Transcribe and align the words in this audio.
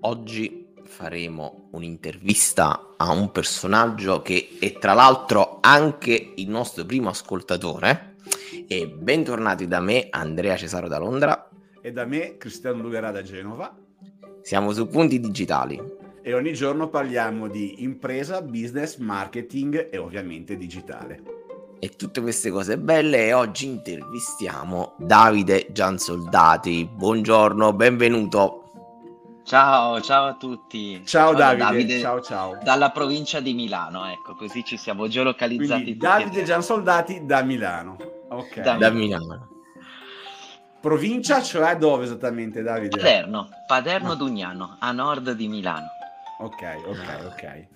Oggi 0.00 0.74
faremo 0.84 1.68
un'intervista 1.72 2.94
a 2.96 3.10
un 3.10 3.32
personaggio 3.32 4.22
che 4.22 4.56
è 4.60 4.78
tra 4.78 4.92
l'altro 4.92 5.58
anche 5.60 6.32
il 6.36 6.48
nostro 6.48 6.84
primo 6.84 7.08
ascoltatore. 7.08 8.14
E 8.68 8.86
bentornati 8.86 9.66
da 9.66 9.80
me, 9.80 10.06
Andrea 10.10 10.56
Cesaro 10.56 10.86
da 10.86 10.98
Londra. 10.98 11.48
E 11.80 11.90
da 11.90 12.04
me, 12.04 12.36
Cristiano 12.36 12.80
Lugherà 12.82 13.10
da 13.10 13.22
Genova. 13.22 13.76
Siamo 14.42 14.72
su 14.72 14.86
Punti 14.86 15.18
Digitali. 15.18 15.80
E 16.22 16.32
ogni 16.32 16.52
giorno 16.52 16.88
parliamo 16.88 17.48
di 17.48 17.82
impresa, 17.82 18.40
business, 18.40 18.98
marketing 18.98 19.88
e 19.90 19.98
ovviamente 19.98 20.56
digitale. 20.56 21.22
E 21.80 21.90
tutte 21.90 22.20
queste 22.20 22.50
cose 22.50 22.78
belle 22.78 23.26
e 23.26 23.32
oggi 23.32 23.66
intervistiamo 23.66 24.94
Davide 24.98 25.68
Giansoldati. 25.70 26.88
Buongiorno, 26.92 27.72
benvenuto. 27.72 28.67
Ciao, 29.48 29.98
ciao 30.02 30.26
a 30.26 30.34
tutti. 30.34 31.00
Ciao, 31.06 31.30
ciao 31.30 31.34
Davide. 31.34 31.64
Davide, 31.64 32.00
ciao 32.00 32.20
ciao. 32.20 32.58
Dalla 32.62 32.90
provincia 32.90 33.40
di 33.40 33.54
Milano, 33.54 34.04
ecco, 34.04 34.34
così 34.34 34.62
ci 34.62 34.76
siamo 34.76 35.08
geolocalizzati 35.08 35.84
Quindi, 35.84 35.96
Davide 35.98 36.42
Giansoldati 36.42 37.24
da 37.24 37.42
Milano. 37.42 37.96
Ok. 38.28 38.60
Da, 38.60 38.74
da 38.74 38.90
Milano. 38.90 39.48
Provincia, 40.82 41.40
cioè 41.40 41.78
dove 41.78 42.04
esattamente, 42.04 42.60
Davide? 42.60 42.94
Paderno, 42.94 43.48
Paderno 43.66 44.14
Dugnano, 44.16 44.76
a 44.78 44.92
nord 44.92 45.32
di 45.32 45.48
Milano. 45.48 45.86
Ok, 46.40 46.82
ok, 46.84 47.24
ok. 47.32 47.66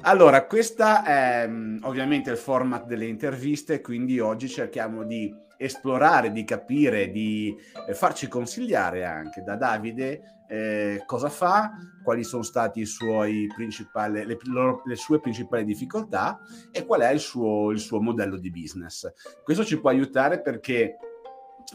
Allora, 0.00 0.44
questa 0.46 1.04
è 1.04 1.46
mm, 1.46 1.84
ovviamente 1.84 2.32
il 2.32 2.36
format 2.36 2.84
delle 2.84 3.06
interviste, 3.06 3.80
quindi 3.80 4.18
oggi 4.18 4.48
cerchiamo 4.48 5.04
di 5.04 5.32
esplorare, 5.56 6.32
di 6.32 6.42
capire, 6.42 7.12
di 7.12 7.54
eh, 7.86 7.94
farci 7.94 8.26
consigliare 8.26 9.04
anche 9.04 9.44
da 9.44 9.54
Davide 9.54 10.41
eh, 10.52 11.02
cosa 11.06 11.30
fa, 11.30 11.72
quali 12.02 12.24
sono 12.24 12.42
suoi 12.84 13.46
principali, 13.54 14.26
le, 14.26 14.38
le, 14.84 14.96
sue 14.96 15.18
principali 15.18 15.64
difficoltà 15.64 16.40
e 16.70 16.84
qual 16.84 17.00
è 17.00 17.10
il 17.10 17.20
suo, 17.20 17.70
il 17.70 17.78
suo 17.78 18.02
modello 18.02 18.36
di 18.36 18.50
business. 18.50 19.10
Questo 19.42 19.64
ci 19.64 19.80
può 19.80 19.88
aiutare 19.88 20.42
perché 20.42 20.98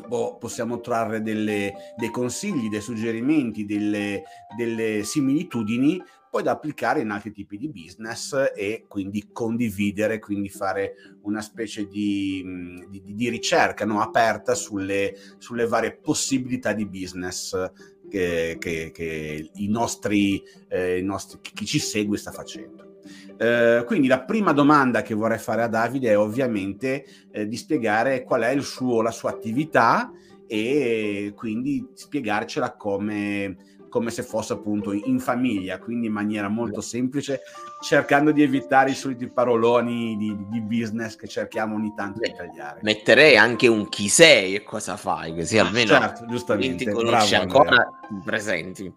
boh, 0.07 0.37
possiamo 0.37 0.79
trarre 0.79 1.23
delle, 1.23 1.73
dei 1.95 2.11
consigli, 2.11 2.69
dei 2.69 2.81
suggerimenti, 2.81 3.65
delle, 3.65 4.21
delle 4.55 5.03
similitudini 5.03 5.99
poi 6.29 6.43
da 6.43 6.51
applicare 6.51 7.01
in 7.01 7.09
altri 7.09 7.31
tipi 7.31 7.57
di 7.57 7.69
business 7.69 8.51
e 8.55 8.85
quindi 8.87 9.29
condividere, 9.31 10.19
quindi 10.19 10.49
fare 10.49 11.17
una 11.23 11.41
specie 11.41 11.87
di, 11.87 12.43
di, 12.89 13.15
di 13.15 13.29
ricerca 13.29 13.85
no? 13.85 14.01
aperta 14.01 14.53
sulle, 14.53 15.15
sulle, 15.37 15.65
varie 15.65 15.95
possibilità 15.95 16.73
di 16.73 16.85
business 16.85 17.55
che, 18.09 18.57
che, 18.59 19.49
i 19.53 19.67
nostri, 19.67 20.41
eh, 20.67 20.99
i 20.99 21.03
nostri, 21.03 21.39
chi 21.41 21.65
ci 21.65 21.79
segue 21.79 22.17
sta 22.17 22.31
facendo. 22.31 22.99
Eh, 23.37 23.83
quindi 23.85 24.07
la 24.07 24.23
prima 24.23 24.51
domanda 24.51 25.01
che 25.01 25.13
vorrei 25.13 25.37
fare 25.37 25.63
a 25.63 25.67
Davide 25.67 26.09
è 26.09 26.17
ovviamente 26.17 27.05
eh, 27.31 27.47
di 27.47 27.55
spiegare 27.55 28.23
qual 28.23 28.41
è 28.41 28.59
suo, 28.61 29.01
la 29.01 29.11
sua 29.11 29.29
attività 29.29 30.11
e 30.47 31.33
quindi 31.35 31.85
spiegarcela 31.93 32.75
come, 32.75 33.57
come 33.97 34.11
se 34.11 34.21
fosse 34.21 34.53
appunto 34.53 34.93
in 34.93 35.19
famiglia, 35.19 35.79
quindi 35.79 36.05
in 36.05 36.13
maniera 36.13 36.49
molto 36.49 36.81
semplice, 36.81 37.41
cercando 37.81 38.31
di 38.31 38.43
evitare 38.43 38.91
i 38.91 38.93
soliti 38.93 39.27
paroloni 39.27 40.15
di, 40.17 40.37
di 40.49 40.61
business 40.61 41.15
che 41.15 41.27
cerchiamo 41.27 41.75
ogni 41.75 41.93
tanto 41.95 42.19
di 42.19 42.31
tagliare. 42.31 42.81
Metterei 42.83 43.37
anche 43.37 43.65
un 43.65 43.89
chi 43.89 44.07
sei 44.07 44.53
e 44.53 44.63
cosa 44.63 44.97
fai, 44.97 45.33
così 45.33 45.57
ah, 45.57 45.65
almeno 45.65 45.93
certo, 45.93 46.27
giustamente. 46.27 46.85
ti 46.85 46.91
conosci 46.91 47.29
Bravo, 47.29 47.43
ancora 47.43 47.89
i 48.11 48.21
presenti. 48.23 48.93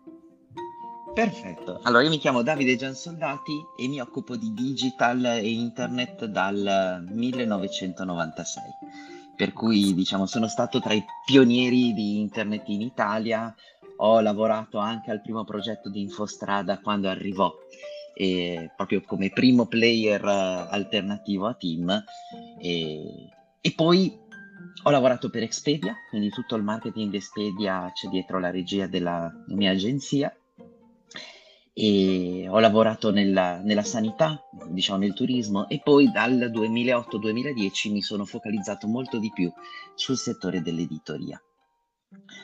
Perfetto, 1.15 1.81
allora 1.85 2.03
io 2.03 2.11
mi 2.11 2.19
chiamo 2.19 2.43
Davide 2.43 2.77
Giansoldati 2.77 3.53
e 3.79 3.89
mi 3.89 4.03
occupo 4.03 4.37
di 4.37 4.53
digital 4.53 5.25
e 5.25 5.51
internet 5.51 6.27
dal 6.27 7.07
1996 7.11 8.63
per 9.41 9.55
cui 9.55 9.95
diciamo 9.95 10.27
sono 10.27 10.49
stato 10.49 10.81
tra 10.81 10.93
i 10.93 11.03
pionieri 11.25 11.95
di 11.95 12.21
internet 12.21 12.69
in 12.69 12.83
Italia, 12.83 13.55
ho 14.03 14.21
lavorato 14.21 14.79
anche 14.79 15.11
al 15.11 15.21
primo 15.21 15.45
progetto 15.45 15.91
di 15.91 16.01
Infostrada 16.01 16.79
quando 16.79 17.09
arrivò, 17.09 17.53
eh, 18.15 18.71
proprio 18.77 19.03
come 19.03 19.31
primo 19.31 19.67
player 19.67 20.23
uh, 20.23 20.73
alternativo 20.73 21.47
a 21.47 21.55
Team. 21.55 22.05
E, 22.59 23.29
e 23.61 23.73
poi 23.75 24.19
ho 24.83 24.91
lavorato 24.91 25.29
per 25.29 25.43
Expedia, 25.43 25.95
quindi 26.09 26.31
tutto 26.31 26.57
il 26.57 26.63
marketing 26.63 27.11
di 27.11 27.17
Expedia 27.17 27.91
c'è 27.93 28.09
dietro 28.09 28.39
la 28.39 28.51
regia 28.51 28.87
della 28.87 29.31
mia 29.49 29.73
agenzia. 29.73 30.35
E 31.73 32.47
ho 32.49 32.59
lavorato 32.59 33.11
nella, 33.11 33.61
nella 33.63 33.85
sanità, 33.85 34.43
diciamo 34.69 34.99
nel 34.99 35.15
turismo, 35.15 35.69
e 35.69 35.81
poi 35.83 36.11
dal 36.11 36.51
2008-2010 36.53 37.93
mi 37.93 38.03
sono 38.03 38.25
focalizzato 38.25 38.87
molto 38.87 39.19
di 39.19 39.31
più 39.33 39.51
sul 39.95 40.17
settore 40.17 40.63
dell'editoria. 40.63 41.41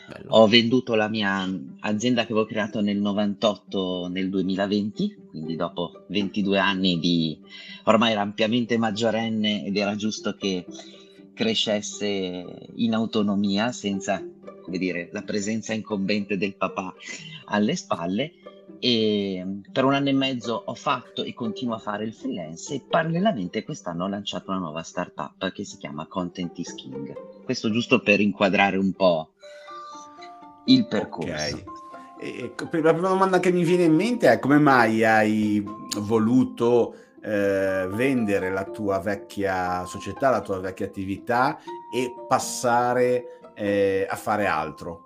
Bello. 0.06 0.28
Ho 0.28 0.47
venduto 0.47 0.94
la 0.94 1.09
mia 1.09 1.44
azienda 1.81 2.25
che 2.25 2.31
avevo 2.31 2.47
creato 2.47 2.81
nel 2.81 2.99
98 2.99 4.06
nel 4.06 4.31
2020, 4.31 5.27
quindi 5.31 5.56
dopo 5.56 6.04
22 6.06 6.56
anni 6.56 7.00
di 7.00 7.37
ormai 7.82 8.12
era 8.12 8.21
ampiamente 8.21 8.78
maggiorenne 8.78 9.65
ed 9.65 9.76
era 9.76 9.97
giusto 9.97 10.37
che 10.37 10.65
crescesse 11.34 12.69
in 12.76 12.94
autonomia 12.94 13.72
senza 13.72 14.25
come 14.62 14.78
dire, 14.78 15.09
la 15.12 15.22
presenza 15.22 15.72
incombente 15.72 16.37
del 16.37 16.56
papà 16.56 16.94
alle 17.47 17.76
spalle 17.76 18.32
e 18.78 19.60
per 19.72 19.84
un 19.84 19.94
anno 19.94 20.09
e 20.09 20.12
mezzo 20.12 20.62
ho 20.65 20.75
fatto 20.75 21.22
e 21.22 21.32
continuo 21.34 21.75
a 21.75 21.78
fare 21.78 22.04
il 22.04 22.12
freelance 22.12 22.75
e 22.75 22.82
parallelamente 22.88 23.65
quest'anno 23.65 24.04
ho 24.04 24.09
lanciato 24.09 24.50
una 24.50 24.60
nuova 24.60 24.82
startup 24.82 25.50
che 25.53 25.65
si 25.65 25.77
chiama 25.78 26.06
Content 26.06 26.59
is 26.59 26.75
King. 26.75 27.44
Questo 27.44 27.71
giusto 27.71 28.00
per 28.00 28.21
inquadrare 28.21 28.76
un 28.76 28.93
po' 28.93 29.31
il 30.66 30.87
percorso. 30.87 31.31
Okay. 31.31 31.65
E, 32.19 32.55
la 32.56 32.93
prima 32.93 33.09
domanda 33.09 33.41
che 33.41 33.53
mi 33.53 33.65
viene 33.65 33.84
in 33.84 33.94
mente 33.94 34.31
è 34.31 34.38
come 34.38 34.59
mai 34.59 35.05
hai 35.05 35.62
voluto 35.99 36.94
eh, 37.22 37.87
vendere 37.91 38.50
la 38.50 38.65
tua 38.65 38.99
vecchia 38.99 39.84
società, 39.84 40.31
la 40.31 40.41
tua 40.41 40.59
vecchia 40.60 40.87
attività 40.87 41.59
e 41.94 42.15
passare 42.26 43.41
eh, 43.55 44.06
a 44.09 44.16
fare 44.16 44.47
altro? 44.47 45.06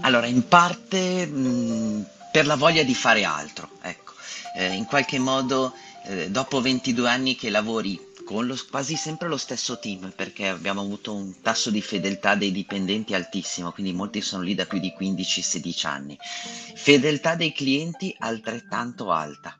Allora, 0.00 0.26
in 0.26 0.46
parte 0.46 1.26
mh, 1.26 2.06
per 2.32 2.46
la 2.46 2.56
voglia 2.56 2.82
di 2.82 2.94
fare 2.94 3.24
altro, 3.24 3.70
ecco. 3.82 4.12
Eh, 4.56 4.72
in 4.74 4.84
qualche 4.84 5.18
modo, 5.18 5.72
eh, 6.04 6.30
dopo 6.30 6.60
22 6.60 7.08
anni 7.08 7.36
che 7.36 7.50
lavori 7.50 8.06
con 8.28 8.46
lo, 8.46 8.54
quasi 8.70 8.96
sempre 8.96 9.26
lo 9.26 9.38
stesso 9.38 9.78
team 9.78 10.12
perché 10.14 10.48
abbiamo 10.48 10.82
avuto 10.82 11.14
un 11.14 11.40
tasso 11.40 11.70
di 11.70 11.80
fedeltà 11.80 12.34
dei 12.34 12.52
dipendenti 12.52 13.14
altissimo, 13.14 13.72
quindi 13.72 13.94
molti 13.94 14.20
sono 14.20 14.42
lì 14.42 14.54
da 14.54 14.66
più 14.66 14.78
di 14.78 14.92
15-16 14.98 15.86
anni. 15.86 16.18
Fedeltà 16.20 17.36
dei 17.36 17.52
clienti 17.52 18.14
altrettanto 18.18 19.10
alta. 19.10 19.56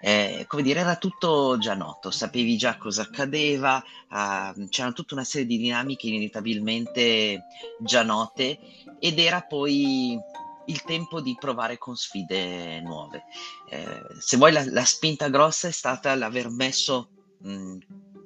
Eh, 0.00 0.44
come 0.48 0.62
dire, 0.62 0.80
era 0.80 0.96
tutto 0.96 1.56
già 1.58 1.74
noto, 1.74 2.10
sapevi 2.10 2.56
già 2.56 2.76
cosa 2.76 3.02
accadeva, 3.02 3.82
uh, 4.10 4.68
c'erano 4.68 4.92
tutta 4.92 5.14
una 5.14 5.24
serie 5.24 5.46
di 5.46 5.56
dinamiche 5.56 6.08
inevitabilmente 6.08 7.44
già 7.78 8.02
note 8.02 8.58
ed 8.98 9.18
era 9.18 9.40
poi 9.42 10.18
il 10.66 10.82
tempo 10.82 11.20
di 11.20 11.36
provare 11.38 11.78
con 11.78 11.96
sfide 11.96 12.80
nuove. 12.80 13.24
Eh, 13.68 14.02
se 14.18 14.36
vuoi 14.36 14.52
la, 14.52 14.64
la, 14.70 14.84
spinta 14.84 15.28
grossa 15.28 15.68
è 15.68 15.72
stata 15.72 16.14
l'aver 16.14 16.48
messo 16.50 17.10
mh, 17.38 17.76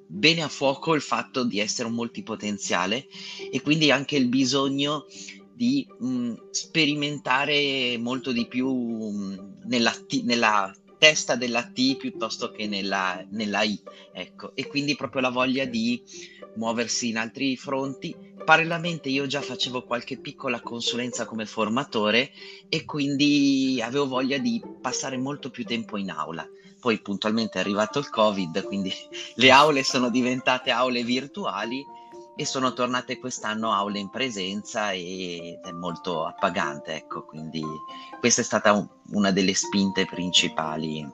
bene 0.06 0.42
a 0.42 0.48
fuoco 0.48 0.94
il 0.94 1.02
fatto 1.02 1.44
di 1.44 1.60
essere 1.60 1.88
un 1.88 1.94
multipotenziale 1.94 3.06
e 3.50 3.60
quindi 3.60 3.90
anche 3.90 4.16
il 4.16 4.28
bisogno 4.28 5.06
di 5.52 5.86
mh, 5.98 6.34
sperimentare 6.50 7.98
molto 7.98 8.32
di 8.32 8.46
più 8.46 8.68
mh, 8.70 9.62
nella, 9.64 9.90
t- 9.90 10.22
nella, 10.22 10.72
testa 10.98 11.36
della 11.36 11.64
T 11.64 11.96
piuttosto 11.96 12.50
che 12.50 12.66
nella, 12.66 13.24
nella 13.30 13.62
I, 13.62 13.80
ecco, 14.12 14.52
e 14.54 14.66
quindi 14.66 14.96
proprio 14.96 15.22
la 15.22 15.30
voglia 15.30 15.64
di 15.64 16.02
muoversi 16.56 17.08
in 17.08 17.16
altri 17.16 17.56
fronti. 17.56 18.14
Parallelamente 18.44 19.08
io 19.08 19.26
già 19.26 19.40
facevo 19.40 19.84
qualche 19.84 20.18
piccola 20.18 20.60
consulenza 20.60 21.24
come 21.24 21.46
formatore 21.46 22.30
e 22.68 22.84
quindi 22.84 23.80
avevo 23.82 24.08
voglia 24.08 24.38
di 24.38 24.62
passare 24.80 25.16
molto 25.16 25.50
più 25.50 25.64
tempo 25.64 25.96
in 25.96 26.10
aula 26.10 26.48
poi 26.80 27.00
puntualmente 27.00 27.58
è 27.58 27.60
arrivato 27.60 27.98
il 27.98 28.08
Covid, 28.08 28.62
quindi 28.62 28.92
le 29.34 29.50
aule 29.50 29.82
sono 29.82 30.10
diventate 30.10 30.70
aule 30.70 31.02
virtuali 31.02 31.84
e 32.38 32.44
sono 32.44 32.72
tornate 32.72 33.18
quest'anno 33.18 33.72
aule 33.72 33.98
in 33.98 34.10
presenza 34.10 34.92
ed 34.92 35.58
è 35.60 35.72
molto 35.72 36.24
appagante, 36.24 36.94
ecco, 36.94 37.24
quindi 37.24 37.60
questa 38.20 38.42
è 38.42 38.44
stata 38.44 38.72
un, 38.72 38.88
una 39.10 39.32
delle 39.32 39.54
spinte 39.54 40.04
principali 40.04 41.00
Eh, 41.00 41.08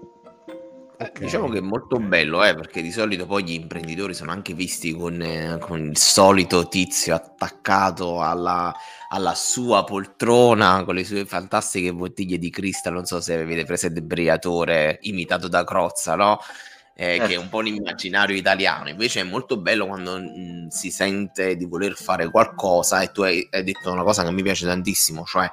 okay. 0.98 1.10
Diciamo 1.18 1.48
che 1.48 1.58
è 1.58 1.62
molto 1.62 1.96
bello, 1.96 2.44
eh, 2.44 2.54
perché 2.54 2.82
di 2.82 2.92
solito 2.92 3.24
poi 3.24 3.42
gli 3.42 3.54
imprenditori 3.54 4.12
sono 4.12 4.32
anche 4.32 4.52
visti 4.52 4.92
con, 4.92 5.18
eh, 5.22 5.56
con 5.60 5.80
il 5.80 5.96
solito 5.96 6.68
tizio 6.68 7.14
attaccato 7.14 8.20
alla, 8.20 8.74
alla, 9.08 9.34
sua 9.34 9.82
poltrona 9.82 10.84
con 10.84 10.94
le 10.94 11.04
sue 11.04 11.24
fantastiche 11.24 11.94
bottiglie 11.94 12.36
di 12.36 12.50
cristal. 12.50 12.92
Non 12.92 13.06
so 13.06 13.22
se 13.22 13.32
avete 13.32 13.64
presente 13.64 14.02
Briatore 14.02 14.98
imitato 15.00 15.48
da 15.48 15.64
Crozza, 15.64 16.16
no? 16.16 16.38
Eh, 16.96 17.16
certo. 17.16 17.26
Che 17.26 17.34
è 17.34 17.38
un 17.38 17.48
po' 17.48 17.60
l'immaginario 17.60 18.36
italiano. 18.36 18.88
Invece 18.88 19.20
è 19.20 19.24
molto 19.24 19.56
bello 19.56 19.86
quando 19.86 20.18
mh, 20.18 20.38
mm, 20.38 20.66
si 20.68 20.90
sente 20.90 21.56
di 21.56 21.64
voler 21.64 21.94
fare 21.94 22.30
qualcosa 22.30 23.00
e 23.00 23.10
tu 23.10 23.22
hai, 23.22 23.46
hai 23.50 23.64
detto 23.64 23.90
una 23.90 24.04
cosa 24.04 24.22
che 24.22 24.30
mi 24.30 24.42
piace 24.42 24.66
tantissimo, 24.66 25.24
cioè 25.24 25.50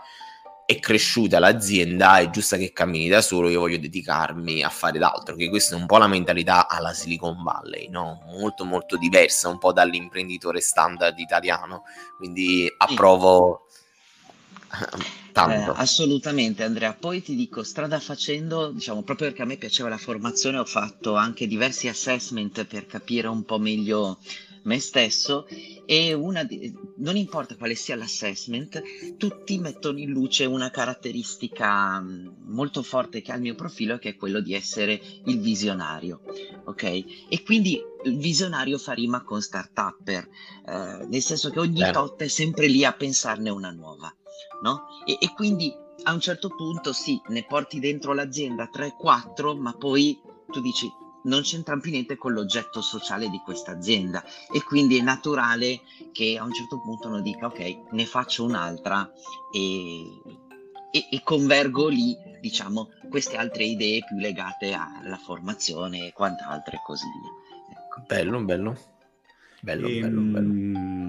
è 0.72 0.80
cresciuta 0.80 1.40
l'azienda, 1.40 2.20
è 2.20 2.30
giusta 2.30 2.56
che 2.56 2.72
cammini 2.72 3.10
da 3.10 3.22
solo, 3.22 3.50
io 3.50 3.60
voglio 3.60 3.78
dedicarmi 3.78 4.64
a 4.64 4.70
fare 4.70 5.00
d'altro, 5.00 5.36
che 5.36 5.50
questa 5.50 5.76
è 5.76 5.78
un 5.78 5.86
po' 5.86 5.98
la 5.98 6.08
mentalità 6.08 6.70
alla 6.70 6.94
Silicon 6.94 7.44
Valley, 7.44 7.90
no? 7.90 8.22
molto 8.28 8.64
molto 8.64 8.96
diversa 8.96 9.50
un 9.50 9.58
po' 9.58 9.74
dall'imprenditore 9.74 10.62
standard 10.62 11.20
italiano, 11.20 11.84
quindi 12.18 12.74
approvo 12.78 13.66
tanto. 15.32 15.74
Eh, 15.74 15.76
assolutamente 15.78 16.64
Andrea, 16.64 16.94
poi 16.94 17.22
ti 17.22 17.36
dico, 17.36 17.64
strada 17.64 18.00
facendo, 18.00 18.72
diciamo 18.72 19.04
proprio 19.04 19.28
perché 19.28 19.44
a 19.44 19.46
me 19.46 19.58
piaceva 19.58 19.90
la 19.90 19.98
formazione, 19.98 20.58
ho 20.58 20.66
fatto 20.66 21.16
anche 21.16 21.48
diversi 21.48 21.88
assessment 21.88 22.66
per 22.66 22.86
capire 22.86 23.28
un 23.28 23.44
po' 23.44 23.60
meglio 23.60 24.20
me 24.64 24.80
stesso 24.80 25.48
e 25.86 26.14
una 26.14 26.44
di, 26.44 26.74
non 26.98 27.18
importa 27.18 27.56
quale 27.56 27.76
sia 27.76 27.96
l'assessment, 27.96 28.82
tutti 29.18 29.58
mettono 29.58 30.00
in 30.00 30.12
luce 30.12 30.46
una 30.46 30.70
caratteristica 30.70 32.00
mm, 32.00 32.28
molto 32.46 32.84
forte 32.84 33.22
che 33.22 33.32
ha 33.32 33.36
il 33.36 33.42
mio 33.42 33.56
profilo 33.56 33.98
che 33.98 34.10
è 34.10 34.16
quello 34.16 34.40
di 34.40 34.54
essere 34.54 35.02
il 35.26 35.40
visionario, 35.40 36.22
ok? 36.66 36.84
E 37.30 37.44
quindi 37.44 37.82
il 38.04 38.18
visionario 38.18 38.78
fa 38.78 38.94
rima 38.94 39.24
con 39.24 39.42
startupper, 39.42 40.28
eh, 40.68 41.06
nel 41.08 41.22
senso 41.22 41.50
che 41.50 41.60
ogni 41.60 41.82
Beh. 41.82 41.92
tot 41.92 42.22
è 42.22 42.28
sempre 42.28 42.68
lì 42.68 42.86
a 42.86 42.94
pensarne 42.94 43.50
una 43.50 43.72
nuova, 43.72 44.14
no? 44.62 44.84
E, 45.06 45.18
e 45.20 45.34
quindi 45.34 45.74
a 46.04 46.14
un 46.14 46.20
certo 46.20 46.50
punto 46.50 46.94
sì, 46.94 47.22
ne 47.28 47.44
porti 47.44 47.80
dentro 47.80 48.14
l'azienda 48.14 48.70
3-4, 48.72 49.58
ma 49.58 49.74
poi 49.74 50.20
tu 50.50 50.62
dici 50.62 50.90
non 51.24 51.42
c'entra 51.42 51.78
più 51.78 51.92
niente 51.92 52.16
con 52.18 52.34
l'oggetto 52.34 52.82
sociale 52.82 53.30
di 53.30 53.40
questa 53.44 53.72
azienda 53.72 54.24
e 54.52 54.64
quindi 54.64 54.98
è 54.98 55.02
naturale 55.02 55.82
che 56.12 56.38
a 56.40 56.44
un 56.44 56.54
certo 56.54 56.82
punto 56.82 57.08
uno 57.08 57.22
dica 57.22 57.46
ok, 57.48 57.92
ne 57.92 58.06
faccio 58.06 58.44
un'altra 58.44 59.12
e, 59.54 60.02
e, 60.92 61.08
e 61.12 61.22
convergo 61.24 61.88
lì, 61.88 62.18
diciamo, 62.40 62.90
queste 63.10 63.38
altre 63.38 63.66
idee 63.66 64.04
più 64.04 64.18
legate 64.18 64.74
alla 64.74 65.18
formazione 65.18 66.08
e 66.08 66.14
quant'altro 66.14 66.76
e 66.76 66.82
così 66.84 67.06
via. 67.06 67.78
Ecco. 67.78 68.04
Bello, 68.08 68.42
bello. 68.42 68.78
Bello, 69.62 69.88
e, 69.88 70.00
bello, 70.00 70.22
bello. 70.22 71.01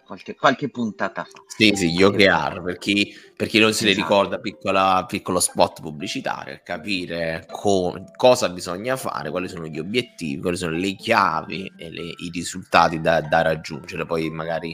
qualche, 0.06 0.35
qualche 0.35 0.69
puntata 0.69 1.23
fa. 1.23 1.41
Sì, 1.47 1.71
sì, 1.75 1.91
gli 1.91 2.03
OKR, 2.03 2.62
per 2.62 2.77
chi, 2.77 3.13
per 3.35 3.47
chi 3.47 3.59
non 3.59 3.73
se 3.73 3.85
esatto. 3.85 4.00
ne 4.00 4.07
ricorda, 4.07 4.39
piccola, 4.39 5.06
piccolo 5.07 5.39
spot 5.39 5.81
pubblicitario, 5.81 6.59
capire 6.63 7.45
co- 7.50 8.03
cosa 8.15 8.50
bisogna 8.50 8.95
fare, 8.95 9.31
quali 9.31 9.47
sono 9.47 9.65
gli 9.67 9.79
obiettivi, 9.79 10.41
quali 10.41 10.57
sono 10.57 10.75
le 10.75 10.95
chiavi 10.95 11.73
e 11.77 11.89
le, 11.89 12.01
i 12.01 12.29
risultati 12.31 13.01
da, 13.01 13.21
da 13.21 13.41
raggiungere, 13.41 14.06
poi 14.06 14.29
magari 14.29 14.73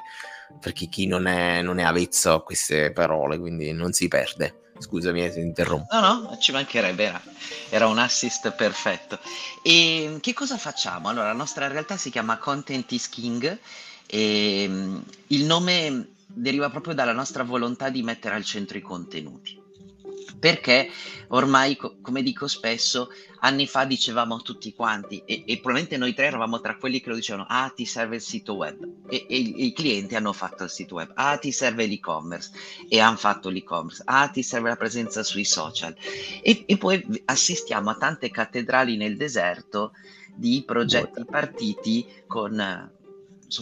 perché 0.59 0.87
chi 0.87 1.07
non 1.07 1.27
è, 1.27 1.61
non 1.61 1.79
è 1.79 1.83
avezzo 1.83 2.33
a 2.33 2.43
queste 2.43 2.91
parole, 2.91 3.39
quindi 3.39 3.71
non 3.71 3.93
si 3.93 4.07
perde. 4.07 4.55
Scusami 4.77 5.31
se 5.31 5.39
interrompo. 5.39 5.93
No, 5.95 6.01
no, 6.01 6.37
ci 6.39 6.51
mancherebbe, 6.51 7.03
era, 7.03 7.21
era, 7.69 7.87
un 7.87 7.99
assist 7.99 8.51
perfetto. 8.51 9.19
E 9.61 10.17
che 10.19 10.33
cosa 10.33 10.57
facciamo? 10.57 11.07
Allora, 11.07 11.27
la 11.27 11.33
nostra 11.33 11.67
realtà 11.67 11.97
si 11.97 12.09
chiama 12.09 12.37
Content 12.37 12.91
is 12.91 13.07
King 13.07 13.59
e 14.07 14.63
il 15.27 15.45
nome 15.45 16.07
deriva 16.25 16.69
proprio 16.69 16.95
dalla 16.95 17.13
nostra 17.13 17.43
volontà 17.43 17.89
di 17.89 18.01
mettere 18.01 18.35
al 18.35 18.43
centro 18.43 18.77
i 18.77 18.81
contenuti 18.81 19.60
perché 20.41 20.89
ormai, 21.27 21.77
co- 21.77 21.97
come 22.01 22.23
dico 22.23 22.47
spesso, 22.47 23.09
anni 23.41 23.67
fa 23.67 23.85
dicevamo 23.85 24.41
tutti 24.41 24.73
quanti, 24.73 25.21
e, 25.23 25.43
e, 25.45 25.59
probabilmente 25.59 25.97
noi 25.97 26.15
tre 26.15 26.25
eravamo 26.25 26.59
tra 26.59 26.77
quelli 26.77 26.99
che 26.99 27.09
lo 27.09 27.15
dicevano, 27.15 27.45
ah 27.47 27.71
ti 27.73 27.85
serve 27.85 28.15
il 28.15 28.21
sito 28.21 28.55
web, 28.55 28.83
e, 29.07 29.27
e, 29.29 29.37
i, 29.37 29.65
i 29.67 29.71
clienti 29.73 30.15
hanno 30.15 30.33
fatto 30.33 30.63
il 30.63 30.71
sito 30.71 30.95
web, 30.95 31.11
ah 31.13 31.37
ti 31.37 31.51
serve 31.51 31.85
l'e-commerce, 31.85 32.49
e 32.89 32.99
hanno 32.99 33.17
fatto 33.17 33.49
l'e-commerce, 33.49 34.01
ah 34.05 34.27
ti 34.29 34.41
serve 34.41 34.69
la 34.69 34.75
presenza 34.75 35.21
sui 35.21 35.45
social, 35.45 35.95
e, 36.41 36.63
e 36.65 36.77
poi 36.77 37.05
assistiamo 37.25 37.91
a 37.91 37.95
tante 37.95 38.31
cattedrali 38.31 38.97
nel 38.97 39.15
deserto 39.15 39.91
di 40.33 40.63
progetti 40.65 41.23
partiti 41.23 42.03
con 42.25 42.59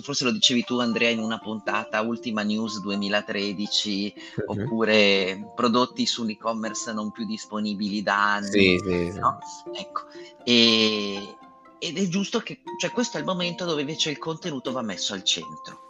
forse 0.01 0.23
lo 0.23 0.31
dicevi 0.31 0.63
tu 0.63 0.77
Andrea 0.79 1.09
in 1.09 1.19
una 1.19 1.39
puntata, 1.39 2.01
Ultima 2.01 2.43
News 2.43 2.79
2013, 2.81 4.13
uh-huh. 4.35 4.61
oppure 4.61 5.51
prodotti 5.55 6.05
sull'e-commerce 6.05 6.93
non 6.93 7.11
più 7.11 7.25
disponibili 7.25 8.03
da 8.03 8.35
anni. 8.35 8.49
Sì, 8.49 8.81
sì, 8.83 9.11
sì. 9.11 9.19
No? 9.19 9.39
Ecco. 9.73 10.01
E, 10.43 11.35
ed 11.79 11.97
è 11.97 12.07
giusto 12.07 12.39
che, 12.39 12.61
cioè 12.79 12.91
questo 12.91 13.17
è 13.17 13.19
il 13.19 13.25
momento 13.25 13.65
dove 13.65 13.81
invece 13.81 14.11
il 14.11 14.19
contenuto 14.19 14.71
va 14.71 14.81
messo 14.81 15.13
al 15.13 15.23
centro. 15.23 15.87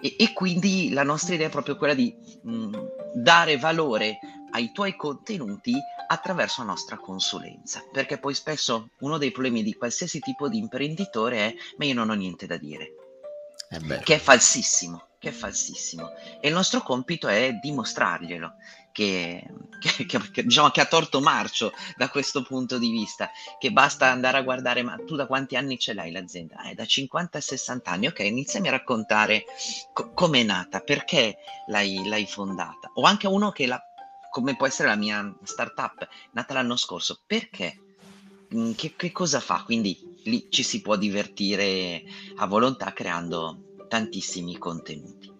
E, 0.00 0.16
e 0.18 0.32
quindi 0.32 0.90
la 0.90 1.02
nostra 1.02 1.34
idea 1.34 1.48
è 1.48 1.50
proprio 1.50 1.76
quella 1.76 1.94
di 1.94 2.14
mh, 2.42 2.78
dare 3.14 3.58
valore 3.58 4.18
ai 4.52 4.72
tuoi 4.72 4.96
contenuti 4.96 5.74
attraverso 6.08 6.62
la 6.62 6.68
nostra 6.68 6.96
consulenza, 6.96 7.84
perché 7.92 8.18
poi 8.18 8.34
spesso 8.34 8.90
uno 9.00 9.18
dei 9.18 9.30
problemi 9.30 9.62
di 9.62 9.74
qualsiasi 9.74 10.18
tipo 10.18 10.48
di 10.48 10.58
imprenditore 10.58 11.36
è 11.36 11.54
ma 11.76 11.84
io 11.84 11.94
non 11.94 12.10
ho 12.10 12.14
niente 12.14 12.46
da 12.46 12.56
dire 12.56 12.94
che 14.02 14.16
è 14.16 14.18
falsissimo, 14.18 15.10
che 15.18 15.28
è 15.28 15.32
falsissimo. 15.32 16.10
E 16.40 16.48
il 16.48 16.54
nostro 16.54 16.82
compito 16.82 17.28
è 17.28 17.52
dimostrarglielo, 17.52 18.54
che, 18.90 19.46
che, 19.78 20.06
che, 20.06 20.42
diciamo, 20.42 20.70
che 20.70 20.80
ha 20.80 20.86
torto 20.86 21.20
marcio 21.20 21.72
da 21.96 22.08
questo 22.08 22.42
punto 22.42 22.78
di 22.78 22.90
vista, 22.90 23.30
che 23.58 23.70
basta 23.70 24.10
andare 24.10 24.38
a 24.38 24.42
guardare, 24.42 24.82
ma 24.82 24.96
tu 25.06 25.14
da 25.14 25.26
quanti 25.26 25.54
anni 25.54 25.78
ce 25.78 25.94
l'hai 25.94 26.10
l'azienda? 26.10 26.62
Eh, 26.62 26.74
da 26.74 26.82
50-60 26.82 27.80
anni, 27.84 28.06
ok, 28.08 28.18
iniziami 28.20 28.68
a 28.68 28.72
raccontare 28.72 29.44
co- 29.92 30.10
come 30.14 30.40
è 30.40 30.44
nata, 30.44 30.80
perché 30.80 31.36
l'hai, 31.68 32.08
l'hai 32.08 32.26
fondata, 32.26 32.90
o 32.94 33.02
anche 33.02 33.28
uno 33.28 33.52
che 33.52 33.66
la, 33.66 33.80
come 34.30 34.56
può 34.56 34.66
essere 34.66 34.88
la 34.88 34.96
mia 34.96 35.32
startup, 35.44 36.08
nata 36.32 36.54
l'anno 36.54 36.76
scorso, 36.76 37.20
perché? 37.24 37.78
Mm, 38.52 38.72
che, 38.72 38.96
che 38.96 39.12
cosa 39.12 39.38
fa? 39.38 39.62
Quindi 39.64 40.09
lì 40.24 40.46
ci 40.50 40.62
si 40.62 40.80
può 40.82 40.96
divertire 40.96 42.02
a 42.36 42.46
volontà 42.46 42.92
creando 42.92 43.74
tantissimi 43.88 44.56
contenuti. 44.58 45.30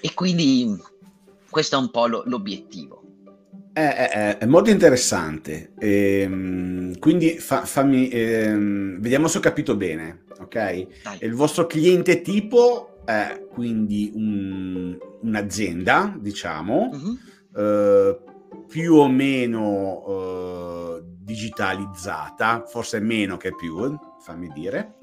E 0.00 0.14
quindi 0.14 0.76
questo 1.50 1.76
è 1.76 1.78
un 1.78 1.90
po' 1.90 2.06
lo, 2.06 2.22
l'obiettivo. 2.26 3.02
È, 3.72 3.80
è, 3.80 4.38
è, 4.38 4.46
molto 4.46 4.70
interessante. 4.70 5.72
Ehm, 5.78 6.98
quindi 6.98 7.38
fa, 7.38 7.64
fammi, 7.64 8.08
ehm, 8.08 9.00
vediamo 9.00 9.28
se 9.28 9.38
ho 9.38 9.40
capito 9.40 9.76
bene. 9.76 10.24
Ok? 10.40 10.86
Il 11.20 11.34
vostro 11.34 11.66
cliente 11.66 12.22
tipo 12.22 13.04
è 13.04 13.46
quindi 13.50 14.10
un, 14.14 14.96
un'azienda, 15.22 16.16
diciamo, 16.18 16.90
uh-huh. 16.92 17.18
eh, 17.60 18.18
più 18.66 18.94
o 18.94 19.08
meno 19.08 20.04
eh, 20.06 21.02
digitalizzata, 21.04 22.64
forse 22.66 23.00
meno 23.00 23.36
che 23.36 23.54
più, 23.54 23.98
fammi 24.20 24.48
dire, 24.48 24.96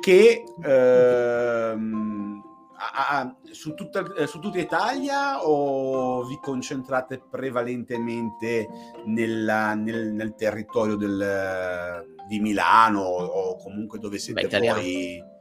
che 0.00 0.44
ehm, 0.62 2.42
a, 2.76 3.18
a, 3.18 3.36
su, 3.50 3.74
tutta, 3.74 4.12
eh, 4.14 4.26
su, 4.26 4.38
tutta, 4.40 4.58
Italia 4.58 5.46
o 5.46 6.24
vi 6.24 6.38
concentrate 6.40 7.22
prevalentemente 7.30 8.68
nella, 9.06 9.74
nel, 9.74 10.12
nel, 10.12 10.34
territorio 10.34 10.96
del, 10.96 12.04
di 12.26 12.40
Milano 12.40 13.02
o 13.02 13.56
comunque 13.56 13.98
dove 13.98 14.18
siete 14.18 14.48
Beh, 14.48 14.58
voi? 14.58 15.31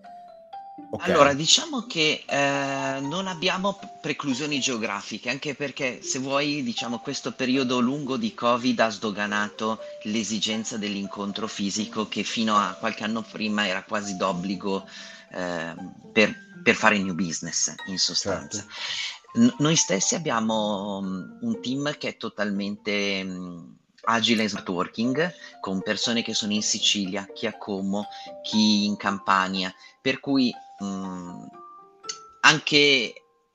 Okay. 0.93 1.09
Allora, 1.09 1.33
diciamo 1.33 1.85
che 1.87 2.25
eh, 2.27 2.99
non 2.99 3.27
abbiamo 3.27 3.79
preclusioni 4.01 4.59
geografiche, 4.59 5.29
anche 5.29 5.55
perché 5.55 6.01
se 6.01 6.19
vuoi, 6.19 6.63
diciamo, 6.63 6.99
questo 6.99 7.31
periodo 7.31 7.79
lungo 7.79 8.17
di 8.17 8.33
Covid 8.33 8.77
ha 8.77 8.89
sdoganato 8.89 9.79
l'esigenza 10.03 10.77
dell'incontro 10.77 11.47
fisico 11.47 12.09
che 12.09 12.23
fino 12.23 12.57
a 12.57 12.75
qualche 12.77 13.05
anno 13.05 13.21
prima 13.21 13.65
era 13.65 13.83
quasi 13.83 14.17
d'obbligo 14.17 14.85
eh, 15.31 15.73
per, 16.11 16.35
per, 16.61 16.75
fare 16.75 16.97
new 16.97 17.15
business, 17.15 17.73
in 17.87 17.97
sostanza. 17.97 18.65
Certo. 19.31 19.55
Noi 19.59 19.77
stessi 19.77 20.15
abbiamo 20.15 20.97
um, 20.97 21.37
un 21.39 21.61
team 21.61 21.97
che 21.97 22.09
è 22.09 22.17
totalmente... 22.17 23.21
Um, 23.23 23.75
agile 24.03 24.47
smart 24.47 24.67
working 24.67 25.31
con 25.59 25.83
persone 25.83 26.23
che 26.23 26.33
sono 26.33 26.53
in 26.53 26.63
Sicilia, 26.63 27.27
chi 27.35 27.45
a 27.45 27.55
Como, 27.55 28.07
chi 28.41 28.85
in 28.85 28.97
Campania, 28.97 29.71
per 30.01 30.19
cui 30.19 30.51
mh, 30.81 30.85
mm, 30.85 31.43
anche 32.41 33.13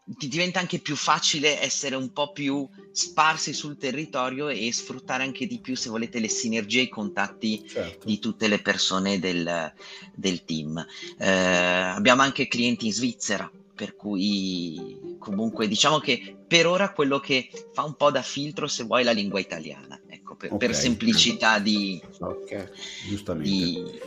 ti 0.09 0.28
diventa 0.28 0.61
anche 0.61 0.78
più 0.78 0.95
facile 0.95 1.61
essere 1.61 1.97
un 1.97 2.12
po' 2.12 2.30
più 2.30 2.68
sparsi 2.92 3.52
sul 3.52 3.76
territorio 3.76 4.49
e 4.49 4.73
sfruttare 4.73 5.25
anche 5.25 5.47
di 5.47 5.59
più, 5.59 5.75
se 5.75 5.90
volete, 5.90 6.21
le 6.21 6.28
sinergie 6.28 6.80
e 6.80 6.83
i 6.85 6.88
contatti 6.88 7.66
certo. 7.66 8.06
di 8.06 8.21
tutte 8.21 8.47
le 8.47 8.61
persone 8.61 9.18
del, 9.18 9.73
del 10.14 10.45
team. 10.45 10.85
Eh, 11.18 11.28
abbiamo 11.28 12.23
anche 12.23 12.47
clienti 12.47 12.87
in 12.87 12.92
Svizzera, 12.92 13.50
per 13.75 13.97
cui 13.97 15.16
comunque 15.18 15.66
diciamo 15.66 15.99
che 15.99 16.37
per 16.47 16.68
ora 16.68 16.92
quello 16.92 17.18
che 17.18 17.50
fa 17.73 17.83
un 17.83 17.97
po' 17.97 18.12
da 18.12 18.23
filtro, 18.23 18.68
se 18.68 18.85
vuoi, 18.85 19.00
è 19.00 19.04
la 19.04 19.11
lingua 19.11 19.40
italiana, 19.40 20.00
ecco, 20.06 20.37
per, 20.37 20.52
okay. 20.52 20.68
per 20.68 20.76
semplicità 20.76 21.59
di... 21.59 22.00
Okay. 22.21 22.68
Giustamente. 23.09 23.50
Di, 23.50 24.00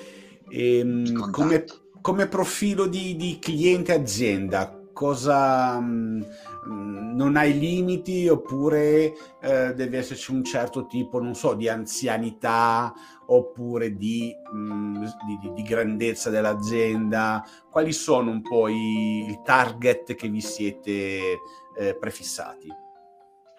e, 0.50 0.78
ehm, 0.78 1.04
di 1.04 1.14
come 1.14 1.66
come 2.10 2.26
profilo 2.26 2.88
di, 2.88 3.16
di 3.16 3.38
cliente 3.38 3.94
azienda, 3.94 4.82
cosa 4.92 5.80
mh, 5.80 6.26
mm, 6.68 7.16
non 7.16 7.36
hai 7.36 7.60
limiti 7.60 8.28
oppure 8.28 9.14
eh, 9.40 9.76
deve 9.76 10.00
esserci 10.00 10.32
un 10.32 10.44
certo 10.44 10.88
tipo, 10.88 11.22
non 11.22 11.36
so, 11.36 11.54
di 11.54 11.70
anzianità 11.70 12.92
oppure 13.28 13.96
di, 13.96 14.34
mh, 14.52 14.58
mm, 14.58 15.04
di, 15.40 15.54
di 15.54 15.62
grandezza 15.62 16.32
dell'azienda? 16.32 17.46
Quali 17.70 17.94
sono 17.94 18.32
un 18.32 18.42
po' 18.42 18.68
i, 18.68 19.30
i 19.30 19.40
target 19.44 20.16
che 20.16 20.30
vi 20.30 20.42
siete 20.42 21.38
eh, 21.78 21.96
prefissati? 21.96 22.89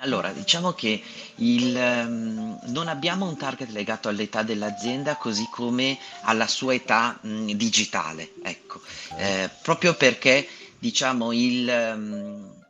Allora, 0.02 0.33
diciamo 0.33 0.73
che 0.73 1.02
il, 1.37 1.76
um, 1.76 2.59
non 2.69 2.88
abbiamo 2.88 3.26
un 3.28 3.37
target 3.37 3.69
legato 3.69 4.09
all'età 4.09 4.42
dell'azienda 4.42 5.16
così 5.16 5.47
come 5.50 5.99
alla 6.23 6.47
sua 6.47 6.73
età 6.73 7.19
mh, 7.21 7.52
digitale, 7.52 8.33
ecco, 8.42 8.80
eh, 9.19 9.50
proprio 9.61 9.95
perché 9.95 10.49
diciamo 10.78 11.33
il, 11.33 11.69
um, 11.95 12.64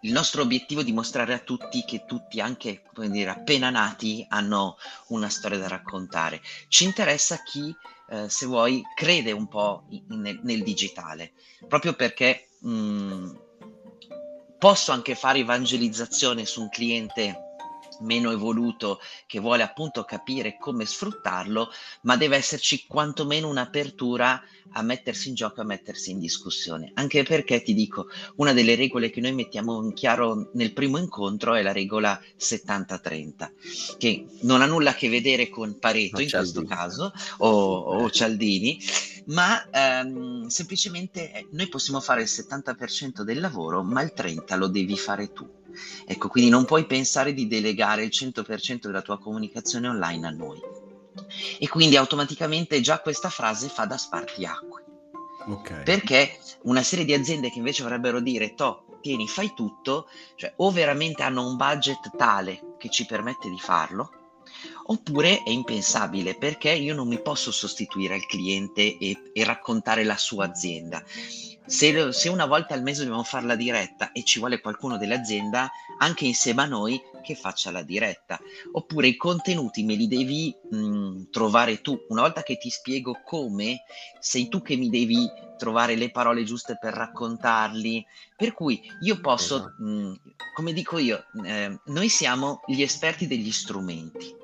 il, 0.00 0.10
nostro 0.10 0.42
obiettivo 0.42 0.80
è 0.80 0.84
dimostrare 0.84 1.32
a 1.32 1.38
tutti 1.38 1.84
che 1.84 2.04
tutti, 2.06 2.40
anche 2.40 2.82
come 2.92 3.08
dire, 3.08 3.30
appena 3.30 3.70
nati, 3.70 4.26
hanno 4.28 4.76
una 5.08 5.28
storia 5.28 5.58
da 5.58 5.68
raccontare. 5.68 6.42
Ci 6.66 6.82
interessa 6.82 7.40
chi, 7.44 7.72
eh, 8.10 8.28
se 8.28 8.46
vuoi, 8.46 8.82
crede 8.96 9.30
un 9.30 9.46
po' 9.46 9.84
in, 9.90 10.06
nel, 10.08 10.40
nel, 10.42 10.64
digitale, 10.64 11.34
proprio 11.68 11.92
perché... 11.92 12.48
Mh, 12.62 13.42
posso 14.64 14.92
anche 14.92 15.14
fare 15.14 15.40
evangelizzazione 15.40 16.46
su 16.46 16.62
un 16.62 16.70
cliente 16.70 17.43
meno 18.00 18.30
evoluto 18.30 19.00
che 19.26 19.40
vuole 19.40 19.62
appunto 19.62 20.04
capire 20.04 20.56
come 20.58 20.84
sfruttarlo, 20.84 21.70
ma 22.02 22.16
deve 22.16 22.36
esserci 22.36 22.84
quantomeno 22.86 23.48
un'apertura 23.48 24.42
a 24.72 24.82
mettersi 24.82 25.28
in 25.28 25.34
gioco, 25.34 25.60
a 25.60 25.64
mettersi 25.64 26.10
in 26.10 26.18
discussione. 26.18 26.90
Anche 26.94 27.22
perché 27.22 27.62
ti 27.62 27.74
dico, 27.74 28.06
una 28.36 28.52
delle 28.52 28.74
regole 28.74 29.10
che 29.10 29.20
noi 29.20 29.32
mettiamo 29.32 29.82
in 29.82 29.92
chiaro 29.92 30.50
nel 30.54 30.72
primo 30.72 30.98
incontro 30.98 31.54
è 31.54 31.62
la 31.62 31.72
regola 31.72 32.20
70-30, 32.38 33.50
che 33.98 34.26
non 34.42 34.62
ha 34.62 34.66
nulla 34.66 34.90
a 34.90 34.94
che 34.94 35.08
vedere 35.08 35.48
con 35.48 35.78
Pareto 35.78 36.20
in 36.20 36.30
questo 36.30 36.64
caso, 36.64 37.12
o, 37.38 37.48
o 37.48 38.10
Cialdini, 38.10 38.78
ma 39.26 39.68
ehm, 39.70 40.46
semplicemente 40.48 41.32
eh, 41.32 41.46
noi 41.52 41.68
possiamo 41.68 42.00
fare 42.00 42.22
il 42.22 42.28
70% 42.30 43.22
del 43.22 43.40
lavoro, 43.40 43.82
ma 43.82 44.02
il 44.02 44.12
30% 44.14 44.58
lo 44.58 44.68
devi 44.68 44.96
fare 44.96 45.32
tu. 45.32 45.48
Ecco, 46.06 46.28
quindi 46.28 46.50
non 46.50 46.64
puoi 46.64 46.86
pensare 46.86 47.32
di 47.32 47.46
delegare 47.46 48.04
il 48.04 48.10
100% 48.12 48.86
della 48.86 49.02
tua 49.02 49.18
comunicazione 49.18 49.88
online 49.88 50.26
a 50.26 50.30
noi. 50.30 50.60
E 51.58 51.68
quindi 51.68 51.96
automaticamente 51.96 52.80
già 52.80 53.00
questa 53.00 53.28
frase 53.28 53.68
fa 53.68 53.84
da 53.84 53.96
spartiacque. 53.96 54.82
Okay. 55.46 55.82
Perché 55.82 56.38
una 56.62 56.82
serie 56.82 57.04
di 57.04 57.12
aziende 57.12 57.50
che 57.50 57.58
invece 57.58 57.82
vorrebbero 57.82 58.20
dire, 58.20 58.54
to, 58.54 58.98
tieni, 59.00 59.28
fai 59.28 59.52
tutto, 59.54 60.08
cioè 60.36 60.54
o 60.56 60.70
veramente 60.70 61.22
hanno 61.22 61.46
un 61.46 61.56
budget 61.56 62.16
tale 62.16 62.76
che 62.78 62.88
ci 62.88 63.04
permette 63.04 63.50
di 63.50 63.58
farlo, 63.58 64.10
oppure 64.86 65.42
è 65.42 65.50
impensabile 65.50 66.36
perché 66.36 66.72
io 66.72 66.94
non 66.94 67.08
mi 67.08 67.20
posso 67.20 67.50
sostituire 67.50 68.14
al 68.14 68.26
cliente 68.26 68.96
e, 68.96 69.30
e 69.32 69.44
raccontare 69.44 70.04
la 70.04 70.16
sua 70.16 70.46
azienda. 70.46 71.02
Se, 71.66 72.12
se, 72.12 72.28
una 72.28 72.44
volta 72.44 72.74
al 72.74 72.82
mese 72.82 73.02
dobbiamo 73.02 73.22
fare 73.22 73.46
la 73.46 73.56
diretta 73.56 74.12
e 74.12 74.22
ci 74.22 74.38
vuole 74.38 74.60
qualcuno 74.60 74.98
dell'azienda, 74.98 75.70
anche 75.98 76.26
insieme 76.26 76.62
a 76.62 76.66
noi, 76.66 77.00
che 77.22 77.34
faccia 77.34 77.70
la 77.70 77.82
diretta. 77.82 78.38
Oppure 78.72 79.08
i 79.08 79.16
contenuti 79.16 79.82
me 79.82 79.94
li 79.94 80.06
devi 80.06 80.54
mh, 80.70 81.30
trovare 81.30 81.80
tu. 81.80 81.98
Una 82.08 82.20
volta 82.20 82.42
che 82.42 82.58
ti 82.58 82.68
spiego 82.68 83.20
come, 83.24 83.84
sei 84.20 84.48
tu 84.48 84.60
che 84.62 84.76
mi 84.76 84.90
devi 84.90 85.28
trovare 85.56 85.96
le 85.96 86.10
parole 86.10 86.44
giuste 86.44 86.76
per 86.78 86.92
raccontarli. 86.92 88.04
Per 88.36 88.52
cui 88.52 88.80
io 89.00 89.20
posso, 89.20 89.56
esatto. 89.56 89.82
mh, 89.82 90.20
come 90.54 90.72
dico 90.74 90.98
io, 90.98 91.24
eh, 91.44 91.80
noi 91.86 92.08
siamo 92.10 92.60
gli 92.66 92.82
esperti 92.82 93.26
degli 93.26 93.50
strumenti. 93.50 94.36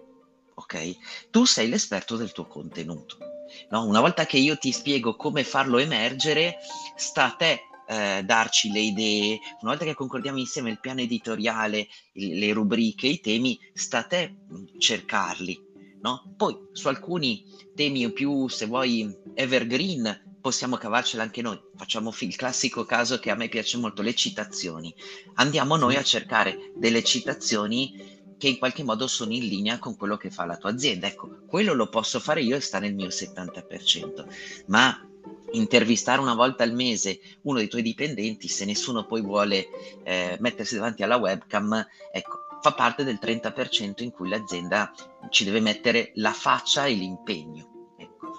Ok? 0.54 1.28
Tu 1.30 1.44
sei 1.44 1.68
l'esperto 1.68 2.16
del 2.16 2.32
tuo 2.32 2.46
contenuto. 2.46 3.29
No? 3.70 3.84
Una 3.84 4.00
volta 4.00 4.26
che 4.26 4.38
io 4.38 4.56
ti 4.56 4.72
spiego 4.72 5.16
come 5.16 5.44
farlo 5.44 5.78
emergere, 5.78 6.58
sta 6.96 7.26
a 7.26 7.30
te 7.30 7.62
eh, 7.90 8.22
darci 8.24 8.70
le 8.70 8.80
idee, 8.80 9.40
una 9.62 9.72
volta 9.72 9.84
che 9.84 9.94
concordiamo 9.94 10.38
insieme 10.38 10.70
il 10.70 10.78
piano 10.78 11.00
editoriale, 11.00 11.88
il, 12.12 12.38
le 12.38 12.52
rubriche, 12.52 13.08
i 13.08 13.20
temi, 13.20 13.58
sta 13.74 13.98
a 13.98 14.04
te 14.04 14.28
mm, 14.30 14.78
cercarli. 14.78 15.68
No? 16.02 16.32
Poi 16.36 16.56
su 16.72 16.88
alcuni 16.88 17.44
temi 17.74 18.10
più, 18.12 18.48
se 18.48 18.66
vuoi, 18.66 19.12
evergreen, 19.34 20.38
possiamo 20.40 20.76
cavarcela 20.76 21.22
anche 21.22 21.42
noi. 21.42 21.60
Facciamo 21.76 22.14
il 22.20 22.36
classico 22.36 22.84
caso 22.84 23.18
che 23.18 23.30
a 23.30 23.34
me 23.34 23.48
piace 23.48 23.76
molto, 23.76 24.02
le 24.02 24.14
citazioni. 24.14 24.94
Andiamo 25.34 25.76
noi 25.76 25.96
a 25.96 26.02
cercare 26.02 26.72
delle 26.76 27.04
citazioni 27.04 28.19
che 28.40 28.48
in 28.48 28.58
qualche 28.58 28.82
modo 28.82 29.06
sono 29.06 29.34
in 29.34 29.46
linea 29.46 29.78
con 29.78 29.96
quello 29.96 30.16
che 30.16 30.30
fa 30.30 30.46
la 30.46 30.56
tua 30.56 30.70
azienda. 30.70 31.06
Ecco, 31.06 31.42
quello 31.46 31.74
lo 31.74 31.90
posso 31.90 32.18
fare 32.18 32.40
io 32.40 32.56
e 32.56 32.60
sta 32.60 32.78
nel 32.78 32.94
mio 32.94 33.08
70%, 33.08 34.24
ma 34.68 35.06
intervistare 35.52 36.22
una 36.22 36.34
volta 36.34 36.64
al 36.64 36.72
mese 36.72 37.20
uno 37.42 37.58
dei 37.58 37.68
tuoi 37.68 37.82
dipendenti, 37.82 38.48
se 38.48 38.64
nessuno 38.64 39.04
poi 39.04 39.20
vuole 39.20 39.68
eh, 40.04 40.38
mettersi 40.40 40.76
davanti 40.76 41.02
alla 41.02 41.16
webcam, 41.16 41.86
ecco, 42.10 42.38
fa 42.62 42.72
parte 42.72 43.04
del 43.04 43.18
30% 43.20 44.02
in 44.02 44.10
cui 44.10 44.30
l'azienda 44.30 44.90
ci 45.28 45.44
deve 45.44 45.60
mettere 45.60 46.12
la 46.14 46.32
faccia 46.32 46.86
e 46.86 46.94
l'impegno. 46.94 47.94
Ecco. 47.98 48.32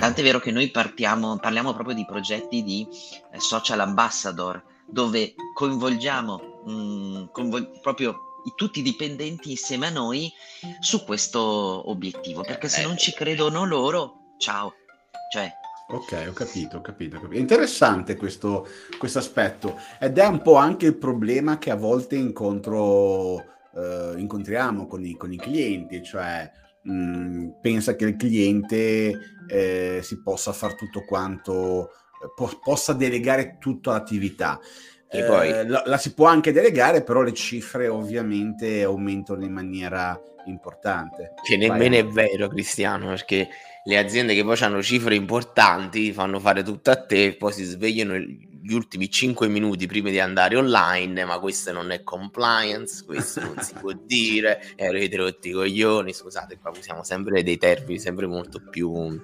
Tant'è 0.00 0.22
vero 0.22 0.40
che 0.40 0.50
noi 0.50 0.68
partiamo, 0.70 1.36
parliamo 1.36 1.74
proprio 1.74 1.94
di 1.94 2.04
progetti 2.04 2.64
di 2.64 2.84
eh, 3.30 3.38
social 3.38 3.78
ambassador, 3.78 4.60
dove 4.84 5.36
coinvolgiamo 5.54 6.62
mh, 6.64 6.72
mm, 6.72 7.24
coinvol- 7.30 7.80
proprio 7.80 8.33
tutti 8.54 8.80
i 8.80 8.82
dipendenti 8.82 9.50
insieme 9.50 9.86
a 9.86 9.90
noi 9.90 10.32
su 10.80 11.04
questo 11.04 11.40
obiettivo, 11.90 12.42
perché 12.42 12.68
se 12.68 12.82
non 12.82 12.96
ci 12.96 13.12
credono 13.12 13.64
loro, 13.64 14.34
ciao. 14.38 14.74
Cioè, 15.32 15.50
Ok, 15.86 16.24
ho 16.28 16.32
capito, 16.32 16.78
ho 16.78 16.80
capito. 16.80 17.16
Ho 17.16 17.20
capito. 17.20 17.38
È 17.38 17.42
interessante 17.42 18.16
questo, 18.16 18.66
questo 18.98 19.18
aspetto 19.18 19.78
ed 20.00 20.16
è 20.16 20.26
un 20.26 20.40
po' 20.40 20.54
anche 20.54 20.86
il 20.86 20.96
problema 20.96 21.58
che 21.58 21.70
a 21.70 21.76
volte 21.76 22.16
incontro, 22.16 23.38
eh, 23.74 24.14
incontriamo 24.16 24.86
con 24.86 25.04
i, 25.04 25.14
con 25.14 25.32
i, 25.32 25.36
clienti, 25.36 26.02
cioè 26.02 26.50
mh, 26.82 26.92
mm, 26.92 27.48
pensa 27.60 27.96
che 27.96 28.06
il 28.06 28.16
cliente 28.16 29.18
eh, 29.46 30.00
si 30.02 30.22
possa 30.22 30.54
fare 30.54 30.74
tutto 30.74 31.04
quanto, 31.04 31.90
po- 32.34 32.58
possa 32.62 32.94
delegare 32.94 33.58
tutta 33.60 33.92
l'attività. 33.92 34.58
E 35.14 35.24
poi... 35.24 35.48
Eh, 35.48 35.66
la, 35.66 35.82
la, 35.86 35.96
si 35.98 36.12
può 36.12 36.26
anche 36.26 36.52
delegare, 36.52 37.02
però 37.02 37.22
le 37.22 37.32
cifre 37.32 37.88
ovviamente 37.88 38.82
aumentano 38.82 39.44
in 39.44 39.52
maniera 39.52 40.20
importante. 40.46 41.34
Che 41.42 41.56
nemmeno 41.56 41.90
Vai. 41.90 41.98
è 41.98 42.06
vero, 42.06 42.48
Cristiano, 42.48 43.06
perché 43.08 43.48
le 43.84 43.98
aziende 43.98 44.34
che 44.34 44.42
poi 44.42 44.58
hanno 44.60 44.82
cifre 44.82 45.14
importanti 45.14 46.12
fanno 46.12 46.40
fare 46.40 46.62
tutto 46.62 46.90
a 46.90 46.96
te, 46.96 47.36
poi 47.36 47.52
si 47.52 47.64
svegliano 47.64 48.16
gli 48.16 48.72
ultimi 48.72 49.10
5 49.10 49.46
minuti 49.46 49.86
prima 49.86 50.08
di 50.08 50.18
andare 50.18 50.56
online, 50.56 51.26
ma 51.26 51.38
questo 51.38 51.70
non 51.70 51.90
è 51.90 52.02
compliance, 52.02 53.04
questo 53.04 53.40
non 53.40 53.60
si 53.60 53.74
può 53.74 53.92
dire, 54.06 54.62
e 54.74 54.86
avete 54.86 55.16
rotti 55.16 55.50
i 55.50 55.52
coglioni, 55.52 56.14
scusate, 56.14 56.58
qua 56.58 56.70
usiamo 56.70 57.04
sempre 57.04 57.42
dei 57.42 57.58
termini 57.58 57.98
sempre 57.98 58.26
molto 58.26 58.62
più, 58.70 58.88
uh, 58.88 59.20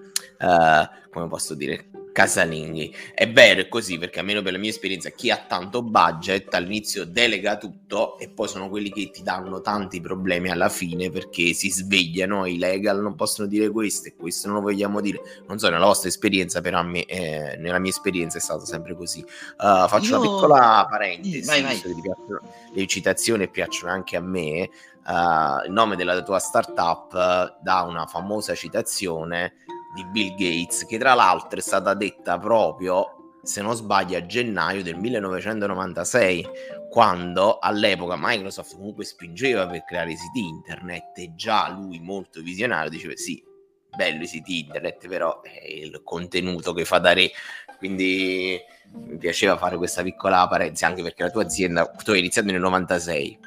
come 1.11 1.29
posso 1.29 1.55
dire, 1.55 1.89
casalinghi. 2.13 2.95
È 3.15 3.31
vero, 3.31 3.61
è 3.61 3.69
così, 3.69 3.99
perché 3.99 4.21
almeno 4.21 4.43
per 4.43 4.53
la 4.53 4.59
mia 4.59 4.71
esperienza, 4.71 5.11
chi 5.11 5.31
ha 5.31 5.45
tanto 5.47 5.83
budget 5.83 6.53
all'inizio 6.55 7.05
delega 7.05 7.57
tutto 7.57 8.19
e 8.19 8.29
poi 8.29 8.49
sono 8.49 8.69
quelli 8.69 8.91
che 8.91 9.11
ti 9.11 9.23
danno 9.23 9.61
tanti 9.61 10.01
problemi 10.01 10.51
alla 10.51 10.69
fine 10.69 11.11
perché 11.11 11.53
si 11.53 11.71
svegliano, 11.71 12.47
i 12.47 12.59
legal 12.59 13.01
non 13.01 13.15
possono 13.15 13.49
dire 13.49 13.71
questo 13.71 14.09
e 14.09 14.17
questo 14.17 14.49
non 14.49 14.57
lo 14.57 14.63
vogliamo 14.63 15.01
dire. 15.01 15.21
Non 15.47 15.59
so, 15.59 15.69
nella 15.69 15.87
vostra 15.87 16.09
esperienza, 16.09 16.61
però 16.61 16.83
me, 16.83 17.05
eh, 17.05 17.57
nella 17.59 17.79
mia 17.79 17.91
esperienza 17.91 18.39
è 18.39 18.41
stato 18.41 18.65
sempre 18.65 18.95
così. 18.95 19.21
Uh, 19.21 19.87
faccio 19.89 20.11
Io... 20.11 20.21
una 20.21 20.31
piccola 20.31 20.87
parentesi, 20.89 21.47
vai, 21.47 21.63
vai. 21.63 21.81
Le 22.73 22.87
citazioni 22.87 23.49
piacciono 23.49 23.93
anche 23.93 24.17
a 24.17 24.21
me. 24.21 24.71
Uh, 25.07 25.65
il 25.67 25.73
nome 25.73 25.97
della 25.97 26.23
tua 26.23 26.39
startup 26.39 27.13
uh, 27.13 27.63
dà 27.63 27.83
una 27.83 28.07
famosa 28.07 28.55
citazione 28.55 29.55
di 29.95 30.05
Bill 30.07 30.35
Gates, 30.35 30.87
che 30.87 30.99
tra 30.99 31.15
l'altro 31.15 31.59
è 31.59 31.63
stata 31.63 31.95
detta 31.95 32.39
proprio, 32.39 33.39
se 33.43 33.63
non 33.63 33.75
sbaglio, 33.75 34.17
a 34.17 34.27
gennaio 34.27 34.83
del 34.83 34.97
1996, 34.97 36.49
quando 36.89 37.59
all'epoca 37.59 38.17
Microsoft 38.19 38.75
comunque 38.75 39.05
spingeva 39.05 39.67
per 39.67 39.85
creare 39.85 40.17
siti 40.17 40.41
internet 40.41 41.19
e 41.19 41.35
già 41.35 41.69
lui 41.71 42.01
molto 42.01 42.43
visionario 42.43 42.91
diceva 42.91 43.15
sì, 43.17 43.43
bello 43.97 44.23
i 44.23 44.27
siti 44.27 44.61
internet, 44.61 45.09
però 45.09 45.41
è 45.43 45.65
il 45.67 46.03
contenuto 46.05 46.73
che 46.73 46.85
fa 46.85 46.99
da 46.99 47.13
re. 47.13 47.31
Quindi 47.79 48.59
mi 48.93 49.17
piaceva 49.17 49.57
fare 49.57 49.77
questa 49.77 50.03
piccola 50.03 50.47
parentesi, 50.49 50.85
anche 50.85 51.03
perché 51.03 51.23
la 51.23 51.31
tua 51.31 51.43
azienda, 51.43 51.87
tu 51.87 52.11
hai 52.11 52.19
iniziato 52.19 52.51
nel 52.51 52.61
96, 52.61 53.39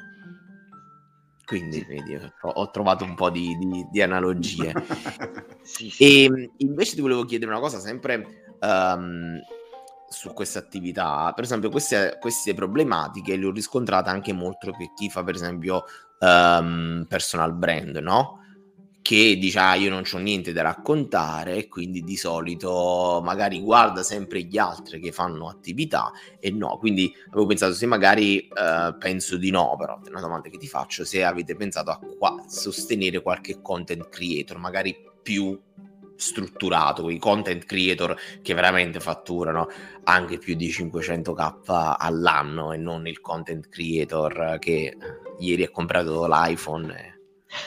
quindi 1.44 1.84
vedi, 1.86 2.18
ho 2.40 2.70
trovato 2.70 3.04
un 3.04 3.14
po' 3.14 3.30
di, 3.30 3.56
di, 3.58 3.86
di 3.90 4.02
analogie. 4.02 4.72
sì, 5.62 5.90
sì. 5.90 6.02
E 6.02 6.24
ehm, 6.24 6.50
invece 6.58 6.94
ti 6.94 7.00
volevo 7.00 7.24
chiedere 7.24 7.50
una 7.50 7.60
cosa 7.60 7.78
sempre 7.78 8.56
um, 8.60 9.38
su 10.08 10.32
questa 10.32 10.58
attività. 10.58 11.32
Per 11.34 11.44
esempio, 11.44 11.70
queste, 11.70 12.16
queste, 12.20 12.54
problematiche 12.54 13.36
le 13.36 13.46
ho 13.46 13.52
riscontrate 13.52 14.10
anche 14.10 14.32
molto 14.32 14.70
per 14.70 14.92
chi 14.94 15.10
fa, 15.10 15.22
per 15.22 15.34
esempio, 15.34 15.84
um, 16.20 17.04
personal 17.08 17.52
brand, 17.54 17.96
no? 17.96 18.43
Che 19.04 19.36
dice 19.36 19.58
ah 19.58 19.74
io 19.74 19.90
non 19.90 20.02
ho 20.10 20.16
niente 20.16 20.54
da 20.54 20.62
raccontare 20.62 21.56
e 21.56 21.68
quindi 21.68 22.02
di 22.02 22.16
solito 22.16 23.20
magari 23.22 23.60
guarda 23.60 24.02
sempre 24.02 24.40
gli 24.44 24.56
altri 24.56 24.98
che 24.98 25.12
fanno 25.12 25.50
attività 25.50 26.10
e 26.40 26.50
no, 26.50 26.78
quindi 26.78 27.12
avevo 27.28 27.44
pensato 27.44 27.74
se 27.74 27.84
magari 27.84 28.48
eh, 28.48 28.96
penso 28.98 29.36
di 29.36 29.50
no, 29.50 29.76
però 29.78 30.00
è 30.02 30.08
una 30.08 30.22
domanda 30.22 30.48
che 30.48 30.56
ti 30.56 30.66
faccio, 30.66 31.04
se 31.04 31.22
avete 31.22 31.54
pensato 31.54 31.90
a 31.90 32.00
qua, 32.18 32.44
sostenere 32.46 33.20
qualche 33.20 33.60
content 33.60 34.08
creator, 34.08 34.56
magari 34.56 34.96
più 35.22 35.60
strutturato, 36.16 37.02
quei 37.02 37.18
content 37.18 37.66
creator 37.66 38.16
che 38.40 38.54
veramente 38.54 39.00
fatturano 39.00 39.68
anche 40.04 40.38
più 40.38 40.54
di 40.54 40.70
500k 40.70 41.96
all'anno 41.98 42.72
e 42.72 42.78
non 42.78 43.06
il 43.06 43.20
content 43.20 43.68
creator 43.68 44.56
che 44.58 44.96
ieri 45.40 45.64
ha 45.64 45.70
comprato 45.70 46.26
l'iPhone 46.26 47.13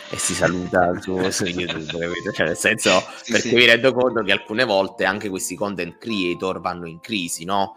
e 0.09 0.17
si 0.17 0.33
saluta 0.33 0.99
su, 0.99 1.29
su 1.29 1.45
YouTube, 1.45 1.99
capito? 1.99 2.31
Cioè, 2.31 2.47
nel 2.47 2.57
senso, 2.57 3.03
sì, 3.21 3.31
perché 3.31 3.49
sì. 3.49 3.55
mi 3.55 3.65
rendo 3.65 3.93
conto 3.93 4.23
che 4.23 4.31
alcune 4.31 4.63
volte 4.63 5.05
anche 5.05 5.29
questi 5.29 5.55
content 5.55 5.97
creator 5.97 6.61
vanno 6.61 6.87
in 6.87 6.99
crisi, 6.99 7.45
no? 7.45 7.75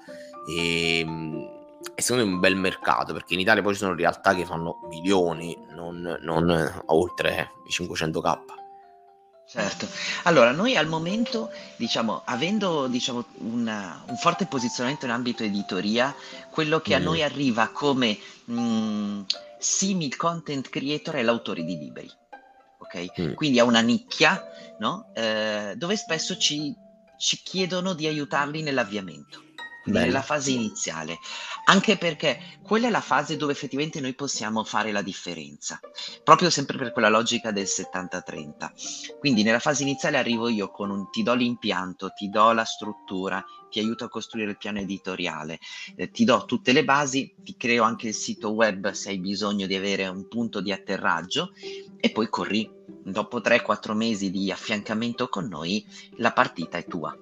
E, 0.49 0.99
ehm, 1.01 1.59
e 1.94 2.03
secondo 2.03 2.25
me 2.25 2.31
è 2.31 2.35
un 2.35 2.40
bel 2.40 2.57
mercato 2.57 3.12
perché 3.12 3.35
in 3.35 3.40
Italia 3.40 3.62
poi 3.62 3.73
ci 3.73 3.81
sono 3.81 3.94
realtà 3.94 4.35
che 4.35 4.44
fanno 4.44 4.81
milioni, 4.88 5.57
non, 5.75 6.18
non 6.20 6.83
oltre 6.87 7.53
i 7.66 7.73
500k. 7.73 8.38
Certo, 9.51 9.88
allora 10.25 10.53
noi 10.53 10.77
al 10.77 10.87
momento, 10.87 11.51
diciamo, 11.75 12.23
avendo 12.25 12.87
diciamo, 12.87 13.25
una, 13.38 14.01
un 14.07 14.16
forte 14.16 14.46
posizionamento 14.46 15.07
in 15.07 15.11
ambito 15.11 15.42
editoria, 15.42 16.14
quello 16.51 16.81
che 16.81 16.96
mm. 16.96 17.01
a 17.01 17.03
noi 17.03 17.23
arriva 17.25 17.68
come 17.73 18.16
mh, 18.44 18.61
mm, 18.61 19.20
simil 19.61 20.16
content 20.16 20.68
creator 20.68 21.16
è 21.16 21.23
l'autore 21.23 21.62
di 21.64 21.77
libri, 21.77 22.11
ok? 22.79 23.20
Mm. 23.20 23.35
Quindi 23.35 23.59
ha 23.59 23.64
una 23.64 23.81
nicchia, 23.81 24.42
no? 24.79 25.11
Eh, 25.14 25.75
dove 25.77 25.96
spesso 25.96 26.37
ci, 26.37 26.75
ci 27.18 27.37
chiedono 27.42 27.92
di 27.94 28.07
aiutarli 28.07 28.62
nell'avviamento 28.62 29.49
quindi 29.83 30.01
nella 30.01 30.23
fase 30.23 30.51
iniziale, 30.51 31.19
anche 31.64 31.97
perché 31.97 32.59
quella 32.62 32.88
è 32.88 32.90
la 32.90 33.01
fase 33.01 33.37
dove 33.37 33.53
effettivamente 33.53 34.01
noi 34.01 34.14
possiamo 34.14 34.62
fare 34.64 34.93
la 34.93 35.03
differenza, 35.03 35.81
proprio 36.23 36.51
sempre 36.51 36.77
per 36.77 36.93
quella 36.93 37.09
logica 37.09 37.51
del 37.51 37.66
70-30. 37.66 39.19
Quindi 39.19 39.43
nella 39.43 39.59
fase 39.59 39.83
iniziale 39.83 40.19
arrivo 40.19 40.49
io 40.49 40.71
con 40.71 40.90
un 40.90 41.11
ti 41.11 41.23
do 41.23 41.35
l'impianto, 41.35 42.11
ti 42.11 42.29
do 42.29 42.53
la 42.53 42.64
struttura, 42.64 43.45
ti 43.71 43.79
aiuto 43.79 44.05
a 44.05 44.09
costruire 44.09 44.51
il 44.51 44.59
piano 44.59 44.81
editoriale, 44.81 45.59
eh, 45.97 46.11
ti 46.11 46.25
do 46.25 46.45
tutte 46.45 46.73
le 46.73 46.85
basi, 46.85 47.35
ti 47.43 47.57
creo 47.57 47.85
anche 47.85 48.09
il 48.09 48.14
sito 48.14 48.51
web 48.51 48.90
se 48.90 49.11
hai 49.11 49.19
bisogno 49.19 49.66
di 49.66 49.75
avere 49.75 50.07
un 50.09 50.29
punto 50.29 50.61
di 50.61 50.73
atterraggio 50.73 51.53
e 51.99 52.11
poi 52.11 52.29
corri. 52.29 52.79
Dopo 53.03 53.40
3-4 53.40 53.95
mesi 53.95 54.31
di 54.31 54.51
affiancamento 54.51 55.29
con 55.29 55.47
noi, 55.47 55.85
la 56.16 56.33
partita 56.33 56.77
è 56.77 56.85
tua 56.85 57.16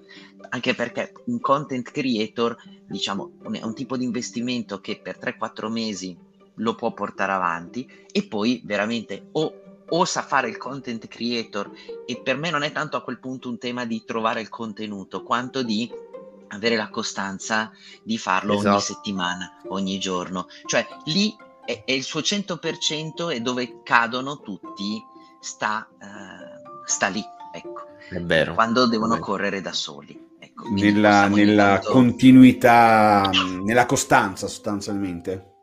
anche 0.51 0.75
perché 0.75 1.13
un 1.27 1.41
content 1.41 1.91
creator, 1.91 2.57
diciamo, 2.87 3.33
è 3.53 3.63
un 3.63 3.75
tipo 3.75 3.97
di 3.97 4.05
investimento 4.05 4.81
che 4.81 5.01
per 5.03 5.19
3-4 5.19 5.71
mesi 5.71 6.17
lo 6.59 6.75
può 6.75 6.93
portare 6.93 7.33
avanti 7.33 7.89
e 8.11 8.27
poi 8.27 8.61
veramente 8.65 9.29
o, 9.33 9.85
o 9.89 10.05
sa 10.05 10.23
fare 10.23 10.49
il 10.49 10.57
content 10.57 11.07
creator 11.07 11.71
e 12.07 12.21
per 12.21 12.37
me 12.37 12.51
non 12.51 12.63
è 12.63 12.73
tanto 12.73 12.97
a 12.97 13.03
quel 13.03 13.19
punto 13.19 13.49
un 13.49 13.59
tema 13.59 13.85
di 13.85 14.03
trovare 14.05 14.41
il 14.41 14.49
contenuto 14.49 15.23
quanto 15.23 15.63
di 15.63 15.91
avere 16.49 16.77
la 16.77 16.89
costanza 16.89 17.71
di 18.03 18.19
farlo 18.19 18.55
esatto. 18.55 18.71
ogni 18.71 18.81
settimana, 18.81 19.61
ogni 19.69 19.99
giorno. 19.99 20.47
Cioè 20.67 20.87
lì 21.05 21.37
è, 21.65 21.83
è, 21.85 21.93
il 21.93 22.03
suo 22.03 22.21
100% 22.21 23.31
e 23.33 23.41
dove 23.41 23.83
cadono 23.83 24.41
tutti 24.41 25.03
sta, 25.41 25.87
uh, 25.91 26.85
sta 26.85 27.09
lì, 27.09 27.23
ecco. 27.53 27.87
È 28.09 28.21
vero. 28.21 28.55
Quando 28.55 28.87
devono 28.87 29.19
correre 29.19 29.61
da 29.61 29.73
soli. 29.73 30.28
Nella, 30.75 31.29
nella 31.29 31.81
continuità, 31.83 33.31
nella 33.65 33.87
costanza 33.87 34.49
sostanzialmente. 34.49 35.55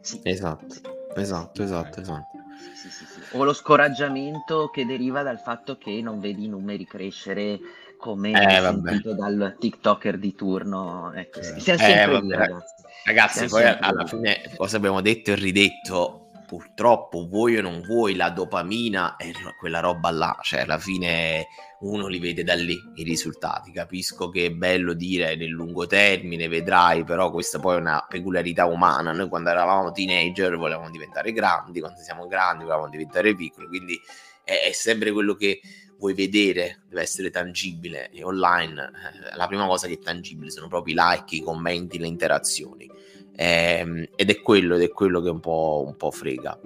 Sì. 0.00 0.20
Esatto, 0.24 0.66
esatto, 1.14 1.62
esatto, 1.62 2.00
esatto. 2.00 2.26
Sì, 2.74 2.90
sì, 2.90 3.04
o 3.36 3.44
lo 3.44 3.52
scoraggiamento 3.52 4.68
che 4.70 4.84
deriva 4.84 5.22
dal 5.22 5.38
fatto 5.38 5.78
che 5.78 6.00
non 6.02 6.20
vedi 6.20 6.44
i 6.44 6.48
numeri 6.48 6.84
crescere 6.84 7.58
come 7.98 8.32
eh, 8.32 8.60
sentito 8.60 9.14
dal 9.14 9.56
TikToker 9.58 10.18
di 10.18 10.34
turno. 10.34 11.12
Ecco, 11.14 11.38
eh. 11.38 11.60
siamo 11.60 11.78
sempre 11.78 12.16
eh, 12.16 12.20
lì, 12.20 12.30
ragazzi. 12.32 12.74
Ragazzi, 13.04 13.46
poi 13.46 13.64
alla 13.64 14.06
fine 14.06 14.52
cosa 14.56 14.76
abbiamo 14.76 15.00
detto 15.00 15.30
e 15.30 15.34
ridetto? 15.36 16.21
Purtroppo, 16.52 17.26
vuoi 17.28 17.56
o 17.56 17.62
non 17.62 17.80
vuoi, 17.80 18.14
la 18.14 18.28
dopamina 18.28 19.16
è 19.16 19.30
quella 19.58 19.80
roba 19.80 20.10
là, 20.10 20.38
cioè 20.42 20.60
alla 20.60 20.76
fine 20.76 21.46
uno 21.80 22.08
li 22.08 22.18
vede 22.18 22.44
da 22.44 22.52
lì 22.52 22.78
i 22.96 23.04
risultati. 23.04 23.72
Capisco 23.72 24.28
che 24.28 24.44
è 24.44 24.50
bello 24.50 24.92
dire 24.92 25.34
nel 25.34 25.48
lungo 25.48 25.86
termine, 25.86 26.48
vedrai, 26.48 27.04
però 27.04 27.30
questa 27.30 27.58
poi 27.58 27.76
è 27.76 27.80
una 27.80 28.04
peculiarità 28.06 28.66
umana. 28.66 29.12
Noi 29.12 29.30
quando 29.30 29.48
eravamo 29.48 29.92
teenager 29.92 30.58
volevamo 30.58 30.90
diventare 30.90 31.32
grandi, 31.32 31.80
quando 31.80 32.02
siamo 32.02 32.26
grandi 32.26 32.64
volevamo 32.64 32.90
diventare 32.90 33.34
piccoli, 33.34 33.66
quindi 33.68 33.98
è, 34.44 34.60
è 34.68 34.72
sempre 34.72 35.10
quello 35.10 35.32
che 35.34 35.58
vuoi 35.96 36.12
vedere, 36.12 36.82
deve 36.86 37.00
essere 37.00 37.30
tangibile 37.30 38.10
e 38.10 38.24
online 38.24 38.90
eh, 39.32 39.36
la 39.36 39.46
prima 39.46 39.64
cosa 39.66 39.86
che 39.86 39.94
è 39.94 39.98
tangibile 39.98 40.50
sono 40.50 40.68
proprio 40.68 40.94
i 40.94 40.98
like, 40.98 41.34
i 41.34 41.40
commenti, 41.40 41.98
le 41.98 42.08
interazioni. 42.08 42.90
Eh, 43.34 44.10
ed 44.14 44.30
è 44.30 44.40
quello, 44.40 44.76
ed 44.76 44.82
è 44.82 44.90
quello 44.90 45.20
che 45.20 45.30
un 45.30 45.40
po', 45.40 45.84
un 45.86 45.96
po 45.96 46.10
frega. 46.10 46.58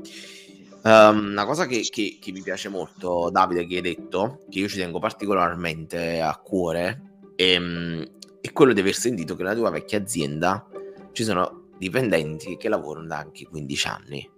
Um, 0.82 1.30
una 1.30 1.44
cosa 1.44 1.66
che, 1.66 1.80
che, 1.90 2.18
che, 2.20 2.30
mi 2.30 2.42
piace 2.42 2.68
molto, 2.68 3.28
Davide, 3.32 3.66
che 3.66 3.76
hai 3.76 3.80
detto, 3.80 4.44
che 4.48 4.60
io 4.60 4.68
ci 4.68 4.78
tengo 4.78 5.00
particolarmente 5.00 6.20
a 6.20 6.36
cuore, 6.36 7.22
e, 7.34 7.50
ehm, 7.52 8.10
è 8.40 8.52
quello 8.52 8.72
di 8.72 8.80
aver 8.80 8.94
sentito 8.94 9.34
che 9.34 9.42
nella 9.42 9.56
tua 9.56 9.70
vecchia 9.70 9.98
azienda 9.98 10.64
ci 11.10 11.24
sono 11.24 11.70
dipendenti 11.76 12.56
che 12.56 12.68
lavorano 12.68 13.06
da 13.06 13.18
anche 13.18 13.46
15 13.46 13.88
anni. 13.88 14.30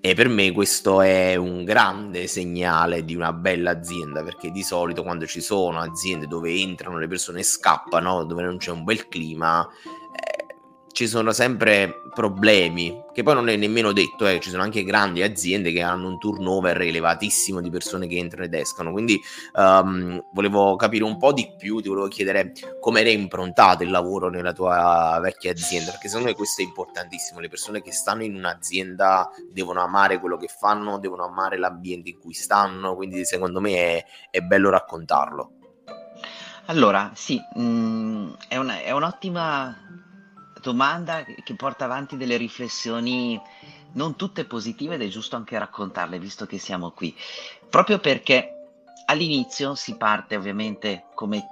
E 0.00 0.14
per 0.14 0.28
me 0.28 0.52
questo 0.52 1.00
è 1.00 1.34
un 1.34 1.64
grande 1.64 2.26
segnale 2.28 3.04
di 3.04 3.14
una 3.14 3.32
bella 3.32 3.72
azienda, 3.72 4.22
perché 4.22 4.50
di 4.50 4.62
solito 4.62 5.02
quando 5.02 5.26
ci 5.26 5.40
sono 5.40 5.80
aziende 5.80 6.26
dove 6.26 6.52
entrano 6.52 6.98
le 6.98 7.08
persone 7.08 7.40
e 7.40 7.42
scappano, 7.42 8.24
dove 8.24 8.42
non 8.42 8.56
c'è 8.56 8.70
un 8.70 8.84
bel 8.84 9.08
clima, 9.08 9.68
ci 10.96 11.06
sono 11.06 11.32
sempre 11.32 12.00
problemi, 12.14 13.04
che 13.12 13.22
poi 13.22 13.34
non 13.34 13.50
è 13.50 13.56
nemmeno 13.56 13.92
detto, 13.92 14.26
eh, 14.26 14.40
ci 14.40 14.48
sono 14.48 14.62
anche 14.62 14.82
grandi 14.82 15.22
aziende 15.22 15.70
che 15.70 15.82
hanno 15.82 16.08
un 16.08 16.18
turnover 16.18 16.80
elevatissimo 16.80 17.60
di 17.60 17.68
persone 17.68 18.06
che 18.06 18.16
entrano 18.16 18.46
ed 18.46 18.54
escono, 18.54 18.92
quindi 18.92 19.20
um, 19.56 20.24
volevo 20.32 20.74
capire 20.76 21.04
un 21.04 21.18
po' 21.18 21.34
di 21.34 21.52
più, 21.58 21.82
ti 21.82 21.88
volevo 21.90 22.08
chiedere 22.08 22.52
come 22.80 23.00
era 23.00 23.10
improntato 23.10 23.82
il 23.82 23.90
lavoro 23.90 24.30
nella 24.30 24.54
tua 24.54 25.18
vecchia 25.20 25.50
azienda, 25.50 25.90
perché 25.90 26.08
secondo 26.08 26.28
me 26.30 26.34
questo 26.34 26.62
è 26.62 26.64
importantissimo, 26.64 27.40
le 27.40 27.50
persone 27.50 27.82
che 27.82 27.92
stanno 27.92 28.22
in 28.22 28.34
un'azienda 28.34 29.28
devono 29.52 29.82
amare 29.82 30.18
quello 30.18 30.38
che 30.38 30.48
fanno, 30.48 30.98
devono 30.98 31.26
amare 31.26 31.58
l'ambiente 31.58 32.08
in 32.08 32.18
cui 32.18 32.32
stanno, 32.32 32.96
quindi 32.96 33.26
secondo 33.26 33.60
me 33.60 33.74
è, 33.74 34.04
è 34.30 34.40
bello 34.40 34.70
raccontarlo. 34.70 35.50
Allora, 36.68 37.12
sì, 37.14 37.38
mh, 37.54 37.60
mm, 37.60 38.32
è, 38.48 38.56
una, 38.56 38.80
è 38.80 38.92
un'ottima 38.92 40.04
domanda 40.66 41.24
che 41.24 41.54
porta 41.54 41.84
avanti 41.84 42.16
delle 42.16 42.36
riflessioni 42.36 43.40
non 43.92 44.16
tutte 44.16 44.44
positive 44.46 44.96
ed 44.96 45.02
è 45.02 45.06
giusto 45.06 45.36
anche 45.36 45.56
raccontarle 45.56 46.18
visto 46.18 46.44
che 46.44 46.58
siamo 46.58 46.90
qui. 46.90 47.14
Proprio 47.70 48.00
perché 48.00 48.50
all'inizio 49.06 49.76
si 49.76 49.96
parte 49.96 50.34
ovviamente 50.34 51.04
come, 51.14 51.44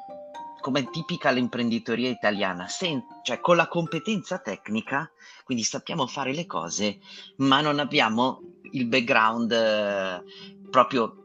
come 0.61 0.91
tipica 0.91 1.31
l'imprenditoria 1.31 2.11
italiana, 2.11 2.67
sen- 2.67 3.05
cioè 3.23 3.39
con 3.39 3.55
la 3.55 3.69
competenza 3.69 4.39
tecnica, 4.39 5.09
quindi 5.45 5.63
sappiamo 5.63 6.09
fare 6.09 6.35
le 6.35 6.47
cose, 6.47 6.99
ma 7.37 7.61
non 7.61 7.79
abbiamo 7.79 8.41
il 8.73 8.87
background 8.87 9.53
eh, 9.53 10.23
proprio 10.71 11.24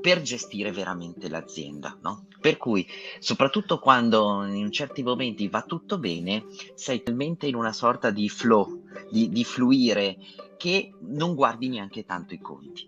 per 0.00 0.22
gestire 0.22 0.72
veramente 0.72 1.28
l'azienda, 1.28 1.96
no? 2.02 2.26
Per 2.40 2.56
cui, 2.56 2.86
soprattutto 3.18 3.78
quando 3.78 4.44
in 4.44 4.72
certi 4.72 5.02
momenti 5.02 5.48
va 5.48 5.62
tutto 5.62 5.98
bene, 5.98 6.46
sei 6.74 7.02
talmente 7.02 7.46
in 7.46 7.54
una 7.54 7.72
sorta 7.72 8.10
di 8.10 8.28
flow, 8.28 8.84
di, 9.10 9.28
di 9.28 9.44
fluire, 9.44 10.16
che 10.56 10.92
non 11.00 11.34
guardi 11.34 11.68
neanche 11.68 12.04
tanto 12.04 12.34
i 12.34 12.38
conti. 12.38 12.86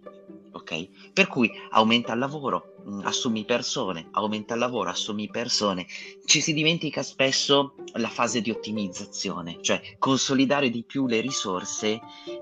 Ok? 0.52 1.12
Per 1.14 1.26
cui 1.28 1.50
aumenta 1.70 2.12
il 2.12 2.18
lavoro, 2.18 2.74
mm, 2.86 3.00
assumi 3.04 3.46
persone, 3.46 4.08
aumenta 4.12 4.52
il 4.52 4.60
lavoro, 4.60 4.90
assumi 4.90 5.30
persone. 5.30 5.86
Ci 6.24 6.42
si 6.42 6.52
dimentica 6.52 7.02
spesso 7.02 7.74
la 7.94 8.08
fase 8.08 8.42
di 8.42 8.50
ottimizzazione, 8.50 9.58
cioè 9.62 9.96
consolidare 9.98 10.68
di 10.68 10.84
più 10.84 11.06
le 11.06 11.22
risorse 11.22 12.00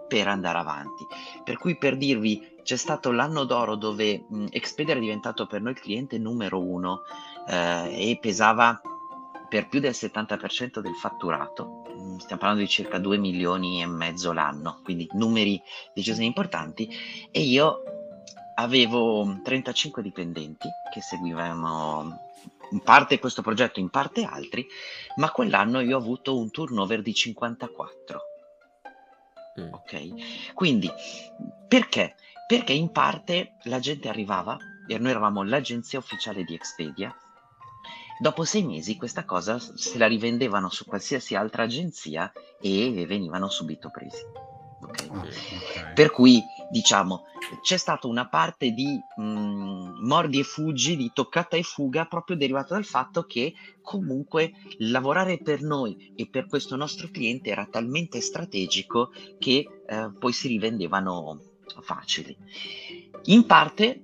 per 0.09 0.26
andare 0.26 0.59
avanti. 0.59 1.06
Per 1.44 1.56
cui 1.59 1.78
per 1.78 1.96
dirvi 1.96 2.44
c'è 2.62 2.77
stato 2.77 3.11
l'anno 3.11 3.44
d'oro 3.44 3.75
dove 3.75 4.25
mh, 4.29 4.46
Expedia 4.51 4.94
è 4.94 4.99
diventato 4.99 5.46
per 5.46 5.61
noi 5.61 5.73
il 5.73 5.81
cliente 5.81 6.18
numero 6.18 6.61
uno 6.61 7.03
eh, 7.49 8.11
e 8.11 8.18
pesava 8.20 8.81
per 9.49 9.68
più 9.68 9.81
del 9.81 9.92
70% 9.92 10.79
del 10.79 10.94
fatturato. 10.94 11.83
Stiamo 12.18 12.40
parlando 12.40 12.62
di 12.62 12.68
circa 12.68 12.99
2 12.99 13.18
milioni 13.18 13.83
e 13.83 13.87
mezzo 13.87 14.33
l'anno, 14.33 14.81
quindi 14.85 15.09
numeri 15.12 15.61
decisamente 15.92 16.40
importanti. 16.40 16.88
E 17.33 17.40
io 17.40 17.83
avevo 18.55 19.40
35 19.42 20.03
dipendenti 20.03 20.68
che 20.92 21.01
seguivano 21.01 22.29
in 22.70 22.81
parte 22.81 23.18
questo 23.18 23.42
progetto, 23.42 23.81
in 23.81 23.90
parte 23.90 24.23
altri, 24.23 24.66
ma 25.16 25.31
quell'anno 25.31 25.81
io 25.81 25.96
ho 25.96 26.01
avuto 26.01 26.38
un 26.38 26.51
turnover 26.51 27.03
di 27.03 27.12
54. 27.12 28.20
Mm. 29.61 29.73
Ok? 29.73 30.53
Quindi 30.55 30.88
perché? 31.66 32.14
Perché 32.50 32.72
in 32.72 32.90
parte 32.90 33.58
la 33.66 33.78
gente 33.78 34.08
arrivava, 34.08 34.58
e 34.88 34.98
noi 34.98 35.12
eravamo 35.12 35.44
l'agenzia 35.44 36.00
ufficiale 36.00 36.42
di 36.42 36.52
Expedia, 36.52 37.14
dopo 38.18 38.42
sei 38.42 38.64
mesi 38.64 38.96
questa 38.96 39.24
cosa 39.24 39.60
se 39.60 39.96
la 39.98 40.08
rivendevano 40.08 40.68
su 40.68 40.84
qualsiasi 40.84 41.36
altra 41.36 41.62
agenzia 41.62 42.32
e 42.60 43.06
venivano 43.06 43.48
subito 43.48 43.88
presi. 43.90 44.24
Okay? 44.82 45.08
Okay. 45.08 45.92
Per 45.94 46.10
cui 46.10 46.42
diciamo 46.72 47.26
c'è 47.62 47.76
stata 47.76 48.08
una 48.08 48.26
parte 48.26 48.72
di 48.72 48.98
mh, 49.16 49.22
mm, 49.22 50.04
mordi 50.04 50.40
e 50.40 50.42
fuggi, 50.42 50.96
di 50.96 51.12
toccata 51.14 51.56
e 51.56 51.62
fuga, 51.62 52.06
proprio 52.06 52.36
derivata 52.36 52.74
dal 52.74 52.84
fatto 52.84 53.26
che 53.26 53.54
comunque 53.80 54.54
lavorare 54.78 55.38
per 55.38 55.62
noi 55.62 56.12
e 56.16 56.26
per 56.26 56.48
questo 56.48 56.74
nostro 56.74 57.10
cliente 57.12 57.50
era 57.50 57.68
talmente 57.70 58.20
strategico 58.20 59.12
che 59.38 59.84
eh, 59.86 60.10
poi 60.18 60.32
si 60.32 60.48
rivendevano 60.48 61.49
facili. 61.80 62.37
In 63.24 63.46
parte, 63.46 64.02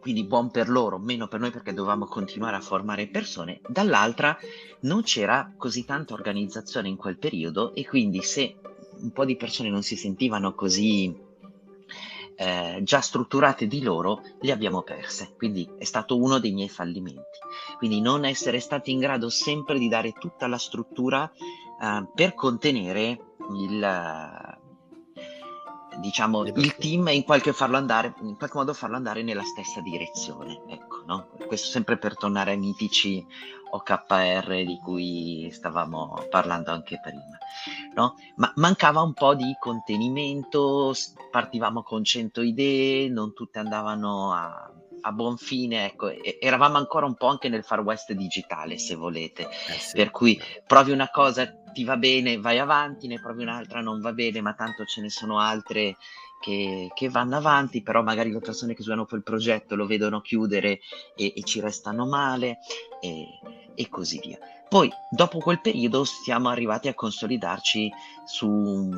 quindi 0.00 0.24
buon 0.24 0.50
per 0.50 0.68
loro, 0.68 0.98
meno 0.98 1.28
per 1.28 1.40
noi 1.40 1.50
perché 1.50 1.72
dovevamo 1.72 2.06
continuare 2.06 2.56
a 2.56 2.60
formare 2.60 3.08
persone, 3.08 3.60
dall'altra 3.68 4.36
non 4.80 5.02
c'era 5.02 5.52
così 5.56 5.84
tanta 5.84 6.14
organizzazione 6.14 6.88
in 6.88 6.96
quel 6.96 7.18
periodo 7.18 7.74
e 7.74 7.86
quindi 7.86 8.22
se 8.22 8.56
un 9.00 9.12
po' 9.12 9.24
di 9.24 9.36
persone 9.36 9.68
non 9.68 9.82
si 9.82 9.96
sentivano 9.96 10.54
così 10.54 11.30
eh, 12.36 12.80
già 12.82 13.00
strutturate 13.00 13.66
di 13.66 13.82
loro, 13.82 14.22
le 14.40 14.52
abbiamo 14.52 14.82
perse. 14.82 15.34
Quindi 15.36 15.68
è 15.78 15.84
stato 15.84 16.16
uno 16.16 16.38
dei 16.38 16.52
miei 16.52 16.68
fallimenti. 16.68 17.38
Quindi 17.78 18.00
non 18.00 18.24
essere 18.24 18.60
stati 18.60 18.90
in 18.90 18.98
grado 18.98 19.28
sempre 19.28 19.78
di 19.78 19.88
dare 19.88 20.12
tutta 20.12 20.46
la 20.46 20.58
struttura 20.58 21.30
eh, 21.30 22.06
per 22.14 22.34
contenere 22.34 23.34
il, 23.50 24.60
diciamo, 25.98 26.44
il 26.44 26.76
team 26.76 27.08
e 27.08 27.14
in 27.14 27.24
qualche, 27.24 27.52
farlo 27.52 27.76
andare, 27.76 28.14
in 28.22 28.36
qualche 28.36 28.56
modo 28.56 28.74
farlo 28.74 28.96
andare 28.96 29.22
nella 29.22 29.44
stessa 29.44 29.80
direzione. 29.80 30.60
Ecco, 30.68 31.02
no? 31.06 31.28
Questo 31.46 31.68
sempre 31.68 31.98
per 31.98 32.16
tornare 32.16 32.52
ai 32.52 32.58
mitici 32.58 33.24
OKR 33.70 34.64
di 34.64 34.78
cui 34.82 35.48
stavamo 35.50 36.26
parlando 36.30 36.70
anche 36.70 37.00
prima. 37.00 37.38
No? 37.94 38.14
Ma 38.36 38.52
mancava 38.56 39.00
un 39.00 39.14
po' 39.14 39.34
di 39.34 39.56
contenimento, 39.58 40.92
partivamo 41.30 41.82
con 41.82 42.04
100 42.04 42.42
idee, 42.42 43.08
non 43.08 43.32
tutte 43.32 43.58
andavano 43.58 44.32
a, 44.32 44.70
a 45.02 45.12
buon 45.12 45.36
fine, 45.36 45.86
ecco, 45.86 46.10
eravamo 46.40 46.76
ancora 46.76 47.06
un 47.06 47.14
po' 47.14 47.26
anche 47.26 47.48
nel 47.48 47.64
far 47.64 47.80
west 47.80 48.12
digitale, 48.12 48.78
se 48.78 48.94
volete. 48.94 49.48
Eh 49.48 49.78
sì. 49.78 49.96
Per 49.96 50.10
cui 50.10 50.40
provi 50.66 50.92
una 50.92 51.10
cosa, 51.10 51.46
ti 51.72 51.84
va 51.84 51.96
bene, 51.96 52.38
vai 52.38 52.58
avanti, 52.58 53.06
ne 53.06 53.20
provi 53.20 53.42
un'altra, 53.42 53.80
non 53.80 54.00
va 54.00 54.12
bene, 54.12 54.40
ma 54.40 54.54
tanto 54.54 54.84
ce 54.84 55.00
ne 55.00 55.10
sono 55.10 55.38
altre 55.38 55.96
che, 56.40 56.90
che 56.94 57.08
vanno 57.08 57.36
avanti, 57.36 57.82
però 57.82 58.02
magari 58.02 58.30
le 58.30 58.40
persone 58.40 58.74
che 58.74 58.82
usano 58.82 59.06
quel 59.06 59.22
progetto 59.22 59.74
lo 59.74 59.86
vedono 59.86 60.20
chiudere 60.20 60.80
e, 61.16 61.32
e 61.36 61.42
ci 61.44 61.60
restano 61.60 62.06
male 62.06 62.58
e, 63.00 63.26
e 63.74 63.88
così 63.88 64.20
via. 64.20 64.38
Poi, 64.68 64.90
dopo 65.10 65.38
quel 65.38 65.60
periodo, 65.60 66.04
siamo 66.04 66.48
arrivati 66.48 66.88
a 66.88 66.94
consolidarci 66.94 67.90
su 68.24 68.88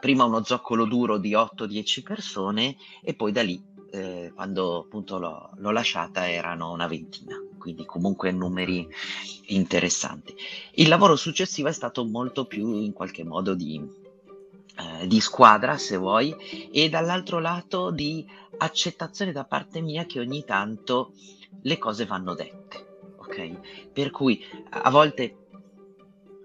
prima 0.00 0.24
uno 0.24 0.42
zoccolo 0.42 0.84
duro 0.86 1.18
di 1.18 1.32
8-10 1.32 2.02
persone 2.02 2.76
e 3.02 3.14
poi 3.14 3.32
da 3.32 3.42
lì 3.42 3.76
eh, 3.90 4.32
quando 4.34 4.80
appunto 4.80 5.18
l'ho, 5.18 5.50
l'ho, 5.56 5.70
lasciata 5.70 6.28
erano 6.28 6.72
una 6.72 6.86
ventina, 6.86 7.36
quindi 7.58 7.84
comunque 7.84 8.30
numeri 8.32 8.86
interessanti. 9.46 10.34
Il 10.74 10.88
lavoro 10.88 11.16
successivo 11.16 11.68
è 11.68 11.72
stato 11.72 12.04
molto 12.04 12.44
più 12.44 12.74
in 12.74 12.92
qualche 12.92 13.24
modo 13.24 13.54
di, 13.54 13.80
eh, 14.76 15.06
di 15.06 15.20
squadra, 15.20 15.78
se 15.78 15.96
vuoi, 15.96 16.34
e 16.70 16.88
dall'altro 16.88 17.38
lato 17.38 17.90
di 17.90 18.26
accettazione 18.58 19.32
da 19.32 19.44
parte 19.44 19.80
mia 19.80 20.04
che 20.04 20.20
ogni 20.20 20.44
tanto 20.44 21.12
le 21.62 21.78
cose 21.78 22.04
vanno 22.04 22.34
dette. 22.34 22.86
Ok? 23.16 23.90
Per 23.92 24.10
cui 24.10 24.42
a 24.70 24.90
volte 24.90 25.46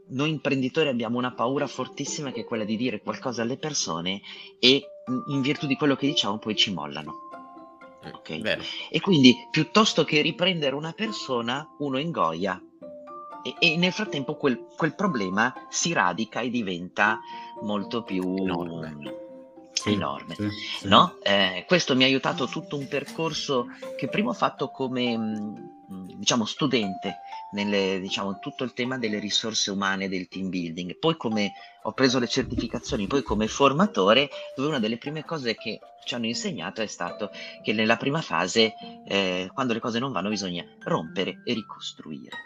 noi 0.07 0.29
imprenditori 0.29 0.89
abbiamo 0.89 1.17
una 1.17 1.33
paura 1.33 1.67
fortissima 1.67 2.31
che 2.31 2.41
è 2.41 2.45
quella 2.45 2.65
di 2.65 2.77
dire 2.77 3.01
qualcosa 3.01 3.41
alle 3.41 3.57
persone 3.57 4.21
e 4.59 4.83
in 5.27 5.41
virtù 5.41 5.65
di 5.65 5.75
quello 5.75 5.95
che 5.95 6.07
diciamo 6.07 6.37
poi 6.37 6.55
ci 6.55 6.71
mollano. 6.73 7.22
Ok? 8.11 8.39
Vero. 8.39 8.61
E 8.89 8.99
quindi 8.99 9.35
piuttosto 9.49 10.03
che 10.03 10.21
riprendere 10.21 10.75
una 10.75 10.93
persona, 10.93 11.67
uno 11.79 11.97
ingoia. 11.97 12.61
E, 13.43 13.55
e 13.59 13.77
nel 13.77 13.91
frattempo 13.91 14.35
quel, 14.35 14.65
quel, 14.77 14.95
problema 14.95 15.53
si 15.69 15.91
radica 15.91 16.39
e 16.39 16.49
diventa 16.49 17.19
molto 17.61 18.03
più 18.03 18.35
enorme. 18.37 19.21
Sì, 19.73 19.93
enorme 19.93 20.35
sì, 20.35 20.49
sì. 20.49 20.87
No? 20.87 21.17
Eh, 21.21 21.65
questo 21.67 21.95
mi 21.95 22.03
ha 22.03 22.05
aiutato 22.05 22.45
tutto 22.45 22.77
un 22.77 22.87
percorso 22.87 23.67
che 23.97 24.07
prima 24.07 24.29
ho 24.29 24.33
fatto 24.33 24.69
come 24.69 25.17
mm, 25.17 25.55
diciamo 25.87 26.45
studente 26.45 27.19
nelle, 27.51 27.99
diciamo, 27.99 28.39
tutto 28.39 28.63
il 28.63 28.73
tema 28.73 28.97
delle 28.97 29.19
risorse 29.19 29.71
umane 29.71 30.09
del 30.09 30.27
team 30.27 30.49
building. 30.49 30.97
Poi 30.97 31.15
come 31.17 31.53
ho 31.83 31.93
preso 31.93 32.19
le 32.19 32.27
certificazioni, 32.27 33.07
poi 33.07 33.23
come 33.23 33.47
formatore, 33.47 34.29
dove 34.55 34.69
una 34.69 34.79
delle 34.79 34.97
prime 34.97 35.23
cose 35.23 35.55
che 35.55 35.79
ci 36.05 36.15
hanno 36.15 36.25
insegnato 36.25 36.81
è 36.81 36.87
stato 36.87 37.29
che 37.63 37.73
nella 37.73 37.97
prima 37.97 38.21
fase, 38.21 38.73
eh, 39.07 39.49
quando 39.53 39.73
le 39.73 39.79
cose 39.79 39.99
non 39.99 40.11
vanno, 40.11 40.29
bisogna 40.29 40.65
rompere 40.83 41.41
e 41.43 41.53
ricostruire. 41.53 42.37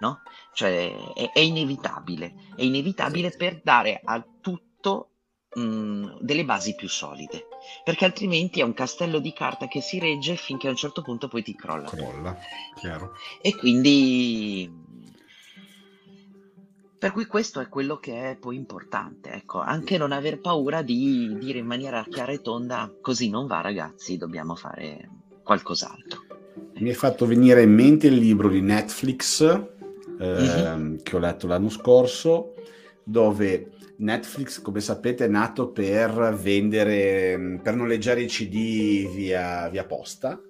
no? 0.00 0.22
Cioè 0.52 0.94
è, 1.14 1.32
è 1.32 1.40
inevitabile, 1.40 2.34
è 2.56 2.62
inevitabile 2.62 3.30
per 3.30 3.60
dare 3.62 4.00
a 4.02 4.24
tutto 4.40 5.10
mh, 5.54 6.18
delle 6.20 6.44
basi 6.44 6.74
più 6.74 6.88
solide, 6.88 7.47
perché 7.84 8.04
altrimenti 8.04 8.60
è 8.60 8.64
un 8.64 8.74
castello 8.74 9.18
di 9.18 9.32
carta 9.32 9.68
che 9.68 9.80
si 9.80 9.98
regge 9.98 10.36
finché 10.36 10.66
a 10.66 10.70
un 10.70 10.76
certo 10.76 11.02
punto 11.02 11.28
poi 11.28 11.42
ti 11.42 11.54
crolla. 11.54 11.88
Crolla, 11.88 12.36
chiaro. 12.74 13.12
E 13.40 13.54
quindi 13.56 14.86
per 16.98 17.12
cui 17.12 17.26
questo 17.26 17.60
è 17.60 17.68
quello 17.68 17.98
che 17.98 18.32
è 18.32 18.36
poi 18.36 18.56
importante, 18.56 19.30
ecco, 19.30 19.60
anche 19.60 19.96
non 19.98 20.10
aver 20.10 20.40
paura 20.40 20.82
di 20.82 21.36
dire 21.38 21.60
in 21.60 21.66
maniera 21.66 22.04
chiara 22.08 22.32
e 22.32 22.40
tonda 22.40 22.92
così 23.00 23.30
non 23.30 23.46
va 23.46 23.60
ragazzi, 23.60 24.16
dobbiamo 24.16 24.56
fare 24.56 25.08
qualcos'altro. 25.44 26.24
Mi 26.78 26.90
è 26.90 26.94
fatto 26.94 27.24
venire 27.24 27.62
in 27.62 27.72
mente 27.72 28.08
il 28.08 28.16
libro 28.16 28.48
di 28.48 28.60
Netflix 28.60 29.40
eh, 29.42 29.66
mm-hmm. 30.18 30.96
che 31.04 31.14
ho 31.14 31.18
letto 31.20 31.46
l'anno 31.46 31.68
scorso, 31.68 32.54
dove 33.04 33.70
Netflix, 33.98 34.60
come 34.60 34.80
sapete, 34.80 35.24
è 35.24 35.28
nato 35.28 35.70
per 35.70 36.36
vendere, 36.40 37.60
per 37.62 37.74
noleggiare 37.74 38.22
i 38.22 38.26
CD 38.26 39.08
via, 39.12 39.68
via 39.68 39.84
posta 39.84 40.40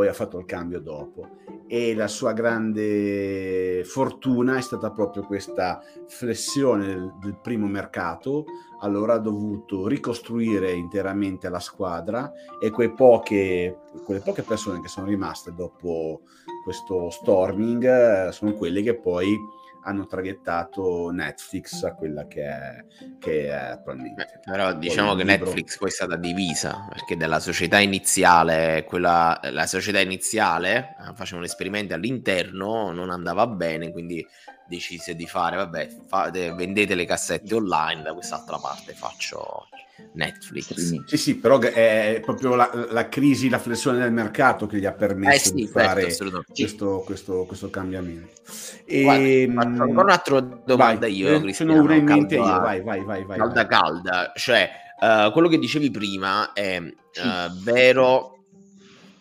poi 0.00 0.08
ha 0.08 0.14
fatto 0.14 0.38
il 0.38 0.46
cambio 0.46 0.80
dopo. 0.80 1.28
E 1.66 1.94
la 1.94 2.08
sua 2.08 2.32
grande 2.32 3.82
fortuna 3.84 4.56
è 4.56 4.60
stata 4.60 4.90
proprio 4.90 5.24
questa 5.24 5.82
flessione 6.08 6.86
del, 6.86 7.12
del 7.20 7.38
primo 7.40 7.66
mercato. 7.66 8.44
Allora 8.80 9.14
ha 9.14 9.18
dovuto 9.18 9.86
ricostruire 9.86 10.72
interamente 10.72 11.50
la 11.50 11.60
squadra 11.60 12.32
e 12.58 12.70
poche, 12.92 13.78
quelle 14.04 14.20
poche 14.20 14.42
persone 14.42 14.80
che 14.80 14.88
sono 14.88 15.06
rimaste 15.06 15.52
dopo 15.54 16.22
questo 16.64 17.10
storming 17.10 17.84
eh, 17.84 18.32
sono 18.32 18.54
quelle 18.54 18.80
che 18.80 18.96
poi 18.96 19.36
hanno 19.82 20.06
traghettato 20.06 21.10
Netflix 21.10 21.82
a 21.84 21.94
quella 21.94 22.26
che 22.26 22.42
è, 22.42 22.84
che 23.18 23.46
è 23.46 23.50
attualmente. 23.50 24.40
Però 24.44 24.72
diciamo 24.74 25.14
che 25.14 25.24
libro... 25.24 25.46
Netflix 25.46 25.78
poi 25.78 25.88
è 25.88 25.92
stata 25.92 26.16
divisa 26.16 26.86
perché 26.88 27.16
della 27.16 27.40
società 27.40 27.78
iniziale, 27.78 28.84
quella, 28.84 29.38
la 29.50 29.66
società 29.66 30.00
iniziale 30.00 30.96
eh, 30.98 31.14
facevano 31.14 31.46
esperimenti 31.46 31.92
all'interno, 31.92 32.92
non 32.92 33.10
andava 33.10 33.46
bene, 33.46 33.90
quindi 33.90 34.26
decise 34.66 35.16
di 35.16 35.26
fare, 35.26 35.56
vabbè, 35.56 35.88
fate, 36.06 36.52
vendete 36.52 36.94
le 36.94 37.04
cassette 37.04 37.54
online, 37.54 38.02
da 38.02 38.12
quest'altra 38.12 38.58
parte 38.58 38.92
faccio 38.92 39.66
Netflix. 40.12 40.74
Sì, 41.04 41.16
sì, 41.16 41.36
però 41.36 41.58
è 41.58 42.20
proprio 42.22 42.54
la, 42.54 42.70
la, 42.90 43.08
crisi, 43.08 43.48
la 43.48 43.58
flessione 43.58 43.98
del 43.98 44.12
mercato 44.12 44.66
che 44.66 44.78
gli 44.78 44.86
ha 44.86 44.92
permesso 44.92 45.34
eh 45.34 45.38
sì, 45.38 45.54
di 45.54 45.64
certo, 45.64 45.78
fare 45.78 46.02
questo, 46.02 47.02
questo, 47.04 47.44
questo, 47.44 47.70
cambiamento. 47.70 48.40
E, 48.84 49.48
Guarda, 49.50 49.82
ancora 49.82 50.02
un'altra 50.02 50.40
domanda 50.40 51.06
vai, 51.06 51.14
io, 51.14 51.40
Cristiano. 51.40 51.80
una 51.80 51.94
in 51.94 52.04
mente 52.04 52.34
io, 52.34 52.42
vai, 52.42 52.82
vai, 52.82 53.04
vai. 53.04 53.24
vai 53.24 53.38
calda, 53.38 53.66
vai. 53.66 53.66
calda. 53.66 54.32
Cioè, 54.34 54.70
uh, 55.00 55.32
quello 55.32 55.48
che 55.48 55.58
dicevi 55.58 55.90
prima 55.90 56.52
è 56.52 56.78
uh, 56.80 57.62
vero... 57.62 58.34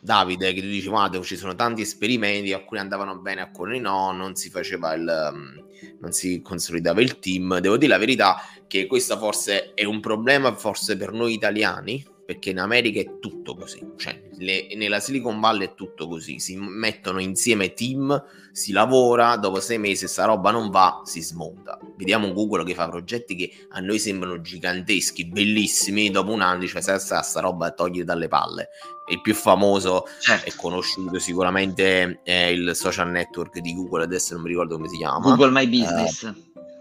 Davide, 0.02 0.54
che 0.54 0.62
tu 0.62 0.68
dici, 0.68 0.88
guarda, 0.88 1.22
ci 1.22 1.36
sono 1.36 1.56
tanti 1.56 1.82
esperimenti, 1.82 2.54
alcuni 2.54 2.80
andavano 2.80 3.18
bene, 3.20 3.42
alcuni 3.42 3.80
no, 3.80 4.12
non 4.12 4.36
si 4.36 4.50
faceva 4.50 4.94
il, 4.94 5.32
um, 5.34 5.64
non 6.00 6.12
si 6.12 6.42
consolidava 6.42 7.02
il 7.02 7.20
team. 7.20 7.60
Devo 7.60 7.78
dire 7.78 7.92
la 7.92 7.98
verità 7.98 8.42
che 8.68 8.88
questo 8.88 9.18
forse 9.18 9.74
è 9.74 9.84
un 9.84 10.00
problema 10.00 10.54
forse 10.56 10.96
per 10.96 11.12
noi 11.12 11.34
italiani, 11.34 12.06
perché 12.30 12.52
in 12.52 12.60
America 12.60 13.00
è 13.00 13.18
tutto 13.18 13.56
così, 13.56 13.84
cioè 13.98 14.22
le, 14.38 14.68
nella 14.76 15.00
Silicon 15.00 15.40
Valley 15.40 15.70
è 15.70 15.74
tutto 15.74 16.08
così, 16.08 16.38
si 16.38 16.56
mettono 16.58 17.20
insieme 17.20 17.74
team, 17.74 18.24
si 18.52 18.72
lavora, 18.72 19.36
dopo 19.38 19.60
sei 19.60 19.80
mesi 19.80 20.08
sta 20.08 20.26
roba 20.26 20.52
non 20.52 20.70
va, 20.70 21.02
si 21.06 21.24
smonta. 21.24 21.80
Vediamo 21.98 22.32
Google 22.32 22.66
che 22.66 22.76
fa 22.76 22.88
progetti 22.88 23.36
che 23.36 23.52
a 23.70 23.80
noi 23.80 23.98
sembrano 23.98 24.42
giganteschi, 24.42 25.26
bellissimi, 25.26 26.12
dopo 26.12 26.32
un 26.32 26.42
anno 26.42 26.60
dice 26.60 26.80
sta, 26.82 27.00
sta, 27.00 27.24
sta 27.24 27.40
roba 27.40 27.72
togli 27.72 28.04
dalle 28.04 28.28
palle. 28.28 28.70
Il 29.08 29.22
più 29.22 29.34
famoso 29.34 30.06
certo. 30.20 30.50
è 30.50 30.54
conosciuto 30.56 31.18
sicuramente 31.18 32.20
è 32.22 32.44
il 32.44 32.76
social 32.76 33.10
network 33.10 33.58
di 33.58 33.74
Google, 33.74 34.04
adesso 34.04 34.36
non 34.36 34.44
mi 34.44 34.50
ricordo 34.50 34.76
come 34.76 34.88
si 34.88 34.98
chiama. 34.98 35.36
Google 35.36 35.50
My 35.50 35.68
Business. 35.68 36.32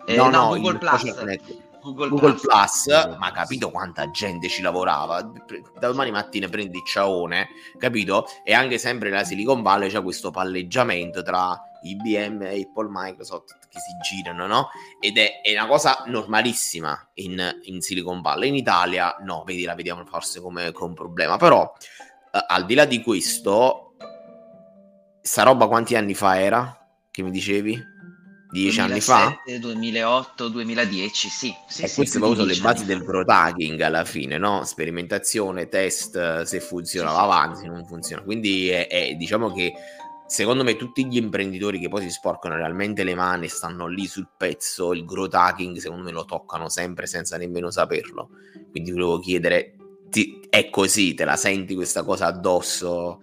Eh, 0.04 0.12
eh, 0.12 0.16
no, 0.16 0.28
no, 0.28 0.48
Google 0.48 0.76
Plus. 0.76 1.04
Google, 1.80 2.08
Google 2.08 2.34
Plus, 2.34 2.84
Plus, 2.84 3.16
ma 3.18 3.30
capito 3.32 3.70
quanta 3.70 4.10
gente 4.10 4.48
ci 4.48 4.62
lavorava? 4.62 5.22
Da 5.22 5.88
domani 5.88 6.10
mattina 6.10 6.48
prendi 6.48 6.78
il 6.78 6.84
ciaone, 6.84 7.48
capito? 7.78 8.26
E 8.44 8.52
anche 8.52 8.78
sempre 8.78 9.10
la 9.10 9.24
Silicon 9.24 9.62
Valley 9.62 9.88
c'è 9.88 10.02
questo 10.02 10.30
palleggiamento 10.30 11.22
tra 11.22 11.60
IBM, 11.82 12.42
Apple, 12.42 12.88
Microsoft 12.90 13.58
che 13.68 13.78
si 13.78 13.96
girano, 14.02 14.46
no? 14.46 14.68
Ed 15.00 15.16
è, 15.16 15.40
è 15.42 15.52
una 15.52 15.66
cosa 15.66 16.02
normalissima 16.06 17.10
in, 17.14 17.58
in, 17.62 17.80
Silicon 17.80 18.20
Valley. 18.20 18.48
In 18.48 18.56
Italia 18.56 19.16
no, 19.20 19.44
vedi, 19.44 19.64
la 19.64 19.74
vediamo 19.74 20.04
forse 20.04 20.40
come, 20.40 20.72
come 20.72 20.88
un 20.88 20.94
problema. 20.94 21.36
Però, 21.36 21.72
eh, 22.32 22.44
al 22.46 22.64
di 22.64 22.74
là 22.74 22.84
di 22.84 23.02
questo, 23.02 23.94
sta 25.20 25.42
roba 25.42 25.68
quanti 25.68 25.94
anni 25.94 26.14
fa 26.14 26.40
era? 26.40 26.74
Che 27.10 27.22
mi 27.22 27.30
dicevi? 27.30 27.96
Dieci 28.50 28.80
anni 28.80 29.00
fa? 29.00 29.42
2008, 29.60 30.48
2010, 30.48 31.28
sì. 31.28 31.54
sì 31.68 31.82
e 31.82 31.88
sì, 31.88 31.94
queste 31.96 32.18
sono 32.18 32.44
le 32.44 32.56
basi 32.56 32.86
del 32.86 33.04
growth 33.04 33.28
hacking 33.28 33.78
alla 33.80 34.04
fine, 34.04 34.38
no? 34.38 34.64
Sperimentazione, 34.64 35.68
test, 35.68 36.42
se 36.42 36.60
funziona 36.60 37.10
sì, 37.10 37.14
va 37.14 37.22
avanti, 37.22 37.60
se 37.60 37.66
non 37.66 37.84
funziona. 37.84 38.22
Quindi 38.22 38.68
è, 38.68 38.86
è, 38.88 39.14
diciamo 39.14 39.52
che 39.52 39.74
secondo 40.26 40.64
me 40.64 40.76
tutti 40.76 41.06
gli 41.06 41.16
imprenditori 41.16 41.78
che 41.78 41.88
poi 41.88 42.02
si 42.02 42.10
sporcano 42.10 42.56
realmente 42.56 43.04
le 43.04 43.14
mani, 43.14 43.48
stanno 43.48 43.86
lì 43.86 44.06
sul 44.06 44.28
pezzo, 44.34 44.94
il 44.94 45.04
growth 45.04 45.34
hacking 45.34 45.76
secondo 45.76 46.04
me 46.04 46.10
lo 46.10 46.24
toccano 46.24 46.70
sempre 46.70 47.06
senza 47.06 47.36
nemmeno 47.36 47.70
saperlo. 47.70 48.30
Quindi 48.70 48.92
volevo 48.92 49.18
chiedere, 49.18 49.76
ti, 50.08 50.40
è 50.48 50.70
così, 50.70 51.12
te 51.12 51.26
la 51.26 51.36
senti 51.36 51.74
questa 51.74 52.02
cosa 52.02 52.26
addosso? 52.26 53.20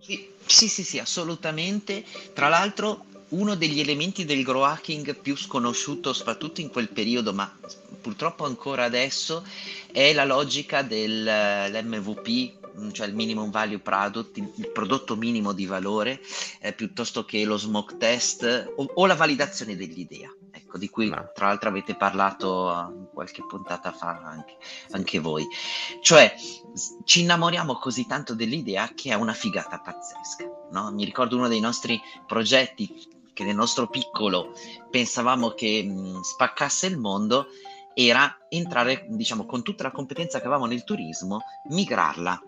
Sì, 0.00 0.28
sì, 0.44 0.68
sì, 0.68 0.82
sì 0.82 0.98
assolutamente. 0.98 2.04
Tra 2.32 2.48
l'altro 2.48 3.06
uno 3.34 3.56
degli 3.56 3.80
elementi 3.80 4.24
del 4.24 4.44
grow 4.44 4.62
hacking 4.62 5.16
più 5.16 5.36
sconosciuto, 5.36 6.12
soprattutto 6.12 6.60
in 6.60 6.70
quel 6.70 6.88
periodo, 6.88 7.32
ma 7.32 7.52
purtroppo 8.00 8.44
ancora 8.44 8.84
adesso, 8.84 9.44
è 9.90 10.12
la 10.12 10.24
logica 10.24 10.82
dell'MVP, 10.82 12.78
mm, 12.78 12.90
cioè 12.90 13.06
il 13.06 13.14
minimum 13.14 13.50
value 13.50 13.80
product, 13.80 14.36
il 14.36 14.70
prodotto 14.72 15.16
minimo 15.16 15.52
di 15.52 15.66
valore, 15.66 16.20
eh, 16.60 16.72
piuttosto 16.72 17.24
che 17.24 17.44
lo 17.44 17.56
smoke 17.56 17.96
test 17.96 18.72
o, 18.76 18.90
o 18.94 19.06
la 19.06 19.14
validazione 19.14 19.76
dell'idea, 19.76 20.32
ecco, 20.52 20.78
di 20.78 20.88
cui 20.88 21.08
no. 21.08 21.30
tra 21.34 21.48
l'altro 21.48 21.70
avete 21.70 21.96
parlato 21.96 23.08
qualche 23.12 23.44
puntata 23.48 23.90
fa 23.92 24.20
anche, 24.22 24.56
anche 24.90 25.18
voi. 25.18 25.46
Cioè, 26.00 26.34
ci 27.04 27.22
innamoriamo 27.22 27.78
così 27.78 28.06
tanto 28.06 28.34
dell'idea 28.34 28.92
che 28.94 29.10
è 29.10 29.14
una 29.14 29.32
figata 29.32 29.78
pazzesca. 29.78 30.44
No? 30.70 30.90
Mi 30.92 31.04
ricordo 31.04 31.36
uno 31.36 31.48
dei 31.48 31.60
nostri 31.60 32.00
progetti 32.26 33.12
che 33.34 33.44
nel 33.44 33.54
nostro 33.54 33.88
piccolo 33.88 34.54
pensavamo 34.90 35.50
che 35.50 35.82
mh, 35.82 36.22
spaccasse 36.22 36.86
il 36.86 36.96
mondo 36.96 37.48
era 37.92 38.46
entrare, 38.48 39.06
diciamo, 39.08 39.44
con 39.44 39.62
tutta 39.62 39.82
la 39.82 39.90
competenza 39.90 40.38
che 40.38 40.46
avevamo 40.46 40.66
nel 40.66 40.84
turismo, 40.84 41.42
migrarla 41.68 42.40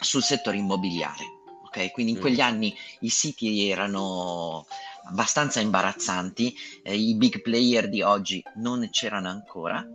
sul 0.00 0.22
settore 0.22 0.56
immobiliare. 0.56 1.24
Okay? 1.66 1.90
Quindi 1.92 2.12
in 2.12 2.18
mm. 2.18 2.20
quegli 2.20 2.40
anni 2.40 2.74
i 3.00 3.08
siti 3.08 3.68
erano 3.68 4.66
abbastanza 5.04 5.60
imbarazzanti, 5.60 6.54
eh, 6.82 6.96
i 6.96 7.14
big 7.14 7.40
player 7.42 7.88
di 7.88 8.02
oggi 8.02 8.42
non 8.56 8.88
c'erano 8.90 9.28
ancora 9.28 9.86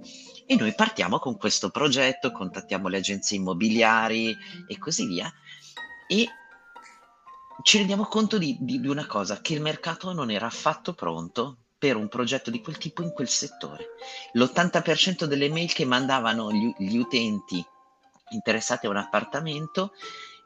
e 0.46 0.56
noi 0.56 0.74
partiamo 0.74 1.20
con 1.20 1.38
questo 1.38 1.70
progetto, 1.70 2.32
contattiamo 2.32 2.88
le 2.88 2.98
agenzie 2.98 3.38
immobiliari 3.38 4.36
e 4.68 4.78
così 4.78 5.06
via 5.06 5.32
e 6.08 6.28
ci 7.66 7.80
rendiamo 7.80 8.06
conto 8.06 8.38
di, 8.38 8.58
di, 8.60 8.80
di 8.80 8.88
una 8.88 9.08
cosa, 9.08 9.42
che 9.42 9.56
il 9.56 9.60
mercato 9.60 10.14
non 10.14 10.30
era 10.30 10.46
affatto 10.46 10.94
pronto 10.94 11.58
per 11.80 11.96
un 11.96 12.08
progetto 12.08 12.52
di 12.52 12.62
quel 12.62 12.78
tipo 12.78 13.02
in 13.02 13.12
quel 13.12 13.28
settore. 13.28 13.88
L'80% 14.34 15.24
delle 15.24 15.50
mail 15.50 15.74
che 15.74 15.84
mandavano 15.84 16.52
gli, 16.52 16.72
gli 16.78 16.98
utenti 16.98 17.66
interessati 18.30 18.86
a 18.86 18.92
un 18.92 18.98
appartamento 18.98 19.94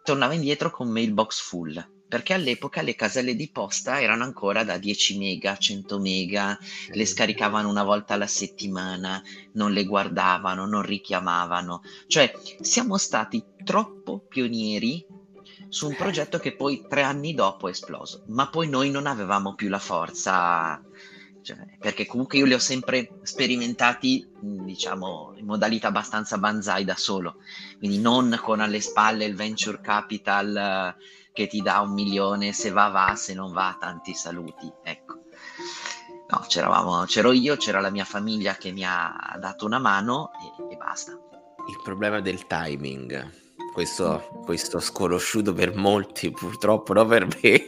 tornava 0.02 0.34
indietro 0.34 0.72
con 0.72 0.88
mailbox 0.88 1.42
full 1.42 1.98
perché 2.08 2.34
all'epoca 2.34 2.82
le 2.82 2.96
caselle 2.96 3.36
di 3.36 3.52
posta 3.52 4.00
erano 4.00 4.24
ancora 4.24 4.64
da 4.64 4.78
10 4.78 5.18
mega, 5.18 5.58
100 5.58 6.00
mega, 6.00 6.58
le 6.88 7.06
scaricavano 7.06 7.68
una 7.68 7.84
volta 7.84 8.14
alla 8.14 8.28
settimana, 8.28 9.22
non 9.54 9.74
le 9.74 9.84
guardavano, 9.84 10.66
non 10.66 10.82
richiamavano. 10.82 11.82
Cioè 12.08 12.32
siamo 12.62 12.98
stati 12.98 13.44
troppo 13.64 14.26
pionieri 14.28 15.06
su 15.70 15.88
un 15.88 15.96
progetto 15.96 16.40
che 16.40 16.56
poi 16.56 16.86
tre 16.88 17.04
anni 17.04 17.34
dopo 17.34 17.68
è 17.68 17.72
esploso, 17.72 18.24
ma 18.28 18.50
poi 18.50 18.68
noi 18.68 18.90
non 18.90 19.06
avevamo 19.06 19.54
più 19.54 19.70
la 19.70 19.80
forza, 19.80 20.82
cioè, 21.42 21.58
perché 21.80 22.06
comunque 22.06 22.40
io 22.40 22.46
li 22.46 22.54
ho 22.54 22.60
sempre 22.60 23.20
sperimentati, 23.22 24.28
diciamo, 24.42 25.34
in 25.38 25.46
modalità 25.46 25.88
abbastanza 25.88 26.38
banzai 26.38 26.84
da 26.84 26.96
solo, 26.96 27.38
quindi 27.78 28.00
non 28.00 28.38
con 28.42 28.60
alle 28.60 28.82
spalle 28.82 29.26
il 29.26 29.36
venture 29.36 29.80
capital 29.80 30.56
eh, 30.56 30.96
che 31.32 31.48
ti 31.48 31.62
dà 31.62 31.80
un 31.80 31.94
milione, 31.94 32.52
se 32.52 32.72
va 32.72 32.90
va, 32.90 33.16
se 33.16 33.34
non 33.34 33.54
va 33.54 33.78
tanti 33.80 34.14
saluti, 34.14 34.72
ecco. 34.84 35.24
No, 36.32 36.46
c'eravamo, 36.48 37.06
c'ero 37.06 37.32
io, 37.32 37.56
c'era 37.58 37.80
la 37.80 37.90
mia 37.90 38.06
famiglia 38.06 38.56
che 38.56 38.72
mi 38.72 38.84
ha 38.86 39.36
dato 39.40 39.66
una 39.66 39.80
mano 39.80 40.30
e, 40.34 40.74
e 40.74 40.78
basta. 40.78 41.12
Il 41.68 41.80
problema 41.84 42.20
del 42.20 42.46
timing, 42.46 43.49
questo, 43.74 44.42
questo 44.44 44.80
sconosciuto 44.80 45.54
per 45.54 45.76
molti, 45.76 46.32
purtroppo 46.32 46.94
non 46.94 47.08
per 47.08 47.28
me. 47.42 47.64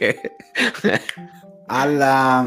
Alla, 1.66 2.46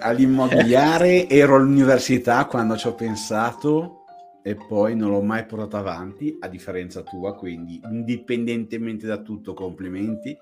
all'immobiliare 0.00 1.28
ero 1.28 1.56
all'università 1.56 2.44
quando 2.46 2.76
ci 2.76 2.86
ho 2.86 2.94
pensato 2.94 4.04
e 4.42 4.56
poi 4.56 4.96
non 4.96 5.10
l'ho 5.10 5.22
mai 5.22 5.46
portato 5.46 5.76
avanti, 5.76 6.36
a 6.40 6.48
differenza 6.48 7.02
tua, 7.02 7.34
quindi 7.34 7.80
indipendentemente 7.84 9.06
da 9.06 9.18
tutto, 9.18 9.54
complimenti. 9.54 10.36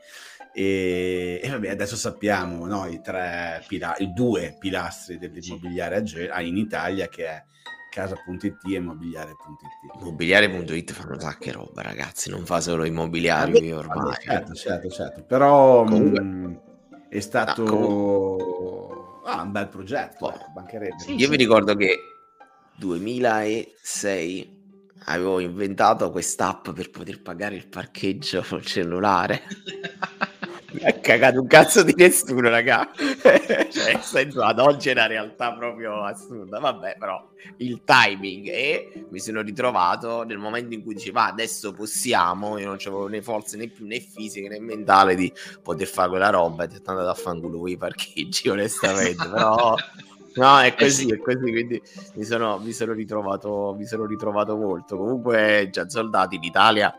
E, 0.53 1.41
e 1.43 1.49
vabbè, 1.49 1.69
adesso 1.69 1.97
sappiamo 1.97 2.67
no, 2.67 2.87
i, 2.87 3.01
tre 3.01 3.63
pila- 3.69 3.97
i 3.99 4.13
due 4.13 4.57
pilastri 4.59 5.19
dell'immobiliare 5.19 6.05
in 6.41 6.57
Italia 6.57 7.09
che 7.09 7.27
è 7.27 7.45
casa.it 7.91 8.57
e 8.67 8.75
immobiliare.it. 8.77 10.01
Immobiliare.it 10.01 10.93
fa 10.93 11.07
un 11.09 11.21
sacco 11.21 11.45
di 11.45 11.51
roba, 11.51 11.83
ragazzi, 11.83 12.31
non 12.31 12.47
fa 12.47 12.61
solo 12.61 12.85
immobiliari 12.85 13.71
ormai. 13.73 14.15
Certo, 14.21 14.55
certo, 14.55 14.89
certo, 14.89 15.23
però 15.25 15.85
Comunque... 15.85 16.21
mh, 16.21 16.61
è 17.09 17.21
stato 17.21 17.65
no, 17.65 19.23
ah, 19.25 19.43
un 19.43 19.53
bel 19.53 19.69
progetto, 19.69 20.27
oh. 20.27 20.33
ecco, 20.33 20.99
sì, 20.99 21.15
Io 21.15 21.25
sì. 21.25 21.31
mi 21.31 21.37
ricordo 21.37 21.75
che 21.75 21.99
2006 22.77 24.59
avevo 25.05 25.41
inventato 25.41 26.11
quest'app 26.11 26.71
per 26.71 26.91
poter 26.91 27.21
pagare 27.21 27.57
il 27.57 27.67
parcheggio 27.67 28.45
col 28.47 28.65
cellulare. 28.67 29.43
ha 30.83 30.93
cagato 30.93 31.41
un 31.41 31.47
cazzo 31.47 31.83
di 31.83 31.95
nessuno, 31.97 32.49
raga. 32.49 32.91
cioè, 32.97 33.99
senso, 34.01 34.43
ad 34.43 34.59
oggi 34.59 34.89
è 34.89 34.93
una 34.93 35.07
realtà 35.07 35.53
proprio 35.53 36.03
assurda. 36.03 36.59
Vabbè, 36.59 36.97
però 36.99 37.29
il 37.59 37.83
timing 37.85 38.49
e 38.49 39.07
mi 39.11 39.19
sono 39.19 39.41
ritrovato 39.41 40.23
nel 40.25 40.39
momento 40.39 40.75
in 40.75 40.83
cui 40.83 40.95
diceva 40.95 41.27
adesso 41.27 41.73
possiamo, 41.73 42.59
io 42.59 42.67
non 42.67 42.77
avevo 42.79 43.09
né 43.09 43.23
forze 43.23 43.57
né 43.57 43.69
più 43.69 43.87
né 43.87 43.99
fisiche 44.01 44.49
né 44.49 44.61
mentale 44.61 45.15
di 45.15 45.33
poter 45.63 45.87
fare 45.87 46.11
quella 46.11 46.31
roba 46.31 46.65
e 46.65 46.69
ti 46.69 46.77
è 46.77 46.81
andato 46.85 47.09
a 47.09 47.15
fanculo 47.15 47.67
i 47.67 47.77
parcheggi, 47.77 48.49
onestamente. 48.51 49.29
però 49.29 49.75
No, 50.33 50.61
è 50.61 50.67
eh 50.67 50.75
così, 50.77 51.11
è 51.11 51.19
così, 51.19 51.51
quindi 51.51 51.83
mi 52.15 52.25
sono, 52.25 52.59
mi 52.59 52.73
sono, 52.73 52.93
ritrovato, 52.93 53.75
mi 53.77 53.85
sono 53.85 54.07
ritrovato 54.07 54.57
molto. 54.57 54.97
Comunque, 54.97 55.69
già 55.73 55.89
soldati, 55.89 56.39
l'Italia 56.39 56.95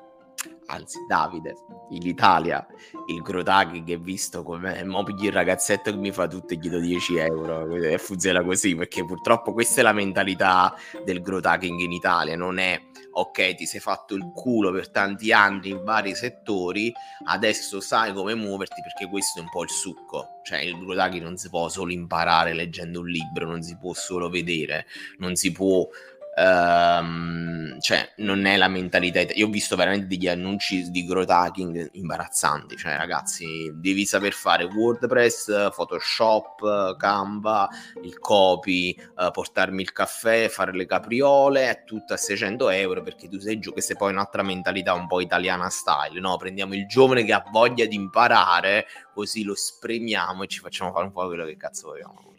anzi 0.72 1.06
Davide, 1.06 1.56
in 1.90 2.08
Italia 2.08 2.66
il 3.08 3.22
Grotaghi 3.22 3.84
che 3.84 3.98
visto 3.98 4.44
come 4.44 4.84
mo 4.86 5.04
il 5.06 5.32
ragazzetto 5.32 5.92
che 5.92 5.98
mi 5.98 6.12
fa 6.12 6.28
tutto 6.28 6.54
e 6.54 6.58
gli 6.58 6.70
do 6.70 6.80
10 6.80 7.18
euro 7.18 7.76
e 7.76 7.98
funziona 7.98 8.44
così 8.44 8.76
perché 8.76 9.04
purtroppo 9.06 9.52
questa 9.52 9.82
è 9.82 9.84
la 9.84 9.92
mentalità 9.92 10.74
del 11.04 11.22
Grotaging 11.22 11.80
in 11.80 11.92
Italia 11.92 12.36
non 12.38 12.58
è 12.58 12.80
ok 13.14 13.56
ti 13.56 13.66
sei 13.66 13.82
fatto 13.82 14.16
il 14.16 14.32
culo 14.34 14.72
per 14.72 14.90
tanti 14.90 15.34
anni 15.34 15.70
in 15.70 15.84
vari 15.84 16.16
settori 16.16 16.94
adesso 17.26 17.82
sai 17.82 18.14
come 18.14 18.34
muoverti 18.36 18.82
perché 18.82 19.10
questo 19.10 19.40
è 19.40 19.42
un 19.42 19.50
po' 19.50 19.64
il 19.64 19.70
succo. 19.70 20.40
Cioè 20.44 20.60
il 20.60 20.78
Grotaghi 20.80 21.20
non 21.20 21.38
si 21.38 21.50
può 21.50 21.70
solo 21.70 21.92
imparare 21.92 22.54
leggendo 22.54 23.02
un 23.02 23.08
libro 23.08 23.46
non 23.46 23.62
si 23.62 23.78
può 23.78 23.94
solo 23.94 24.30
vedere 24.30 24.88
non 25.18 25.36
si 25.36 25.52
può 25.52 25.88
Um, 26.34 27.78
cioè, 27.82 28.14
non 28.18 28.46
è 28.46 28.56
la 28.56 28.70
mentalità. 28.70 29.20
Io 29.34 29.48
ho 29.48 29.50
visto 29.50 29.76
veramente 29.76 30.08
degli 30.08 30.28
annunci 30.28 30.90
di 30.90 31.06
growth 31.06 31.30
hacking 31.30 31.90
imbarazzanti. 31.94 32.78
Cioè, 32.78 32.96
ragazzi, 32.96 33.70
devi 33.74 34.06
saper 34.06 34.32
fare 34.32 34.64
WordPress, 34.64 35.74
Photoshop, 35.76 36.96
Canva, 36.96 37.68
il 38.04 38.18
copy, 38.20 38.96
uh, 39.18 39.32
portarmi 39.32 39.82
il 39.82 39.92
caffè, 39.92 40.48
fare 40.48 40.72
le 40.74 40.86
capriole, 40.86 41.70
è 41.70 41.84
tutto 41.84 42.14
a 42.14 42.18
600 42.18 42.70
euro 42.70 43.02
perché 43.02 43.28
tu 43.28 43.40
sei 43.40 43.60
giù. 43.60 43.74
Questa 43.74 43.94
è 43.94 43.98
poi 43.98 44.12
un'altra 44.12 44.42
mentalità 44.42 44.94
un 44.94 45.08
po' 45.08 45.20
italiana 45.20 45.70
style. 45.70 46.20
No, 46.22 46.38
prendiamo 46.38 46.76
il 46.76 46.88
giovane 46.88 47.26
che 47.26 47.34
ha 47.34 47.44
voglia 47.52 47.86
di 47.86 47.96
imparare, 47.96 48.86
così 49.14 49.44
lo 49.44 49.56
spremiamo 49.56 50.44
e 50.44 50.48
ci 50.48 50.60
facciamo 50.60 50.94
fare 50.94 51.06
un 51.06 51.12
po' 51.12 51.26
quello 51.28 51.46
che 51.46 51.58
cazzo 51.58 51.90
vogliamo. 51.90 52.30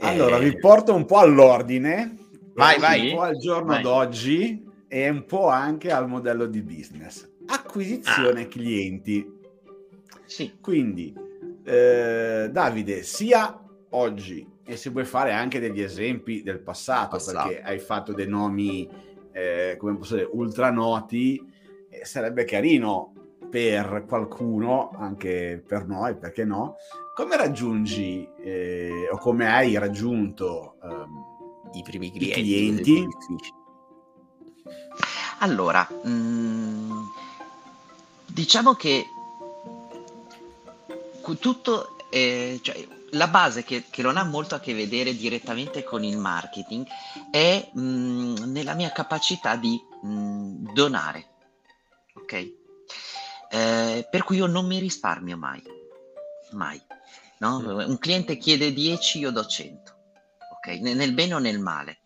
Allora, 0.00 0.38
vi 0.38 0.56
porto 0.58 0.94
un 0.94 1.04
po' 1.04 1.18
all'ordine 1.18 2.21
Vai, 2.54 2.78
vai. 2.78 3.10
Un 3.10 3.16
po' 3.16 3.22
al 3.22 3.36
giorno 3.36 3.72
vai. 3.72 3.82
d'oggi 3.82 4.70
e 4.88 5.08
un 5.08 5.24
po' 5.24 5.48
anche 5.48 5.90
al 5.90 6.08
modello 6.08 6.46
di 6.46 6.62
business. 6.62 7.28
Acquisizione 7.46 8.42
ah. 8.42 8.46
clienti. 8.46 9.40
Sì. 10.26 10.58
Quindi, 10.60 11.14
eh, 11.64 12.48
Davide, 12.50 13.02
sia 13.02 13.58
oggi 13.90 14.46
e 14.64 14.76
se 14.76 14.90
vuoi 14.90 15.04
fare 15.04 15.32
anche 15.32 15.60
degli 15.60 15.80
esempi 15.80 16.42
del 16.42 16.60
passato, 16.60 17.16
passato. 17.16 17.48
perché 17.48 17.62
hai 17.62 17.78
fatto 17.78 18.12
dei 18.12 18.28
nomi, 18.28 18.88
eh, 19.32 19.76
come 19.78 19.96
posso 19.96 20.14
dire, 20.14 20.28
ultra 20.32 20.70
noti, 20.70 21.40
eh, 21.90 22.04
sarebbe 22.04 22.44
carino 22.44 23.12
per 23.50 24.04
qualcuno, 24.08 24.90
anche 24.96 25.62
per 25.66 25.86
noi, 25.86 26.16
perché 26.16 26.44
no? 26.44 26.76
Come 27.14 27.36
raggiungi 27.36 28.26
eh, 28.38 29.08
o 29.10 29.18
come 29.18 29.46
hai 29.46 29.76
raggiunto 29.76 30.76
ehm, 30.82 31.31
i 31.74 31.82
primi 31.82 32.10
clienti. 32.10 32.40
I 32.40 32.42
clienti. 32.42 33.08
Allora, 35.38 35.88
mh, 35.90 36.08
mm, 36.08 37.02
diciamo 38.26 38.74
che 38.74 39.06
tutto, 41.38 41.96
eh, 42.10 42.60
cioè, 42.62 42.86
la 43.10 43.28
base 43.28 43.64
che, 43.64 43.84
che, 43.90 44.02
non 44.02 44.16
ha 44.16 44.24
molto 44.24 44.54
a 44.54 44.60
che 44.60 44.74
vedere 44.74 45.16
direttamente 45.16 45.82
con 45.82 46.04
il 46.04 46.16
marketing 46.16 46.86
è 47.30 47.70
mh, 47.72 47.80
mm, 47.80 48.34
nella 48.52 48.74
mia 48.74 48.92
capacità 48.92 49.56
di 49.56 49.80
mh, 50.02 50.08
mm, 50.08 50.72
donare. 50.74 51.26
Ok? 52.14 52.52
Eh, 53.50 54.08
per 54.10 54.24
cui 54.24 54.36
io 54.36 54.46
non 54.46 54.66
mi 54.66 54.78
risparmio 54.78 55.36
mai. 55.36 55.62
Mai. 56.52 56.80
No? 57.38 57.56
Un 57.56 57.98
cliente 57.98 58.36
chiede 58.36 58.72
10, 58.72 59.18
io 59.18 59.32
do 59.32 59.44
100 59.44 59.91
ok? 60.62 60.80
Nel 60.80 61.12
bene 61.12 61.34
o 61.34 61.38
nel 61.38 61.58
male. 61.58 61.98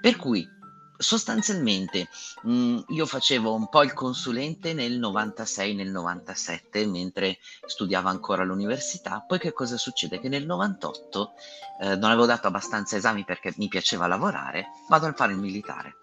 Per 0.00 0.16
cui 0.16 0.48
sostanzialmente 0.96 2.08
mh, 2.42 2.52
mm, 2.52 2.78
io 2.88 3.04
facevo 3.04 3.52
un 3.52 3.68
po' 3.68 3.82
il 3.82 3.92
consulente 3.92 4.72
nel 4.72 4.98
96, 4.98 5.74
nel 5.74 5.90
97, 5.90 6.86
mentre 6.86 7.38
studiavo 7.66 8.08
ancora 8.08 8.42
all'università. 8.42 9.22
Poi 9.26 9.38
che 9.38 9.52
cosa 9.52 9.76
succede? 9.76 10.18
Che 10.18 10.28
nel 10.28 10.46
98 10.46 11.32
eh, 11.80 11.96
non 11.96 12.10
avevo 12.10 12.26
dato 12.26 12.46
abbastanza 12.46 12.96
esami 12.96 13.24
perché 13.24 13.52
mi 13.58 13.68
piaceva 13.68 14.06
lavorare, 14.06 14.68
vado 14.88 15.06
a 15.06 15.12
fare 15.12 15.32
il 15.32 15.38
militare. 15.38 15.96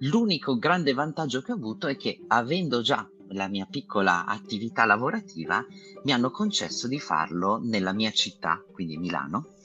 L'unico 0.00 0.58
grande 0.58 0.92
vantaggio 0.92 1.40
che 1.40 1.52
ho 1.52 1.54
avuto 1.54 1.86
è 1.86 1.96
che 1.96 2.20
avendo 2.28 2.82
già 2.82 3.08
la 3.30 3.48
mia 3.48 3.66
piccola 3.66 4.24
attività 4.26 4.84
lavorativa, 4.84 5.64
mi 6.04 6.12
hanno 6.12 6.30
concesso 6.30 6.86
di 6.86 7.00
farlo 7.00 7.58
nella 7.62 7.92
mia 7.92 8.10
città, 8.10 8.62
quindi 8.72 8.98
Milano, 8.98 9.55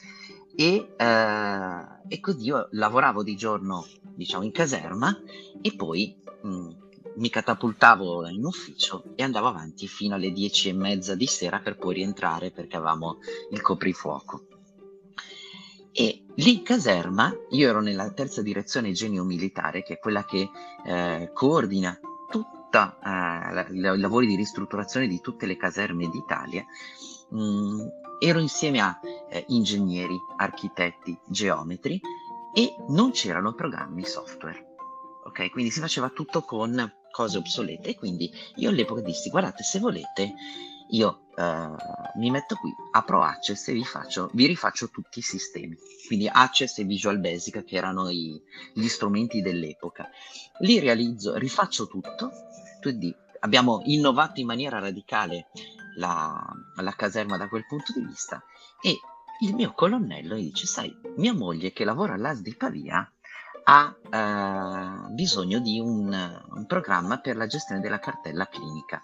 e, 0.62 0.94
eh, 0.96 1.86
e 2.08 2.20
così 2.20 2.46
io 2.46 2.68
lavoravo 2.72 3.24
di 3.24 3.36
giorno 3.36 3.88
diciamo 4.14 4.44
in 4.44 4.52
caserma 4.52 5.20
e 5.60 5.76
poi 5.76 6.16
mh, 6.44 6.48
mm, 6.48 6.70
mi 7.16 7.30
catapultavo 7.30 8.28
in 8.28 8.46
ufficio 8.46 9.04
e 9.16 9.24
andavo 9.24 9.48
avanti 9.48 9.88
fino 9.88 10.14
alle 10.16 10.32
dieci 10.32 10.70
e 10.70 10.74
mezza 10.74 11.16
di 11.16 11.26
sera 11.26 11.60
per 11.60 11.78
poi 11.78 11.96
rientrare 11.96 12.52
perché 12.52 12.78
avevamo 12.78 13.18
il 13.50 13.62
coprifuoco. 13.62 14.46
E 15.94 16.24
lì 16.36 16.58
in 16.60 16.64
caserma 16.64 17.36
io 17.50 17.68
ero 17.68 17.82
nella 17.82 18.12
terza 18.12 18.42
direzione 18.42 18.92
genio 18.92 19.26
militare, 19.26 19.84
che 19.84 19.94
è 19.94 20.00
quella 20.00 20.24
che 20.24 20.50
eh, 20.86 21.32
coordina 21.34 22.00
tutti 22.30 22.78
eh, 22.78 23.74
i 23.74 24.00
lavori 24.00 24.28
di 24.28 24.36
ristrutturazione 24.36 25.08
di 25.08 25.20
tutte 25.20 25.46
le 25.46 25.58
caserme 25.58 26.08
d'Italia. 26.08 26.64
Mm, 27.34 27.88
ero 28.24 28.40
insieme 28.40 28.80
a 28.80 29.00
eh, 29.30 29.46
ingegneri, 29.48 30.16
architetti, 30.38 31.18
geometri 31.28 32.00
e 32.54 32.76
non 32.90 33.10
c'erano 33.12 33.54
programmi 33.54 34.06
software. 34.06 34.76
Ok, 35.26 35.50
quindi 35.50 35.72
si 35.72 35.80
faceva 35.80 36.10
tutto 36.10 36.42
con 36.42 36.94
cose 37.12 37.38
obsolete 37.38 37.96
quindi 37.96 38.32
io 38.56 38.70
all'epoca 38.70 39.02
dissi 39.02 39.30
guardate 39.30 39.64
se 39.64 39.80
volete 39.80 40.34
io 40.92 41.26
eh, 41.36 41.70
mi 42.16 42.30
metto 42.30 42.56
qui, 42.56 42.74
apro 42.92 43.22
Access 43.22 43.70
e 43.70 43.74
vi, 43.74 43.84
faccio, 43.84 44.30
vi 44.34 44.46
rifaccio 44.46 44.90
tutti 44.90 45.20
i 45.20 45.22
sistemi. 45.22 45.78
Quindi 46.06 46.28
Access 46.28 46.80
e 46.80 46.84
Visual 46.84 47.20
Basic 47.20 47.64
che 47.64 47.76
erano 47.76 48.10
i, 48.10 48.42
gli 48.74 48.88
strumenti 48.88 49.42
dell'epoca. 49.42 50.10
Li 50.60 50.80
realizzo, 50.80 51.36
rifaccio 51.36 51.88
tutto, 51.88 52.32
quindi 52.82 53.14
abbiamo 53.40 53.82
innovato 53.86 54.40
in 54.40 54.48
maniera 54.48 54.80
radicale 54.80 55.48
la, 55.96 56.44
la 56.76 56.92
caserma 56.94 57.38
da 57.38 57.48
quel 57.48 57.66
punto 57.66 57.94
di 57.94 58.06
vista 58.06 58.44
e 58.82 59.00
il 59.42 59.56
mio 59.56 59.74
colonnello 59.74 60.36
gli 60.36 60.44
dice 60.44 60.66
sai 60.68 60.96
mia 61.18 61.34
moglie 61.34 61.72
che 61.72 61.84
lavora 61.84 62.14
all'AS 62.14 62.42
di 62.42 62.56
Pavia 62.56 63.12
ha 63.64 63.96
eh, 64.10 65.14
bisogno 65.14 65.60
di 65.60 65.80
un, 65.80 66.42
un, 66.56 66.66
programma 66.66 67.20
per 67.20 67.36
la 67.36 67.48
gestione 67.48 67.82
della 67.82 68.00
cartella 68.00 68.48
clinica 68.48 69.02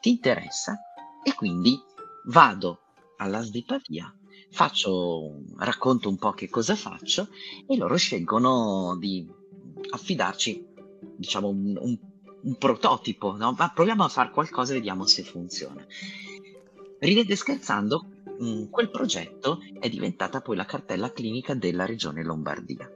ti 0.00 0.10
interessa? 0.10 0.78
e 1.22 1.34
quindi 1.34 1.80
vado 2.26 2.80
all'AS 3.16 3.50
di 3.50 3.64
Pavia 3.64 4.14
faccio, 4.54 5.40
racconto 5.56 6.08
un 6.08 6.16
po' 6.16 6.32
che 6.32 6.48
cosa 6.48 6.76
faccio 6.76 7.28
e 7.66 7.76
loro 7.76 7.96
scelgono 7.96 8.96
di 8.98 9.28
affidarci, 9.90 10.64
diciamo, 11.16 11.48
un, 11.48 11.76
un, 11.78 11.98
un 12.44 12.56
prototipo, 12.56 13.36
no? 13.36 13.54
Ma 13.56 13.70
proviamo 13.74 14.04
a 14.04 14.08
fare 14.08 14.30
qualcosa 14.30 14.72
e 14.72 14.76
vediamo 14.76 15.06
se 15.06 15.22
funziona. 15.22 15.84
Ridete 16.98 17.36
scherzando, 17.36 18.06
mh, 18.38 18.68
quel 18.70 18.90
progetto 18.90 19.60
è 19.78 19.88
diventata 19.88 20.40
poi 20.40 20.56
la 20.56 20.64
cartella 20.64 21.12
clinica 21.12 21.54
della 21.54 21.86
regione 21.86 22.22
Lombardia 22.22 22.90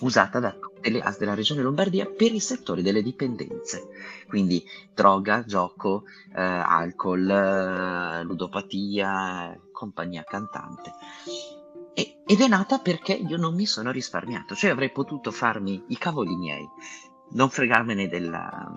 usata 0.00 0.38
da 0.40 0.52
tutte 0.52 0.90
le 0.90 1.00
AS 1.00 1.18
della 1.18 1.34
regione 1.34 1.62
Lombardia 1.62 2.06
per 2.06 2.32
il 2.32 2.40
settore 2.40 2.82
delle 2.82 3.02
dipendenze, 3.02 3.88
quindi 4.28 4.64
droga, 4.94 5.44
gioco, 5.44 6.04
eh, 6.34 6.40
alcol, 6.40 7.28
eh, 7.28 8.22
ludopatia, 8.24 9.58
compagnia 9.72 10.24
cantante. 10.24 10.92
E, 11.94 12.22
ed 12.24 12.40
è 12.40 12.48
nata 12.48 12.78
perché 12.78 13.12
io 13.12 13.36
non 13.36 13.54
mi 13.54 13.66
sono 13.66 13.90
risparmiato, 13.90 14.54
cioè 14.54 14.70
avrei 14.70 14.90
potuto 14.90 15.30
farmi 15.30 15.82
i 15.88 15.98
cavoli 15.98 16.36
miei, 16.36 16.66
non 17.32 17.50
fregarmene 17.50 18.08
della, 18.08 18.72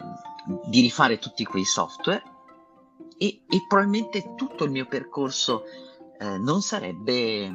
di 0.66 0.82
rifare 0.82 1.20
tutti 1.20 1.46
quei 1.46 1.66
software 1.66 2.24
e, 3.18 3.44
e 3.48 3.66
probabilmente 3.68 4.34
tutto 4.36 4.66
il 4.66 4.72
mio 4.72 4.86
percorso 4.86 5.64
eh, 6.20 6.38
non 6.38 6.62
sarebbe 6.62 7.52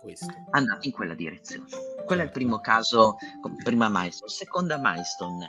questo. 0.00 0.32
andato 0.50 0.86
in 0.86 0.92
quella 0.92 1.14
direzione. 1.14 1.66
Quello 2.06 2.22
è 2.22 2.24
il 2.24 2.30
primo 2.30 2.60
caso, 2.60 3.16
prima 3.62 3.88
milestone. 3.88 4.30
Seconda 4.30 4.78
milestone, 4.78 5.46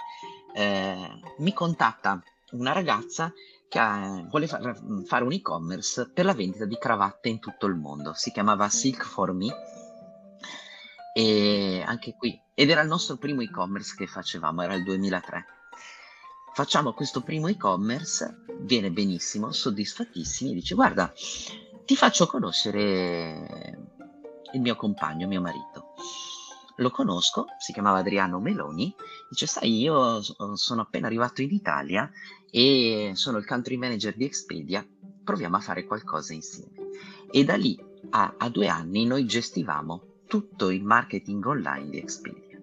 eh, 0.54 1.10
mi 1.38 1.54
contatta 1.54 2.22
una 2.52 2.72
ragazza 2.74 3.32
che 3.68 3.80
ha, 3.80 4.26
vuole 4.30 4.48
far, 4.48 4.78
fare 5.06 5.24
un 5.24 5.32
e-commerce 5.32 6.12
per 6.14 6.26
la 6.26 6.34
vendita 6.34 6.66
di 6.66 6.78
cravatte 6.78 7.30
in 7.30 7.40
tutto 7.40 7.66
il 7.68 7.76
mondo. 7.76 8.14
Si 8.14 8.32
chiamava 8.32 8.68
Silk 8.70 9.06
for 9.06 9.32
Me 9.34 9.48
e 11.14 11.84
anche 11.86 12.16
qui, 12.16 12.40
ed 12.54 12.70
era 12.70 12.82
il 12.82 12.88
nostro 12.88 13.18
primo 13.18 13.42
e-commerce 13.42 13.96
che 13.98 14.08
facevamo, 14.08 14.62
era 14.62 14.74
il 14.74 14.84
2003. 14.84 15.46
Facciamo 16.54 16.94
questo 16.94 17.22
primo 17.22 17.48
e-commerce, 17.48 18.44
viene 18.60 18.92
benissimo, 18.92 19.52
soddisfattissimi, 19.52 20.54
dice 20.54 20.76
guarda, 20.76 21.12
ti 21.86 21.96
faccio 21.96 22.28
conoscere 22.28 23.78
il 24.54 24.62
mio 24.62 24.76
compagno, 24.76 25.28
mio 25.28 25.42
marito. 25.42 25.94
Lo 26.78 26.90
conosco, 26.90 27.46
si 27.60 27.74
chiamava 27.74 28.00
Adriano 28.00 28.40
Meloni, 28.40 28.94
dice 29.30 29.46
sai 29.46 29.80
io 29.80 30.22
sono 30.56 30.82
appena 30.82 31.08
arrivato 31.08 31.42
in 31.42 31.52
Italia 31.52 32.10
e 32.50 33.12
sono 33.16 33.38
il 33.38 33.46
country 33.46 33.78
manager 33.78 34.16
di 34.16 34.26
Expedia, 34.26 34.86
proviamo 35.24 35.58
a 35.58 35.62
fare 35.62 35.86
qualcosa 35.86 36.34
insieme. 36.34 36.90
E 37.30 37.44
da 37.44 37.56
lì 37.56 37.80
a, 38.12 38.36
a 38.38 38.50
due 38.50 38.68
anni 38.68 39.06
noi 39.06 39.26
gestivamo 39.26 40.11
tutto 40.32 40.70
il 40.70 40.82
marketing 40.82 41.46
online 41.46 41.90
di 41.90 41.98
Expedia. 41.98 42.58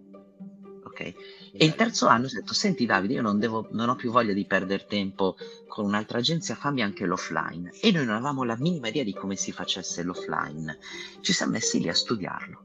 Okay? 0.85 1.15
E 1.53 1.67
il 1.67 1.75
terzo 1.75 2.07
anno 2.07 2.25
ho 2.25 2.31
detto, 2.33 2.55
senti 2.55 2.87
Davide, 2.87 3.13
io 3.13 3.21
non, 3.21 3.39
devo, 3.39 3.69
non 3.73 3.91
ho 3.91 3.95
più 3.95 4.11
voglia 4.11 4.33
di 4.33 4.47
perdere 4.47 4.87
tempo 4.87 5.37
con 5.67 5.85
un'altra 5.85 6.17
agenzia, 6.17 6.55
fammi 6.55 6.81
anche 6.81 7.05
l'offline. 7.05 7.73
E 7.79 7.93
noi 7.93 8.07
non 8.07 8.15
avevamo 8.15 8.43
la 8.45 8.57
minima 8.57 8.89
idea 8.89 9.05
di 9.05 9.13
come 9.13 9.37
si 9.37 9.53
facesse 9.53 10.03
l'offline. 10.03 10.79
Ci 11.21 11.35
siamo 11.35 11.53
messi 11.53 11.79
lì 11.79 11.91
a 11.91 11.95
studiarlo. 11.95 12.63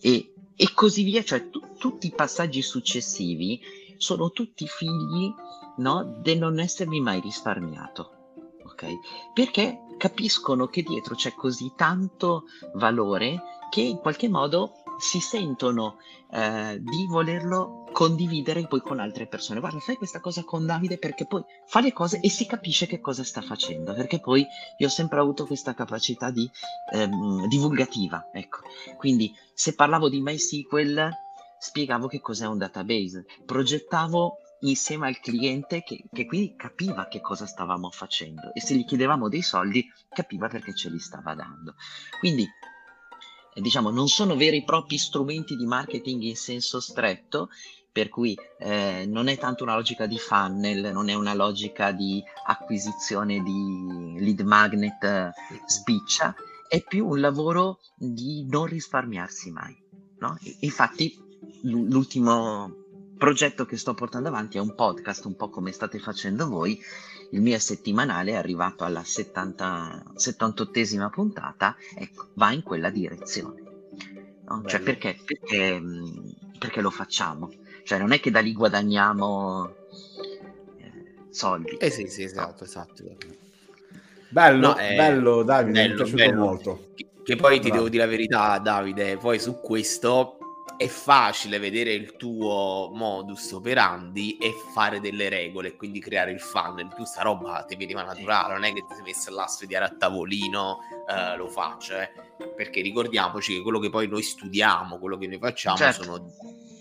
E, 0.00 0.32
e 0.56 0.72
così 0.72 1.02
via, 1.02 1.22
cioè 1.22 1.50
tu, 1.50 1.60
tutti 1.76 2.06
i 2.06 2.14
passaggi 2.16 2.62
successivi 2.62 3.60
sono 3.98 4.30
tutti 4.30 4.66
figli 4.66 5.30
no, 5.76 6.20
del 6.22 6.38
non 6.38 6.58
essermi 6.58 7.02
mai 7.02 7.20
risparmiato. 7.20 8.15
Okay? 8.76 9.00
Perché 9.32 9.80
capiscono 9.96 10.66
che 10.66 10.82
dietro 10.82 11.14
c'è 11.14 11.32
così 11.32 11.72
tanto 11.74 12.44
valore 12.74 13.42
che 13.70 13.80
in 13.80 13.96
qualche 13.96 14.28
modo 14.28 14.74
si 14.98 15.18
sentono 15.20 15.96
eh, 16.30 16.78
di 16.80 17.06
volerlo 17.06 17.88
condividere 17.92 18.66
poi 18.66 18.80
con 18.80 19.00
altre 19.00 19.26
persone. 19.26 19.60
Guarda, 19.60 19.78
fai 19.78 19.96
questa 19.96 20.20
cosa 20.20 20.44
con 20.44 20.66
Davide 20.66 20.98
perché 20.98 21.26
poi 21.26 21.42
fa 21.64 21.80
le 21.80 21.92
cose 21.92 22.20
e 22.20 22.28
si 22.28 22.46
capisce 22.46 22.86
che 22.86 23.00
cosa 23.00 23.24
sta 23.24 23.40
facendo, 23.40 23.94
perché 23.94 24.20
poi 24.20 24.46
io 24.78 24.86
ho 24.86 24.90
sempre 24.90 25.20
avuto 25.20 25.46
questa 25.46 25.74
capacità 25.74 26.30
di 26.30 26.48
ehm, 26.92 27.46
divulgativa, 27.48 28.28
ecco. 28.32 28.60
Quindi 28.98 29.34
se 29.54 29.74
parlavo 29.74 30.08
di 30.08 30.20
MySQL 30.20 31.10
spiegavo 31.58 32.06
che 32.06 32.20
cos'è 32.20 32.46
un 32.46 32.58
database, 32.58 33.24
progettavo 33.44 34.38
insieme 34.60 35.06
al 35.06 35.20
cliente 35.20 35.82
che, 35.82 36.04
che, 36.12 36.26
quindi 36.26 36.54
capiva 36.56 37.08
che 37.08 37.20
cosa 37.20 37.46
stavamo 37.46 37.90
facendo 37.90 38.52
e 38.54 38.60
se 38.60 38.74
gli 38.74 38.84
chiedevamo 38.84 39.28
dei 39.28 39.42
soldi 39.42 39.86
capiva 40.08 40.48
perché 40.48 40.74
ce 40.74 40.90
li 40.90 40.98
stava 40.98 41.34
dando. 41.34 41.74
Quindi 42.18 42.46
diciamo, 43.60 43.90
non 43.90 44.08
sono 44.08 44.36
veri 44.36 44.58
e 44.58 44.64
propri 44.64 44.98
strumenti 44.98 45.56
di 45.56 45.66
marketing 45.66 46.22
in 46.22 46.36
senso 46.36 46.80
stretto, 46.80 47.48
per 47.90 48.08
cui 48.08 48.36
eh, 48.58 49.06
non 49.08 49.28
è 49.28 49.38
tanto 49.38 49.62
una 49.62 49.74
logica 49.74 50.06
di 50.06 50.18
funnel, 50.18 50.92
non 50.92 51.08
è 51.08 51.14
una 51.14 51.32
logica 51.32 51.92
di 51.92 52.22
acquisizione 52.46 53.42
di 53.42 54.16
lead 54.18 54.40
magnet 54.40 55.02
eh, 55.02 55.32
spiccia, 55.64 56.34
è 56.68 56.82
più 56.82 57.06
un 57.06 57.20
lavoro 57.20 57.78
di 57.94 58.46
non 58.50 58.66
risparmiarsi 58.66 59.50
mai. 59.50 59.74
No? 60.18 60.36
Infatti 60.60 61.16
l'ultimo 61.62 62.85
progetto 63.16 63.64
che 63.64 63.76
sto 63.76 63.94
portando 63.94 64.28
avanti 64.28 64.58
è 64.58 64.60
un 64.60 64.74
podcast, 64.74 65.24
un 65.24 65.36
po' 65.36 65.48
come 65.48 65.72
state 65.72 65.98
facendo 65.98 66.48
voi, 66.48 66.80
il 67.30 67.40
mio 67.40 67.58
settimanale 67.58 68.32
è 68.32 68.36
arrivato 68.36 68.84
alla 68.84 69.02
70, 69.02 70.12
78esima 70.14 71.10
puntata, 71.10 71.76
ecco, 71.96 72.28
va 72.34 72.52
in 72.52 72.62
quella 72.62 72.90
direzione. 72.90 73.62
No? 74.48 74.62
Cioè 74.64 74.80
perché, 74.80 75.16
perché, 75.24 75.82
perché, 76.58 76.80
lo 76.80 76.90
facciamo? 76.90 77.50
Cioè 77.84 77.98
non 77.98 78.12
è 78.12 78.20
che 78.20 78.30
da 78.30 78.40
lì 78.40 78.52
guadagniamo 78.52 79.74
eh, 80.78 81.14
soldi. 81.30 81.76
Eh 81.78 81.90
sì, 81.90 82.06
sì, 82.06 82.22
esatto, 82.22 82.64
esatto. 82.64 83.02
Bello, 84.28 84.68
no, 84.68 84.78
eh, 84.78 84.94
bello 84.94 85.42
Davide, 85.42 85.72
bello, 85.72 85.88
mi 85.88 85.92
è 85.92 85.96
piaciuto 85.96 86.24
bello. 86.24 86.40
molto. 86.40 86.88
Che, 86.94 87.06
che 87.24 87.36
poi 87.36 87.58
Bravo. 87.58 87.62
ti 87.62 87.70
devo 87.70 87.88
dire 87.88 88.04
la 88.04 88.10
verità, 88.10 88.58
Davide, 88.58 89.16
poi 89.16 89.40
su 89.40 89.60
questo 89.60 90.35
è 90.76 90.88
facile 90.88 91.58
vedere 91.58 91.92
il 91.92 92.16
tuo 92.16 92.90
modus 92.92 93.52
operandi 93.52 94.36
e 94.36 94.52
fare 94.74 95.00
delle 95.00 95.28
regole, 95.28 95.76
quindi 95.76 96.00
creare 96.00 96.32
il 96.32 96.40
funnel. 96.40 96.92
Tu 96.94 97.04
sta 97.04 97.22
roba 97.22 97.64
ti 97.66 97.76
veniva 97.76 98.02
naturale, 98.02 98.54
non 98.54 98.64
è 98.64 98.72
che 98.72 98.84
ti 98.86 98.94
sei 98.94 99.02
messo 99.02 99.30
là 99.34 99.44
a 99.44 99.48
studiare 99.48 99.84
a 99.86 99.94
tavolino, 99.96 100.78
eh, 101.08 101.36
lo 101.36 101.48
faccio, 101.48 101.98
eh. 101.98 102.10
perché 102.54 102.82
ricordiamoci 102.82 103.54
che 103.54 103.62
quello 103.62 103.78
che 103.78 103.90
poi 103.90 104.06
noi 104.06 104.22
studiamo, 104.22 104.98
quello 104.98 105.16
che 105.16 105.26
noi 105.26 105.38
facciamo 105.38 105.76
certo. 105.76 106.02
sono 106.02 106.30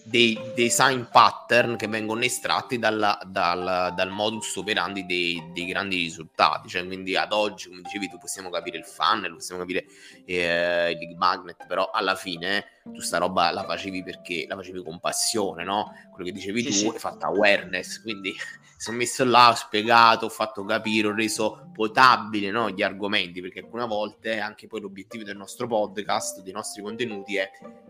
dei 0.08 0.40
design 0.54 1.02
pattern 1.12 1.78
che 1.78 1.88
vengono 1.88 2.22
estratti 2.22 2.78
dalla, 2.78 3.20
dal, 3.26 3.92
dal, 3.96 4.10
modus 4.12 4.56
operandi 4.56 5.04
dei, 5.06 5.42
dei, 5.52 5.66
grandi 5.66 5.96
risultati. 5.96 6.70
Cioè, 6.70 6.86
quindi 6.86 7.16
ad 7.16 7.32
oggi, 7.32 7.70
come 7.70 7.82
dicevi, 7.82 8.10
tu 8.10 8.20
possiamo 8.20 8.52
capire 8.52 8.78
il 8.78 8.86
funnel, 8.86 9.34
possiamo 9.34 9.62
capire 9.62 9.86
eh, 10.26 10.92
il 11.00 11.16
magnet, 11.18 11.66
però 11.66 11.90
alla 11.92 12.16
fine 12.16 12.75
tu 12.92 13.02
sta 13.02 13.18
roba 13.18 13.52
la 13.52 13.64
facevi 13.64 14.04
perché 14.04 14.46
la 14.48 14.56
facevi 14.56 14.84
con 14.84 15.00
passione, 15.00 15.64
no? 15.64 15.92
Quello 16.12 16.26
che 16.26 16.32
dicevi 16.32 16.62
sì, 16.62 16.68
tu 16.68 16.92
sì. 16.92 16.96
è 16.96 17.00
fatta 17.00 17.28
awareness, 17.28 18.02
quindi 18.02 18.34
sono 18.78 18.98
messo 18.98 19.26
là, 19.26 19.50
ho 19.50 19.56
spiegato, 19.56 20.28
ho 20.28 20.30
fatto 20.30 20.64
capire, 20.64 21.08
ho 21.08 21.16
reso 21.16 21.70
potabile 21.74 22.52
no, 22.52 22.70
gli 22.70 22.84
argomenti, 22.84 23.42
perché 23.42 23.60
alcune 23.62 23.88
volte 23.88 24.40
anche 24.40 24.68
poi 24.68 24.82
l'obiettivo 24.82 25.24
del 25.24 25.36
nostro 25.36 25.68
podcast, 25.68 26.42
dei 26.42 26.54
nostri 26.54 26.84
contenuti 26.84 27.38
è 27.38 27.50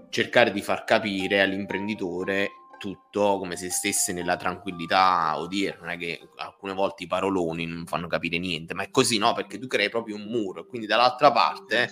cercare 0.09 0.51
di 0.51 0.61
far 0.61 0.85
capire 0.85 1.41
all'imprenditore 1.41 2.51
tutto 2.77 3.37
come 3.37 3.55
se 3.55 3.69
stesse 3.69 4.13
nella 4.13 4.37
tranquillità 4.37 5.37
odierna, 5.37 5.81
non 5.81 5.89
è 5.91 5.97
che 5.97 6.19
alcune 6.37 6.73
volte 6.73 7.03
i 7.03 7.07
paroloni 7.07 7.65
non 7.65 7.85
fanno 7.85 8.07
capire 8.07 8.37
niente, 8.37 8.73
ma 8.73 8.83
è 8.83 8.91
così, 8.91 9.17
no? 9.17 9.33
Perché 9.33 9.57
tu 9.57 9.67
crei 9.67 9.89
proprio 9.89 10.15
un 10.15 10.23
muro, 10.23 10.65
quindi 10.65 10.87
dall'altra 10.87 11.31
parte 11.31 11.91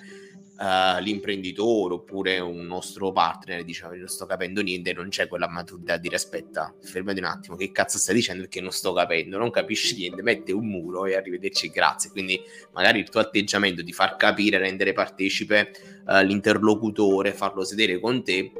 uh, 0.59 1.01
l'imprenditore 1.01 1.95
oppure 1.95 2.39
un 2.39 2.65
nostro 2.65 3.11
partner 3.11 3.63
dice 3.63 3.87
non 3.87 4.07
sto 4.07 4.25
capendo 4.25 4.61
niente, 4.61 4.93
non 4.93 5.09
c'è 5.09 5.27
quella 5.27 5.47
maturità 5.47 5.97
di 5.97 6.09
aspetta, 6.09 6.73
fermati 6.81 7.19
un 7.19 7.25
attimo, 7.25 7.55
che 7.55 7.71
cazzo 7.71 7.97
stai 7.97 8.15
dicendo? 8.15 8.41
Perché 8.41 8.61
non 8.61 8.71
sto 8.71 8.93
capendo, 8.93 9.37
non 9.37 9.49
capisci 9.49 9.95
niente, 9.95 10.21
mette 10.21 10.51
un 10.51 10.67
muro 10.67 11.05
e 11.05 11.15
arrivederci, 11.15 11.69
grazie. 11.69 12.09
Quindi 12.11 12.39
magari 12.73 12.99
il 12.99 13.09
tuo 13.09 13.19
atteggiamento 13.19 13.81
di 13.81 13.91
far 13.91 14.15
capire, 14.15 14.57
rendere 14.57 14.93
partecipe 14.93 15.71
uh, 16.05 16.23
l'interlocutore, 16.23 17.33
farlo 17.33 17.63
sedere 17.63 17.99
con 17.99 18.23
te, 18.23 18.51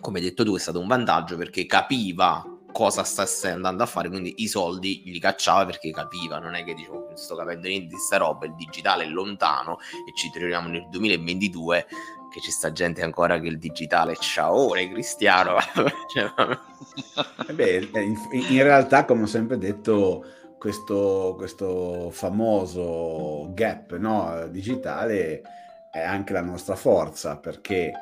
come 0.00 0.18
hai 0.18 0.24
detto 0.24 0.44
tu, 0.44 0.54
è 0.54 0.58
stato 0.58 0.80
un 0.80 0.86
vantaggio 0.86 1.36
perché 1.36 1.64
capiva 1.64 2.53
cosa 2.74 3.04
sta 3.04 3.24
andando 3.52 3.84
a 3.84 3.86
fare, 3.86 4.08
quindi 4.08 4.34
i 4.38 4.48
soldi 4.48 5.02
li 5.04 5.20
cacciava 5.20 5.64
perché 5.64 5.92
capiva, 5.92 6.40
non 6.40 6.56
è 6.56 6.64
che 6.64 6.74
dicevo 6.74 7.04
non 7.06 7.16
sto 7.16 7.36
capendo 7.36 7.68
niente 7.68 7.94
di 7.94 8.00
sta 8.00 8.16
roba, 8.16 8.46
il 8.46 8.54
digitale 8.56 9.04
è 9.04 9.06
lontano 9.06 9.78
e 10.08 10.12
ci 10.12 10.28
troviamo 10.30 10.68
nel 10.68 10.88
2022 10.90 11.86
che 12.32 12.40
ci 12.40 12.50
sta 12.50 12.72
gente 12.72 13.00
ancora 13.02 13.38
che 13.38 13.46
il 13.46 13.60
digitale 13.60 14.16
ciao 14.16 14.70
Cristiano. 14.70 15.56
cioè, 16.12 16.32
eh 17.46 17.52
beh, 17.52 17.90
eh, 17.92 18.02
in, 18.02 18.18
in, 18.32 18.62
realtà 18.64 19.04
come 19.04 19.22
ho 19.22 19.26
sempre 19.26 19.56
detto 19.56 20.24
questo, 20.58 21.34
questo 21.36 22.10
famoso 22.10 23.52
gap 23.54 23.96
no, 23.98 24.48
digitale 24.48 25.42
è 25.92 26.00
anche 26.00 26.32
la 26.32 26.42
nostra 26.42 26.74
forza 26.74 27.36
perché 27.36 27.92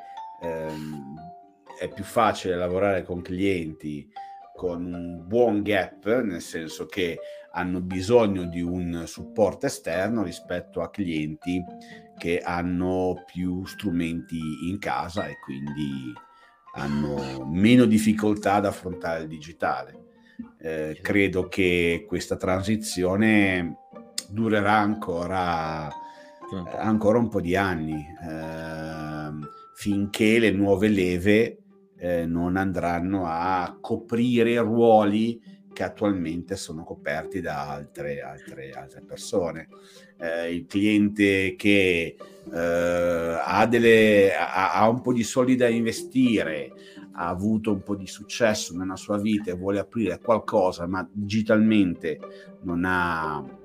ehm, 0.41 1.15
è 1.79 1.89
più 1.89 2.05
facile 2.05 2.57
lavorare 2.57 3.03
con 3.03 3.21
clienti 3.21 4.09
con 4.63 4.85
un 4.95 5.27
buon 5.27 5.63
gap, 5.63 6.23
nel 6.23 6.41
senso 6.41 6.87
che 6.87 7.19
hanno 7.51 7.81
bisogno 7.81 8.45
di 8.45 8.61
un 8.61 9.03
supporto 9.07 9.67
esterno 9.67 10.23
rispetto 10.23 10.83
a 10.83 10.89
clienti 10.89 11.61
che 12.17 12.39
hanno 12.39 13.25
più 13.27 13.65
strumenti 13.67 14.39
in 14.69 14.79
casa 14.79 15.27
e 15.27 15.41
quindi 15.45 16.13
hanno 16.75 17.45
meno 17.45 17.87
difficoltà 17.87 18.55
ad 18.55 18.67
affrontare 18.67 19.23
il 19.23 19.29
digitale. 19.29 19.99
Eh, 20.61 20.97
credo 21.03 21.49
che 21.49 22.05
questa 22.07 22.37
transizione 22.37 23.79
durerà 24.29 24.75
ancora, 24.75 25.89
ancora 26.79 27.19
un 27.19 27.29
po' 27.29 27.41
di 27.41 27.57
anni 27.57 27.97
eh, 27.97 29.31
finché 29.75 30.39
le 30.39 30.53
nuove 30.53 30.87
leve 30.87 31.62
eh, 32.03 32.27
non 32.27 32.57
andranno 32.57 33.27
a 33.27 33.79
coprire 33.81 34.59
ruoli 34.59 35.41
che 35.73 35.85
attualmente 35.85 36.57
sono 36.57 36.83
coperti 36.83 37.41
da 37.41 37.71
altre, 37.71 38.21
altre, 38.21 38.73
altre 38.73 39.03
persone. 39.03 39.69
Eh, 40.19 40.53
il 40.53 40.67
cliente 40.67 41.55
che 41.55 42.17
eh, 42.53 43.39
ha, 43.41 43.67
delle, 43.67 44.35
ha, 44.35 44.75
ha, 44.75 44.89
un 44.89 45.01
po' 45.01 45.13
di 45.13 45.23
soldi 45.23 45.55
da 45.55 45.69
investire, 45.69 46.73
ha 47.13 47.29
avuto 47.29 47.71
un 47.71 47.85
po' 47.85 47.95
di 47.95 48.09
successo 48.09 48.77
nella 48.77 48.97
sua 48.97 49.19
vita 49.19 49.53
e 49.53 49.55
vuole 49.55 49.79
aprire 49.79 50.19
qualcosa, 50.19 50.89
ma 50.89 51.09
digitalmente 51.09 52.19
non 52.63 52.83
ha 52.85 53.61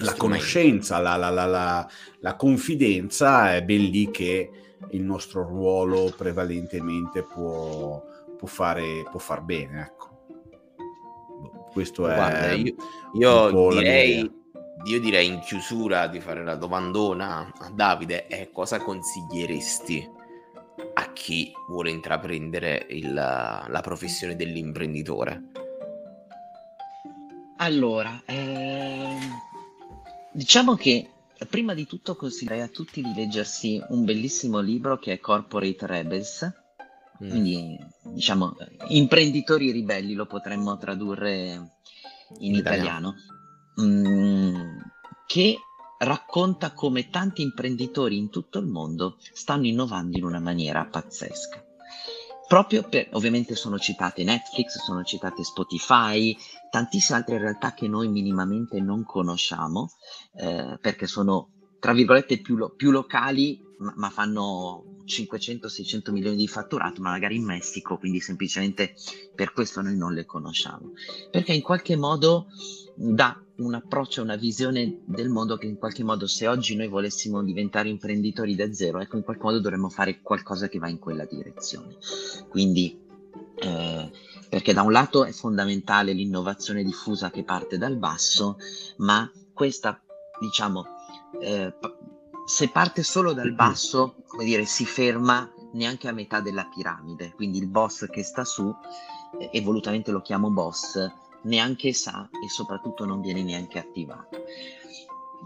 la 0.00 0.14
conoscenza, 0.14 0.98
la, 1.00 1.16
la, 1.16 1.28
la, 1.28 1.86
la, 2.20 2.34
confidenza, 2.34 3.54
è 3.54 3.62
ben 3.62 3.82
lì 3.82 4.10
che 4.10 4.50
il 4.90 5.02
nostro 5.02 5.42
ruolo 5.42 6.12
prevalentemente 6.16 7.22
può, 7.22 8.02
può, 8.36 8.48
fare, 8.48 9.04
può 9.10 9.18
far 9.18 9.42
bene. 9.42 9.80
Ecco. 9.80 10.08
Boh, 11.40 11.68
questo 11.72 12.08
è... 12.08 12.14
Guarda, 12.14 12.52
io, 12.52 12.74
io 13.14 13.68
direi, 13.70 14.30
io 14.84 15.00
direi 15.00 15.26
in 15.26 15.40
chiusura 15.40 16.06
di 16.06 16.20
fare 16.20 16.44
la 16.44 16.54
domandona 16.54 17.52
a 17.58 17.70
Davide 17.70 18.26
è 18.26 18.50
cosa 18.52 18.78
consiglieresti 18.78 20.14
a 20.94 21.12
chi 21.12 21.52
vuole 21.68 21.90
intraprendere 21.90 22.86
il, 22.90 23.12
la 23.12 23.80
professione 23.82 24.36
dell'imprenditore? 24.36 25.42
Allora, 27.58 28.22
ehm, 28.26 29.18
diciamo 30.32 30.74
che 30.74 31.10
Prima 31.48 31.74
di 31.74 31.86
tutto 31.86 32.16
consiglierei 32.16 32.62
a 32.62 32.68
tutti 32.68 33.02
di 33.02 33.12
leggersi 33.14 33.82
un 33.90 34.04
bellissimo 34.04 34.60
libro 34.60 34.98
che 34.98 35.12
è 35.12 35.20
Corporate 35.20 35.86
Rebels, 35.86 36.50
mm. 37.22 37.28
quindi 37.28 37.78
diciamo 38.02 38.56
imprenditori 38.88 39.70
ribelli 39.70 40.14
lo 40.14 40.26
potremmo 40.26 40.78
tradurre 40.78 41.52
in, 41.52 41.68
in 42.38 42.54
italiano, 42.54 43.14
mm, 43.80 44.78
che 45.26 45.58
racconta 45.98 46.72
come 46.72 47.10
tanti 47.10 47.42
imprenditori 47.42 48.16
in 48.16 48.30
tutto 48.30 48.58
il 48.58 48.66
mondo 48.66 49.18
stanno 49.32 49.66
innovando 49.66 50.16
in 50.16 50.24
una 50.24 50.40
maniera 50.40 50.86
pazzesca. 50.86 51.65
Proprio 52.48 52.84
per, 52.88 53.08
ovviamente 53.12 53.56
sono 53.56 53.78
citate 53.78 54.22
Netflix, 54.22 54.78
sono 54.78 55.02
citate 55.02 55.42
Spotify, 55.42 56.36
tantissime 56.70 57.18
altre 57.18 57.38
realtà 57.38 57.74
che 57.74 57.88
noi 57.88 58.08
minimamente 58.08 58.80
non 58.80 59.04
conosciamo, 59.04 59.90
eh, 60.36 60.78
perché 60.80 61.06
sono, 61.06 61.50
tra 61.80 61.92
virgolette, 61.92 62.40
più, 62.40 62.56
lo, 62.56 62.70
più 62.70 62.90
locali, 62.92 63.60
ma, 63.78 63.92
ma 63.96 64.10
fanno 64.10 65.02
500-600 65.04 66.12
milioni 66.12 66.36
di 66.36 66.46
fatturato, 66.46 67.00
ma 67.00 67.10
magari 67.10 67.36
in 67.36 67.44
Messico, 67.44 67.98
quindi 67.98 68.20
semplicemente 68.20 68.94
per 69.34 69.52
questo 69.52 69.82
noi 69.82 69.96
non 69.96 70.12
le 70.12 70.24
conosciamo. 70.24 70.92
Perché 71.30 71.52
in 71.52 71.62
qualche 71.62 71.96
modo 71.96 72.46
dà 72.94 73.40
un 73.58 73.74
approccio, 73.74 74.22
una 74.22 74.36
visione 74.36 75.00
del 75.04 75.28
mondo 75.28 75.56
che 75.56 75.66
in 75.66 75.78
qualche 75.78 76.04
modo 76.04 76.26
se 76.26 76.46
oggi 76.46 76.76
noi 76.76 76.88
volessimo 76.88 77.42
diventare 77.42 77.88
imprenditori 77.88 78.54
da 78.54 78.72
zero, 78.72 79.00
ecco 79.00 79.16
in 79.16 79.24
qualche 79.24 79.42
modo 79.42 79.60
dovremmo 79.60 79.88
fare 79.88 80.20
qualcosa 80.20 80.68
che 80.68 80.78
va 80.78 80.88
in 80.88 80.98
quella 80.98 81.24
direzione. 81.24 81.96
Quindi 82.48 82.98
eh, 83.56 84.10
perché 84.48 84.72
da 84.72 84.82
un 84.82 84.92
lato 84.92 85.24
è 85.24 85.32
fondamentale 85.32 86.12
l'innovazione 86.12 86.84
diffusa 86.84 87.30
che 87.30 87.44
parte 87.44 87.78
dal 87.78 87.96
basso, 87.96 88.58
ma 88.98 89.30
questa, 89.52 90.00
diciamo, 90.38 90.84
eh, 91.40 91.74
se 92.44 92.68
parte 92.68 93.02
solo 93.02 93.32
dal 93.32 93.52
basso, 93.52 94.16
come 94.26 94.44
dire, 94.44 94.64
si 94.66 94.84
ferma 94.84 95.50
neanche 95.72 96.08
a 96.08 96.12
metà 96.12 96.40
della 96.40 96.68
piramide, 96.72 97.32
quindi 97.34 97.58
il 97.58 97.66
boss 97.66 98.06
che 98.08 98.22
sta 98.22 98.44
su, 98.44 98.72
eh, 99.38 99.50
e 99.52 99.60
volutamente 99.62 100.10
lo 100.10 100.20
chiamo 100.20 100.50
boss, 100.50 101.10
neanche 101.46 101.92
sa 101.92 102.28
e 102.30 102.48
soprattutto 102.48 103.04
non 103.04 103.20
viene 103.20 103.42
neanche 103.42 103.78
attivato. 103.78 104.44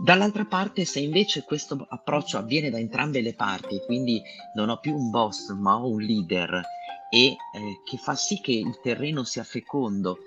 Dall'altra 0.02 0.44
parte, 0.44 0.84
se 0.84 1.00
invece 1.00 1.44
questo 1.44 1.86
approccio 1.88 2.38
avviene 2.38 2.70
da 2.70 2.78
entrambe 2.78 3.20
le 3.20 3.34
parti, 3.34 3.82
quindi 3.84 4.22
non 4.54 4.70
ho 4.70 4.78
più 4.78 4.94
un 4.94 5.10
boss 5.10 5.52
ma 5.52 5.76
ho 5.76 5.88
un 5.88 6.00
leader 6.00 6.62
e 7.10 7.26
eh, 7.26 7.36
che 7.84 7.96
fa 7.96 8.14
sì 8.14 8.40
che 8.40 8.52
il 8.52 8.78
terreno 8.82 9.24
sia 9.24 9.44
fecondo 9.44 10.18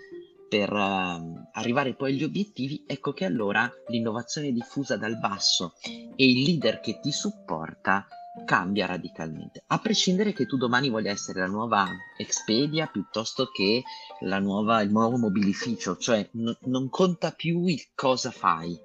per 0.47 0.71
uh, 0.71 1.47
arrivare 1.53 1.95
poi 1.95 2.11
agli 2.11 2.23
obiettivi, 2.23 2.83
ecco 2.85 3.13
che 3.13 3.25
allora 3.25 3.71
l'innovazione 3.87 4.51
diffusa 4.51 4.97
dal 4.97 5.17
basso 5.17 5.73
e 5.83 6.29
il 6.29 6.43
leader 6.43 6.79
che 6.79 6.99
ti 6.99 7.11
supporta 7.11 8.05
cambia 8.45 8.87
radicalmente, 8.87 9.63
a 9.67 9.79
prescindere 9.79 10.33
che 10.33 10.45
tu 10.45 10.57
domani 10.57 10.89
voglia 10.89 11.11
essere 11.11 11.39
la 11.39 11.47
nuova 11.47 11.87
Expedia 12.17 12.87
piuttosto 12.87 13.49
che 13.51 13.83
nuova, 14.21 14.81
il 14.81 14.89
nuovo 14.89 15.17
mobilificio, 15.17 15.97
cioè 15.97 16.27
n- 16.33 16.57
non 16.61 16.89
conta 16.89 17.31
più 17.31 17.65
il 17.65 17.89
cosa 17.93 18.31
fai, 18.31 18.79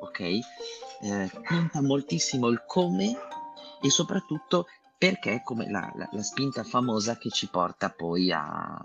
ok? 0.00 0.20
Eh, 0.20 1.30
conta 1.46 1.82
moltissimo 1.82 2.48
il 2.48 2.64
come 2.66 3.14
e 3.82 3.90
soprattutto 3.90 4.66
perché 4.96 5.42
come 5.44 5.70
la, 5.70 5.92
la, 5.96 6.08
la 6.10 6.22
spinta 6.22 6.64
famosa 6.64 7.18
che 7.18 7.28
ci 7.28 7.48
porta 7.48 7.90
poi 7.90 8.32
a, 8.32 8.82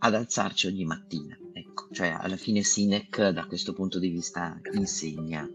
ad 0.00 0.14
alzarci 0.14 0.66
ogni 0.66 0.84
mattina. 0.84 1.36
Ecco, 1.54 1.88
cioè 1.92 2.08
alla 2.08 2.36
fine 2.36 2.62
Sinek 2.62 3.30
da 3.30 3.46
questo 3.46 3.72
punto 3.72 3.98
di 3.98 4.08
vista 4.08 4.60
insegna. 4.72 5.48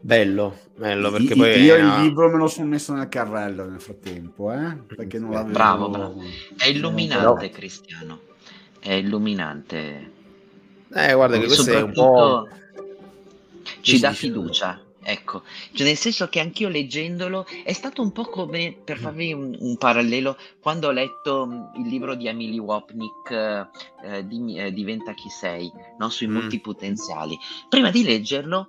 Bello, 0.00 0.60
bello 0.76 1.10
perché 1.10 1.32
I, 1.32 1.36
poi 1.36 1.60
io 1.60 1.76
il 1.76 2.02
libro 2.02 2.30
me 2.30 2.36
lo 2.36 2.46
sono 2.46 2.68
messo 2.68 2.92
nel 2.92 3.08
carrello 3.08 3.68
nel 3.68 3.80
frattempo, 3.80 4.52
eh? 4.52 4.76
perché 4.94 5.18
non 5.18 5.32
l'avevo... 5.32 5.52
Bravo, 5.52 5.88
bravo. 5.88 6.22
È 6.56 6.66
illuminante, 6.66 7.50
Cristiano. 7.50 8.20
È 8.78 8.92
illuminante. 8.92 10.12
Eh, 10.94 11.14
guarda 11.14 11.38
che 11.38 11.46
questo 11.46 11.72
è 11.72 11.82
un 11.82 11.92
po'... 11.92 12.48
Ci 13.80 13.98
dà 13.98 14.12
fiducia, 14.12 14.80
Ecco, 15.10 15.42
cioè 15.72 15.86
nel 15.86 15.96
senso 15.96 16.28
che 16.28 16.38
anch'io 16.38 16.68
leggendolo 16.68 17.46
è 17.64 17.72
stato 17.72 18.02
un 18.02 18.12
po' 18.12 18.24
come, 18.24 18.76
per 18.84 18.98
farvi 18.98 19.32
un, 19.32 19.56
un 19.58 19.78
parallelo, 19.78 20.36
quando 20.60 20.88
ho 20.88 20.90
letto 20.90 21.46
mm, 21.46 21.82
il 21.82 21.88
libro 21.88 22.14
di 22.14 22.26
Emily 22.26 22.58
Wapnick, 22.58 23.30
eh, 24.04 24.26
di, 24.26 24.58
eh, 24.58 24.70
Diventa 24.70 25.14
chi 25.14 25.30
sei, 25.30 25.72
no? 25.98 26.10
sui 26.10 26.26
mm. 26.26 26.32
multipotenziali. 26.34 27.38
Prima 27.70 27.90
di 27.90 28.02
leggerlo 28.02 28.68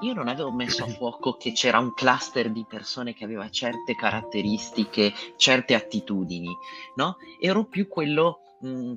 io 0.00 0.14
non 0.14 0.28
avevo 0.28 0.50
messo 0.52 0.84
a 0.84 0.88
fuoco 0.88 1.36
che 1.36 1.52
c'era 1.52 1.78
un 1.78 1.92
cluster 1.94 2.50
di 2.50 2.64
persone 2.68 3.14
che 3.14 3.24
aveva 3.24 3.48
certe 3.50 3.94
caratteristiche, 3.94 5.12
certe 5.36 5.74
attitudini, 5.74 6.50
no? 6.96 7.16
Ero 7.40 7.64
più 7.64 7.88
quello 7.88 8.40
mh, 8.60 8.68
mm, 8.68 8.94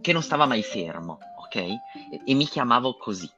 che 0.00 0.12
non 0.12 0.22
stava 0.22 0.46
mai 0.46 0.62
fermo, 0.62 1.18
ok? 1.44 1.56
E, 1.56 1.80
e 2.24 2.34
mi 2.34 2.46
chiamavo 2.46 2.96
così. 2.96 3.28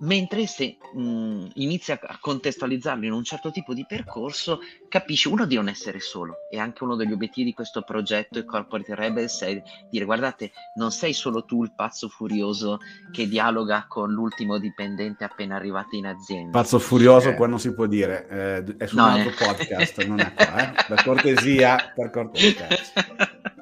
Mentre 0.00 0.46
se 0.46 0.76
mh, 0.92 1.50
inizi 1.54 1.92
a 1.92 2.00
contestualizzarlo 2.20 3.04
in 3.06 3.12
un 3.12 3.22
certo 3.22 3.52
tipo 3.52 3.72
di 3.72 3.86
percorso, 3.86 4.58
capisci 4.88 5.28
uno 5.28 5.46
di 5.46 5.54
non 5.54 5.68
essere 5.68 6.00
solo 6.00 6.48
e 6.50 6.58
anche 6.58 6.82
uno 6.82 6.96
degli 6.96 7.12
obiettivi 7.12 7.50
di 7.50 7.54
questo 7.54 7.82
progetto 7.82 8.38
e 8.38 8.44
Corporate 8.44 8.94
Rebels 8.94 9.42
è 9.42 9.62
dire 9.88 10.04
guardate, 10.04 10.50
non 10.74 10.90
sei 10.90 11.12
solo 11.12 11.44
tu 11.44 11.62
il 11.62 11.72
pazzo 11.74 12.08
furioso 12.08 12.78
che 13.12 13.28
dialoga 13.28 13.86
con 13.88 14.10
l'ultimo 14.10 14.58
dipendente 14.58 15.22
appena 15.22 15.54
arrivato 15.54 15.94
in 15.94 16.06
azienda. 16.06 16.58
Pazzo 16.58 16.80
furioso 16.80 17.30
eh. 17.30 17.34
qua 17.34 17.46
non 17.46 17.60
si 17.60 17.72
può 17.72 17.86
dire, 17.86 18.28
eh, 18.28 18.76
è 18.76 18.86
su 18.86 18.96
no, 18.96 19.04
un 19.04 19.10
altro 19.10 19.30
eh. 19.30 19.34
podcast, 19.46 20.04
non 20.04 20.18
è 20.20 20.34
qua, 20.34 20.68
eh? 20.68 20.84
per 20.88 21.04
cortesia, 21.04 21.92
per 21.94 22.10
cortesia. 22.10 22.66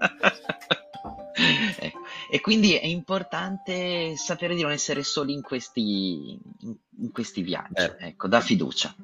ecco. 1.79 2.02
E 2.35 2.41
quindi 2.41 2.73
è 2.73 2.87
importante 2.87 4.17
sapere 4.17 4.55
di 4.55 4.63
non 4.63 4.71
essere 4.71 5.03
soli 5.03 5.35
in 5.35 5.43
questi, 5.43 6.41
in, 6.61 7.13
questi 7.13 7.43
viaggi, 7.43 7.83
eh. 7.83 7.95
ecco, 7.99 8.27
da 8.27 8.41
fiducia. 8.41 8.97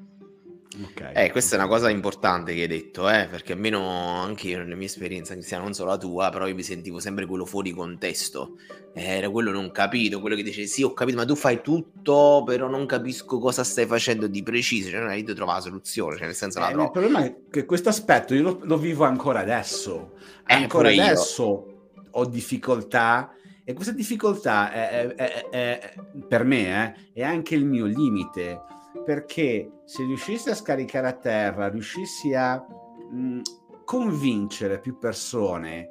Okay. 0.89 1.13
Eh, 1.13 1.29
questa 1.29 1.55
è 1.55 1.59
una 1.59 1.67
cosa 1.67 1.91
importante 1.91 2.55
che 2.55 2.61
hai 2.61 2.67
detto, 2.67 3.07
eh, 3.07 3.27
perché 3.29 3.53
almeno 3.53 3.87
anche 4.19 4.47
io 4.47 4.57
nelle 4.57 4.73
mie 4.73 4.87
esperienze, 4.87 5.33
Cristiano, 5.33 5.65
non 5.65 5.75
solo 5.75 5.91
la 5.91 5.97
tua, 5.97 6.31
però 6.31 6.47
io 6.47 6.55
mi 6.55 6.63
sentivo 6.63 6.99
sempre 6.99 7.27
quello 7.27 7.45
fuori 7.45 7.69
contesto. 7.69 8.55
Era 8.95 9.29
quello 9.29 9.51
non 9.51 9.69
capito, 9.69 10.21
quello 10.21 10.35
che 10.35 10.41
dice 10.41 10.65
sì, 10.65 10.81
ho 10.81 10.93
capito, 10.93 11.17
ma 11.17 11.25
tu 11.25 11.35
fai 11.35 11.61
tutto, 11.61 12.41
però 12.43 12.67
non 12.67 12.87
capisco 12.87 13.37
cosa 13.37 13.63
stai 13.63 13.85
facendo 13.85 14.25
di 14.25 14.41
preciso. 14.41 14.89
Cioè, 14.89 15.01
non 15.01 15.09
hai 15.09 15.21
trovato 15.21 15.57
la 15.57 15.61
soluzione, 15.65 16.15
cioè 16.15 16.25
nel 16.25 16.35
senso 16.35 16.65
eh, 16.65 16.71
Il 16.71 16.89
problema 16.91 17.23
è 17.23 17.35
che 17.51 17.65
questo 17.65 17.89
aspetto 17.89 18.33
io 18.33 18.41
lo, 18.41 18.59
lo 18.63 18.77
vivo 18.79 19.03
ancora 19.03 19.41
adesso. 19.41 20.13
Eh, 20.47 20.55
ancora 20.55 20.89
adesso 20.89 21.77
ho 22.11 22.25
difficoltà 22.25 23.33
e 23.63 23.73
questa 23.73 23.93
difficoltà 23.93 24.71
è, 24.71 25.07
è, 25.15 25.49
è, 25.49 25.93
per 26.27 26.43
me 26.43 27.11
è 27.13 27.23
anche 27.23 27.55
il 27.55 27.65
mio 27.65 27.85
limite 27.85 28.61
perché 29.05 29.81
se 29.85 30.03
riuscissi 30.03 30.49
a 30.49 30.55
scaricare 30.55 31.07
a 31.07 31.13
terra, 31.13 31.69
riuscissi 31.69 32.33
a 32.33 32.57
mh, 32.57 33.41
convincere 33.85 34.79
più 34.79 34.97
persone, 34.97 35.89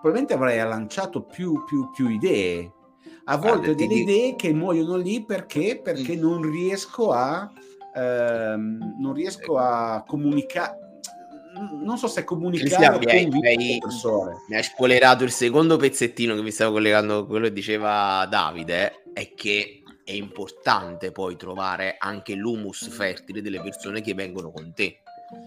probabilmente 0.00 0.34
avrei 0.34 0.58
lanciato 0.58 1.22
più, 1.22 1.64
più, 1.64 1.90
più 1.90 2.08
idee. 2.08 2.72
A 3.24 3.36
volte 3.36 3.70
ho 3.70 3.74
delle 3.74 3.94
idee 3.94 4.34
che 4.34 4.52
muoiono 4.52 4.96
lì 4.96 5.24
perché, 5.24 5.80
perché 5.82 6.16
mm. 6.16 6.20
non 6.20 6.42
riesco 6.50 7.12
a 7.12 7.50
ehm, 7.94 8.96
non 8.98 9.12
riesco 9.12 9.56
a 9.58 10.04
comunicare 10.06 10.79
non 11.82 11.98
so 11.98 12.06
se 12.06 12.24
comunicare 12.24 12.98
mi 12.98 13.04
hai, 13.06 13.26
mi, 13.26 13.46
hai, 13.46 13.78
mi 14.48 14.56
hai 14.56 14.62
spoilerato 14.62 15.24
il 15.24 15.30
secondo 15.30 15.76
pezzettino 15.76 16.34
che 16.34 16.42
mi 16.42 16.50
stavo 16.50 16.72
collegando 16.72 17.26
quello 17.26 17.46
che 17.46 17.52
diceva 17.52 18.26
Davide 18.26 19.02
è 19.12 19.34
che 19.34 19.82
è 20.04 20.12
importante 20.12 21.12
poi 21.12 21.36
trovare 21.36 21.96
anche 21.98 22.34
l'humus 22.34 22.88
fertile 22.88 23.42
delle 23.42 23.60
persone 23.60 24.00
che 24.00 24.14
vengono 24.14 24.50
con 24.50 24.72
te. 24.74 25.02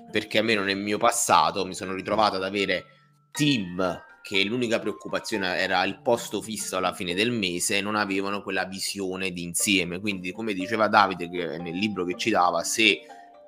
Perché 0.09 0.37
almeno 0.37 0.63
nel 0.63 0.77
mio 0.77 0.97
passato 0.97 1.65
mi 1.65 1.73
sono 1.73 1.93
ritrovato 1.93 2.37
ad 2.37 2.43
avere 2.43 2.85
team 3.31 4.01
che 4.21 4.41
l'unica 4.45 4.79
preoccupazione 4.79 5.57
era 5.57 5.83
il 5.83 5.99
posto 6.01 6.41
fisso 6.41 6.77
alla 6.77 6.93
fine 6.93 7.13
del 7.13 7.31
mese, 7.31 7.81
non 7.81 7.95
avevano 7.95 8.41
quella 8.41 8.63
visione 8.63 9.31
di 9.31 9.43
insieme. 9.43 9.99
Quindi, 9.99 10.31
come 10.31 10.53
diceva 10.53 10.87
Davide 10.87 11.29
che 11.29 11.57
nel 11.57 11.75
libro 11.75 12.05
che 12.05 12.15
ci 12.15 12.29
dava, 12.29 12.63
se 12.63 13.01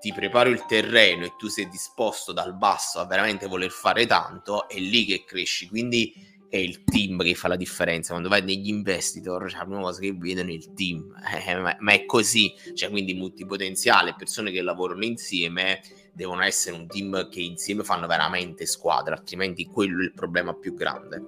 ti 0.06 0.14
preparo 0.14 0.52
il 0.52 0.66
terreno 0.68 1.26
e 1.26 1.34
tu 1.36 1.48
sei 1.48 1.68
disposto 1.68 2.32
dal 2.32 2.56
basso 2.56 3.00
a 3.00 3.08
veramente 3.08 3.48
voler 3.48 3.72
fare 3.72 4.06
tanto, 4.06 4.70
è 4.70 4.78
lì 4.78 5.04
che 5.04 5.24
cresci. 5.26 5.68
Quindi 5.68 6.14
è 6.48 6.58
il 6.58 6.84
team 6.84 7.24
che 7.24 7.34
fa 7.34 7.48
la 7.48 7.56
differenza. 7.56 8.12
Quando 8.12 8.30
vai 8.30 8.44
negli 8.44 8.68
investitor, 8.68 9.50
cioè, 9.50 9.58
la 9.58 9.66
prima 9.66 9.82
cosa 9.82 10.00
che 10.00 10.14
vedono 10.14 10.52
il 10.52 10.76
team, 10.76 11.12
eh, 11.48 11.56
ma, 11.56 11.76
ma, 11.80 11.92
è 11.94 12.06
così, 12.06 12.54
cioè, 12.76 12.92
quindi 12.92 13.16
multipotenziale, 13.16 14.14
persone 14.16 14.52
che 14.52 14.62
lavorano 14.62 15.04
insieme 15.04 15.82
devono 16.14 16.44
essere 16.44 16.76
un 16.76 16.86
team 16.86 17.28
che 17.28 17.42
insieme 17.42 17.84
fanno 17.84 18.06
veramente 18.06 18.68
squadra, 18.68 19.16
altrimenti 19.16 19.66
quello 19.66 20.02
è 20.02 20.04
il 20.04 20.14
problema 20.14 20.54
più 20.54 20.76
grande. 20.76 21.24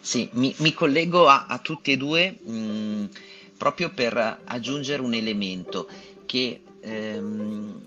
Sì, 0.00 0.28
mi, 0.32 0.54
mi 0.58 0.74
collego 0.74 1.28
a, 1.28 1.46
a, 1.46 1.56
tutti 1.60 1.92
e 1.92 1.96
due 1.96 2.40
mh, 2.42 2.52
mm, 2.52 3.04
proprio 3.56 3.88
per 3.88 4.42
aggiungere 4.44 5.00
un 5.00 5.14
elemento 5.14 5.88
che 6.26 6.60
ehm, 6.80 7.86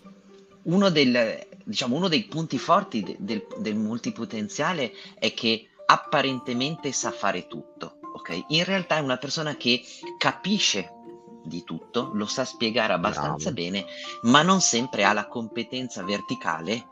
uno, 0.64 0.90
del, 0.90 1.46
diciamo, 1.64 1.96
uno 1.96 2.08
dei 2.08 2.24
punti 2.24 2.58
forti 2.58 3.02
de, 3.04 3.16
del, 3.20 3.46
del 3.60 3.76
multipotenziale 3.76 4.94
è 5.20 5.34
che 5.34 5.70
apparentemente 5.86 6.92
sa 6.92 7.12
fare 7.12 7.48
tutto, 7.48 8.00
ok? 8.14 8.46
In 8.50 8.64
realtà 8.64 8.98
è 8.98 9.02
una 9.02 9.18
persona 9.18 9.56
che 9.56 9.84
capisce 10.18 10.90
di 11.44 11.64
tutto, 11.64 12.12
lo 12.14 12.26
sa 12.26 12.46
spiegare 12.46 12.94
abbastanza 12.94 13.52
Bravo. 13.52 13.72
bene, 13.72 13.86
ma 14.24 14.42
non 14.42 14.62
sempre 14.62 15.04
ha 15.04 15.14
la 15.14 15.28
competenza 15.28 16.04
verticale 16.04 16.88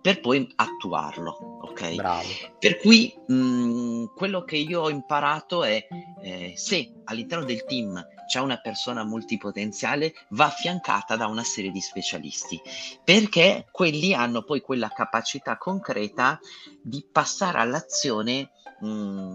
per 0.00 0.20
poi 0.20 0.48
attuarlo, 0.54 1.58
ok? 1.62 1.94
Bravo. 1.96 2.28
Per 2.58 2.78
cui 2.78 3.12
mh, 3.26 3.34
mm, 3.34 4.04
quello 4.14 4.44
che 4.44 4.56
io 4.56 4.82
ho 4.82 4.90
imparato 4.90 5.64
è 5.64 5.84
eh, 6.22 6.52
se 6.56 7.02
all'interno 7.04 7.44
del 7.44 7.64
team 7.64 8.00
c'è 8.26 8.40
una 8.40 8.58
persona 8.58 9.04
multipotenziale, 9.04 10.12
va 10.30 10.46
affiancata 10.46 11.16
da 11.16 11.26
una 11.26 11.44
serie 11.44 11.70
di 11.70 11.80
specialisti, 11.80 12.60
perché 13.02 13.66
quelli 13.70 14.14
hanno 14.14 14.42
poi 14.42 14.60
quella 14.60 14.88
capacità 14.88 15.56
concreta 15.56 16.38
di 16.82 17.04
passare 17.10 17.58
all'azione 17.58 18.50
mh, 18.80 18.88
mm, 18.88 19.34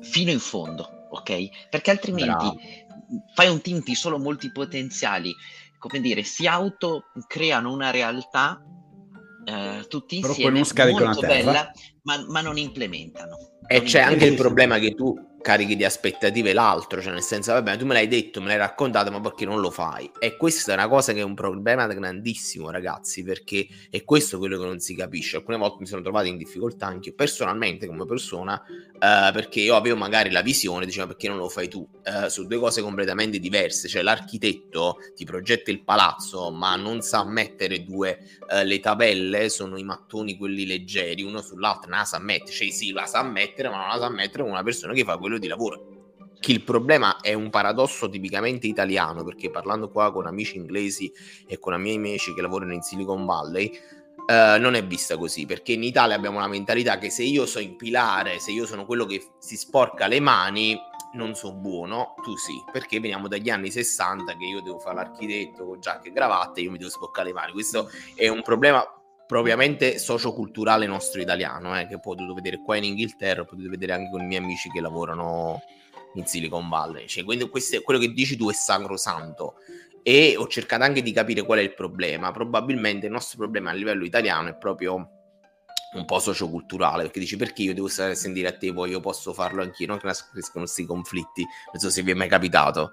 fino 0.00 0.30
in 0.30 0.40
fondo, 0.40 1.06
ok? 1.10 1.68
Perché 1.70 1.90
altrimenti 1.90 2.32
Bravo. 2.32 2.60
Fai 3.34 3.48
un 3.48 3.60
team 3.60 3.82
di 3.82 3.94
solo 3.94 4.18
multipotenziali, 4.18 5.34
come 5.78 6.00
dire, 6.00 6.22
si 6.22 6.46
autocreano 6.46 7.72
una 7.72 7.90
realtà 7.90 8.62
eh, 9.44 9.86
tutti 9.88 10.18
insieme 10.18 10.62
molto 10.90 11.20
bella, 11.20 11.70
ma, 12.02 12.24
ma 12.28 12.40
non 12.40 12.56
implementano. 12.56 13.36
E 13.66 13.82
c'è 13.82 14.00
anche 14.00 14.26
il 14.26 14.36
problema 14.36 14.78
che 14.78 14.94
tu 14.94 15.14
carichi 15.44 15.76
di 15.76 15.84
aspettative 15.84 16.54
l'altro, 16.54 17.02
cioè 17.02 17.12
nel 17.12 17.20
senso, 17.20 17.52
vabbè, 17.52 17.76
tu 17.76 17.84
me 17.84 17.92
l'hai 17.92 18.08
detto, 18.08 18.40
me 18.40 18.46
l'hai 18.46 18.56
raccontato, 18.56 19.10
ma 19.10 19.20
perché 19.20 19.44
non 19.44 19.60
lo 19.60 19.70
fai? 19.70 20.10
E 20.18 20.38
questa 20.38 20.72
è 20.72 20.74
una 20.74 20.88
cosa 20.88 21.12
che 21.12 21.20
è 21.20 21.22
un 21.22 21.34
problema 21.34 21.86
grandissimo, 21.86 22.70
ragazzi, 22.70 23.22
perché 23.22 23.68
è 23.90 24.04
questo 24.04 24.38
quello 24.38 24.58
che 24.58 24.64
non 24.64 24.80
si 24.80 24.94
capisce. 24.94 25.36
Alcune 25.36 25.58
volte 25.58 25.76
mi 25.80 25.86
sono 25.86 26.00
trovato 26.00 26.28
in 26.28 26.38
difficoltà 26.38 26.86
anche 26.86 27.12
personalmente, 27.12 27.86
come 27.86 28.06
persona, 28.06 28.58
eh, 28.64 29.30
perché 29.32 29.60
io 29.60 29.76
avevo 29.76 29.96
magari 29.96 30.30
la 30.30 30.40
visione, 30.40 30.86
diceva 30.86 31.08
perché 31.08 31.28
non 31.28 31.36
lo 31.36 31.50
fai 31.50 31.68
tu, 31.68 31.86
eh, 32.04 32.30
su 32.30 32.46
due 32.46 32.58
cose 32.58 32.80
completamente 32.80 33.38
diverse, 33.38 33.86
cioè 33.86 34.00
l'architetto 34.00 34.96
ti 35.14 35.26
progetta 35.26 35.70
il 35.70 35.84
palazzo, 35.84 36.50
ma 36.52 36.74
non 36.76 37.02
sa 37.02 37.22
mettere 37.22 37.84
due, 37.84 38.18
eh, 38.48 38.64
le 38.64 38.80
tabelle, 38.80 39.50
sono 39.50 39.76
i 39.76 39.84
mattoni 39.84 40.38
quelli 40.38 40.64
leggeri, 40.64 41.22
uno 41.22 41.42
sull'altro, 41.42 41.90
non 41.90 41.98
la 41.98 42.04
sa 42.06 42.18
mettere, 42.18 42.52
cioè 42.52 42.70
sì, 42.70 42.92
la 42.92 43.04
sa 43.04 43.22
mettere, 43.22 43.68
ma 43.68 43.76
non 43.76 43.88
la 43.88 43.98
sa 43.98 44.08
mettere 44.08 44.38
come 44.38 44.54
una 44.54 44.62
persona 44.62 44.94
che 44.94 45.04
fa 45.04 45.18
quello 45.18 45.33
quello 45.34 45.38
di 45.38 45.48
lavoro. 45.48 45.92
Che 46.38 46.52
il 46.52 46.62
problema 46.62 47.20
è 47.20 47.32
un 47.32 47.50
paradosso 47.50 48.08
tipicamente 48.08 48.66
italiano, 48.66 49.24
perché 49.24 49.50
parlando 49.50 49.90
qua 49.90 50.12
con 50.12 50.26
amici 50.26 50.56
inglesi 50.56 51.10
e 51.46 51.58
con 51.58 51.72
amici 51.72 51.96
amici 51.96 52.34
che 52.34 52.42
lavorano 52.42 52.72
in 52.72 52.82
Silicon 52.82 53.24
Valley, 53.24 53.70
Uh, 54.26 54.58
non 54.58 54.72
è 54.72 54.82
vista 54.82 55.18
così 55.18 55.44
perché 55.44 55.72
in 55.72 55.82
Italia 55.82 56.16
abbiamo 56.16 56.38
la 56.38 56.48
mentalità 56.48 56.96
che 56.96 57.10
se 57.10 57.22
io 57.22 57.44
so 57.44 57.58
impilare, 57.58 58.38
se 58.38 58.52
io 58.52 58.64
sono 58.64 58.86
quello 58.86 59.04
che 59.04 59.22
si 59.38 59.54
sporca 59.54 60.06
le 60.06 60.18
mani, 60.18 60.80
non 61.12 61.34
sono 61.34 61.56
buono, 61.56 62.14
tu 62.22 62.34
sì, 62.34 62.54
perché 62.72 63.00
veniamo 63.00 63.28
dagli 63.28 63.50
anni 63.50 63.70
60 63.70 64.34
che 64.36 64.46
io 64.46 64.62
devo 64.62 64.78
fare 64.78 64.94
l'architetto 64.94 65.66
con 65.66 65.78
giacca 65.78 66.08
e 66.08 66.12
cravatta 66.12 66.58
e 66.58 66.62
io 66.62 66.70
mi 66.70 66.78
devo 66.78 66.88
sporcare 66.88 67.28
le 67.28 67.34
mani. 67.34 67.52
Questo 67.52 67.90
è 68.14 68.28
un 68.28 68.40
problema 68.40 68.82
propriamente 69.34 69.98
socioculturale 69.98 70.86
nostro 70.86 71.20
italiano, 71.20 71.76
eh, 71.76 71.88
che 71.88 71.96
ho 71.96 71.98
potuto 71.98 72.34
vedere 72.34 72.60
qua 72.62 72.76
in 72.76 72.84
Inghilterra, 72.84 73.40
ho 73.40 73.44
potuto 73.44 73.68
vedere 73.68 73.92
anche 73.92 74.08
con 74.08 74.20
i 74.20 74.26
miei 74.26 74.40
amici 74.40 74.70
che 74.70 74.80
lavorano 74.80 75.60
in 76.14 76.24
Silicon 76.24 76.68
Valley. 76.68 77.08
Cioè, 77.08 77.24
quindi 77.24 77.48
questo, 77.48 77.82
quello 77.82 77.98
che 77.98 78.12
dici 78.12 78.36
tu 78.36 78.48
è 78.48 78.52
sacrosanto. 78.52 79.56
E 80.04 80.36
ho 80.36 80.46
cercato 80.46 80.84
anche 80.84 81.02
di 81.02 81.10
capire 81.10 81.42
qual 81.42 81.58
è 81.58 81.62
il 81.62 81.74
problema. 81.74 82.30
Probabilmente 82.30 83.06
il 83.06 83.12
nostro 83.12 83.38
problema 83.38 83.70
a 83.70 83.72
livello 83.72 84.04
italiano 84.04 84.50
è 84.50 84.54
proprio 84.54 84.94
un 85.94 86.04
po' 86.04 86.20
socioculturale, 86.20 87.02
perché 87.02 87.18
dici 87.18 87.36
perché 87.36 87.62
io 87.62 87.74
devo 87.74 87.88
stare 87.88 88.12
a 88.12 88.14
sentire 88.14 88.46
a 88.46 88.56
te, 88.56 88.72
poi 88.72 88.90
io 88.90 89.00
posso 89.00 89.32
farlo 89.32 89.62
anch'io, 89.62 89.88
non 89.88 89.98
che 89.98 90.06
nascono 90.06 90.40
questi 90.52 90.86
conflitti. 90.86 91.44
Non 91.72 91.80
so 91.80 91.90
se 91.90 92.02
vi 92.02 92.12
è 92.12 92.14
mai 92.14 92.28
capitato. 92.28 92.92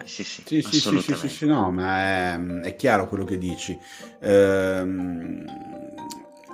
Eh, 0.00 0.06
sì, 0.06 0.24
sì, 0.24 0.42
sì, 0.44 0.62
sì, 0.62 1.00
sì, 1.00 1.14
sì, 1.14 1.28
sì, 1.28 1.46
no, 1.46 1.70
ma 1.70 2.34
è, 2.34 2.40
è 2.62 2.76
chiaro 2.76 3.08
quello 3.08 3.24
che 3.24 3.38
dici. 3.38 3.78
Ehm, 4.20 5.44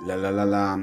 la, 0.05 0.15
la, 0.15 0.43
la, 0.43 0.79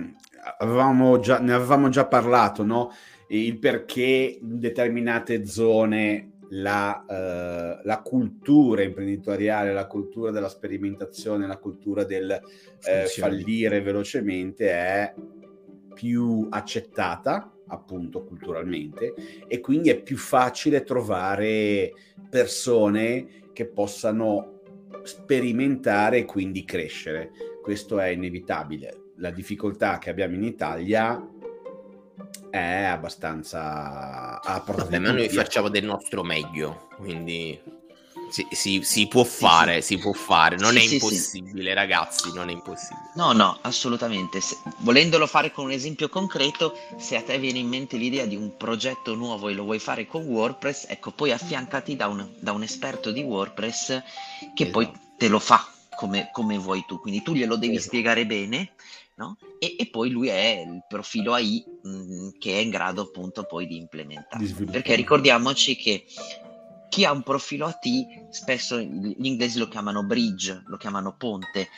avevamo 0.58 1.18
già, 1.20 1.38
ne 1.38 1.52
avevamo 1.52 1.88
già 1.88 2.06
parlato, 2.06 2.64
no? 2.64 2.92
Il 3.28 3.58
perché 3.58 4.38
in 4.40 4.58
determinate 4.58 5.46
zone 5.46 6.32
la, 6.50 7.04
eh, 7.06 7.80
la, 7.82 8.00
cultura 8.02 8.82
imprenditoriale, 8.82 9.72
la 9.72 9.86
cultura 9.86 10.30
della 10.30 10.48
sperimentazione, 10.48 11.46
la 11.46 11.58
cultura 11.58 12.04
del 12.04 12.40
eh, 12.82 13.04
fallire 13.06 13.82
velocemente 13.82 14.70
è 14.70 15.14
più 15.92 16.46
accettata 16.50 17.52
appunto 17.68 18.24
culturalmente 18.24 19.14
e 19.46 19.60
quindi 19.60 19.90
è 19.90 20.00
più 20.00 20.16
facile 20.16 20.82
trovare 20.82 21.92
persone 22.28 23.50
che 23.52 23.66
possano 23.66 24.60
sperimentare 25.02 26.18
e 26.18 26.24
quindi 26.24 26.64
crescere. 26.64 27.30
Questo 27.62 27.98
è 27.98 28.08
inevitabile. 28.08 29.12
La 29.16 29.30
difficoltà 29.30 29.98
che 29.98 30.10
abbiamo 30.10 30.34
in 30.34 30.44
Italia 30.44 31.26
è 32.50 32.84
abbastanza 32.84 34.40
a 34.40 34.62
Vabbè, 34.64 34.98
ma 34.98 35.12
noi 35.12 35.28
facciamo 35.28 35.68
del 35.68 35.84
nostro 35.84 36.22
meglio, 36.22 36.88
quindi 36.96 37.58
si, 38.30 38.46
si, 38.50 38.80
si, 38.82 39.06
può 39.06 39.24
fare, 39.24 39.80
sì, 39.80 39.96
si 39.96 40.00
può 40.00 40.12
fare, 40.12 40.56
non 40.56 40.72
sì, 40.72 40.78
è 40.78 40.92
impossibile, 40.94 41.74
ragazzi, 41.74 42.32
non 42.32 42.48
è 42.48 42.52
impossibile. 42.52 43.10
No, 43.14 43.32
no, 43.32 43.58
assolutamente. 43.62 44.40
Se, 44.40 44.56
volendolo 44.78 45.26
fare 45.26 45.50
con 45.52 45.66
un 45.66 45.70
esempio 45.72 46.08
concreto, 46.08 46.76
se 46.98 47.16
a 47.16 47.22
te 47.22 47.38
viene 47.38 47.58
in 47.58 47.68
mente 47.68 47.96
l'idea 47.96 48.26
di 48.26 48.36
un 48.36 48.56
progetto 48.56 49.14
nuovo 49.14 49.48
e 49.48 49.54
lo 49.54 49.64
vuoi 49.64 49.78
fare 49.78 50.06
con 50.06 50.24
WordPress, 50.24 50.86
ecco, 50.88 51.10
poi 51.10 51.32
affiancati 51.32 51.96
da 51.96 52.08
un, 52.08 52.28
da 52.38 52.52
un 52.52 52.62
esperto 52.62 53.10
di 53.10 53.22
WordPress 53.22 54.02
che 54.54 54.64
esatto. 54.64 54.70
poi 54.70 54.90
te 55.16 55.28
lo 55.28 55.38
fa 55.38 55.66
come, 55.96 56.30
come 56.32 56.56
vuoi 56.58 56.84
tu, 56.86 57.00
quindi 57.00 57.22
tu 57.22 57.34
glielo 57.34 57.56
devi 57.56 57.74
Esatto. 57.74 57.88
spiegare 57.88 58.24
bene, 58.24 58.72
no? 59.16 59.36
E, 59.58 59.74
e 59.76 59.86
poi 59.86 60.10
lui 60.10 60.28
è 60.28 60.64
il 60.64 60.84
profilo 60.88 61.34
AI 61.34 61.64
mh, 61.82 62.28
che 62.38 62.52
è 62.52 62.58
in 62.58 62.70
grado 62.70 63.02
appunto 63.02 63.44
poi 63.44 63.66
di 63.66 63.76
implementare. 63.76 64.44
Perché 64.70 64.94
ricordiamoci 64.94 65.74
che 65.74 66.04
chi 66.88 67.04
ha 67.04 67.12
un 67.12 67.22
profilo 67.22 67.66
AT, 67.66 67.86
spesso 68.30 68.78
gli 68.80 69.14
inglesi 69.26 69.58
lo 69.58 69.68
chiamano 69.68 70.04
bridge, 70.04 70.62
lo 70.66 70.76
chiamano 70.76 71.14
ponte, 71.16 71.68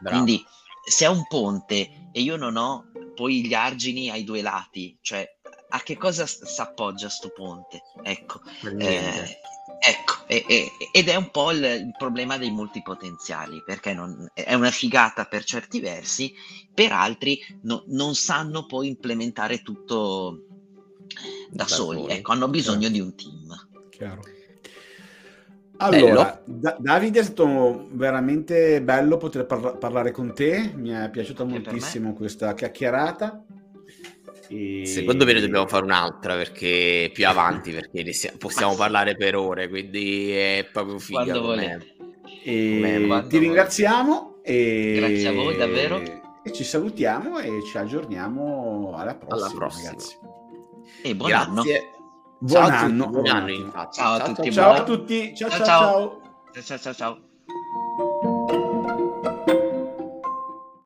Bravo. 0.00 0.22
quindi 0.24 0.44
se 0.88 1.04
è 1.04 1.08
un 1.08 1.26
ponte 1.26 2.08
e 2.12 2.20
io 2.20 2.36
non 2.36 2.56
ho 2.56 2.90
poi 3.14 3.44
gli 3.46 3.54
argini 3.54 4.10
ai 4.10 4.24
due 4.24 4.42
lati, 4.42 4.96
cioè 5.00 5.26
a 5.68 5.80
che 5.80 5.96
cosa 5.96 6.26
si 6.26 6.60
appoggia 6.60 7.08
sto 7.08 7.30
ponte? 7.30 7.82
Ecco, 8.02 8.40
eh, 8.78 9.38
ecco, 9.80 10.26
e- 10.26 10.44
e- 10.46 10.70
ed 10.92 11.08
è 11.08 11.16
un 11.16 11.30
po' 11.30 11.50
il, 11.50 11.62
il 11.64 11.94
problema 11.96 12.36
dei 12.38 12.50
multipotenziali, 12.50 13.62
perché 13.64 13.92
non- 13.92 14.30
è 14.32 14.54
una 14.54 14.70
figata 14.70 15.24
per 15.24 15.44
certi 15.44 15.80
versi, 15.80 16.32
per 16.72 16.92
altri 16.92 17.40
no- 17.62 17.82
non 17.88 18.14
sanno 18.14 18.64
poi 18.66 18.88
implementare 18.88 19.62
tutto 19.62 20.42
da, 21.50 21.64
Da 21.64 21.66
soli, 21.66 22.00
soli, 22.02 22.12
ecco, 22.12 22.32
hanno 22.32 22.48
bisogno 22.48 22.88
certo. 22.88 22.94
di 22.94 23.00
un 23.00 23.14
team. 23.14 23.68
Chiaro. 23.90 24.22
Allora, 25.78 26.40
Da- 26.44 26.76
Davide 26.78 27.20
è 27.20 27.22
stato 27.22 27.88
veramente 27.92 28.80
bello 28.82 29.16
poter 29.18 29.46
parla- 29.46 29.76
parlare 29.76 30.10
con 30.10 30.32
te, 30.34 30.72
mi 30.74 30.90
è 30.90 31.10
piaciuta 31.10 31.42
Anche 31.42 31.54
moltissimo 31.54 32.14
questa 32.14 32.54
chiacchierata. 32.54 33.44
E- 34.48 34.86
Secondo 34.86 35.24
me 35.24 35.32
ne 35.32 35.40
dobbiamo 35.40 35.66
fare 35.66 35.84
un'altra 35.84 36.34
perché 36.34 37.10
più 37.12 37.26
avanti 37.26 37.72
perché 37.72 38.04
possiamo 38.38 38.72
Ma 38.72 38.78
parlare 38.78 39.16
per 39.16 39.34
ore, 39.36 39.68
quindi 39.68 40.30
è 40.30 40.68
proprio 40.72 40.98
figa 40.98 41.24
Quando 41.24 41.42
volete. 41.42 41.94
E 42.44 42.78
Come- 42.80 43.06
quando 43.06 43.28
ti 43.28 43.38
ringraziamo 43.38 44.38
e... 44.42 44.94
Grazie 44.98 45.28
a 45.28 45.32
voi, 45.32 45.56
davvero. 45.56 46.00
E 46.42 46.52
ci 46.52 46.62
salutiamo 46.62 47.38
e 47.40 47.50
ci 47.68 47.76
aggiorniamo 47.76 48.92
alla 48.96 49.16
prossima, 49.16 49.46
Alla 49.46 49.54
prossima. 49.54 49.88
ragazzi. 49.90 50.16
E 51.02 51.14
buon 51.16 51.32
anno. 51.32 51.62
Buon 52.38 52.66
Ciao 52.66 52.84
anno. 52.84 53.08
buon 53.08 53.26
anno, 53.26 53.50
infatti. 53.50 53.98
Ciao 53.98 54.14
a 54.14 54.32
tutti, 54.32 54.52
Ciao 54.52 54.72
a 54.72 54.82
tutti. 54.84 55.34
Ciao, 55.34 55.50
ciao. 55.50 55.64
ciao. 55.64 56.22
ciao. 56.52 56.62
Ciao 56.62 56.78
ciao 56.78 56.94
ciao. 56.94 57.25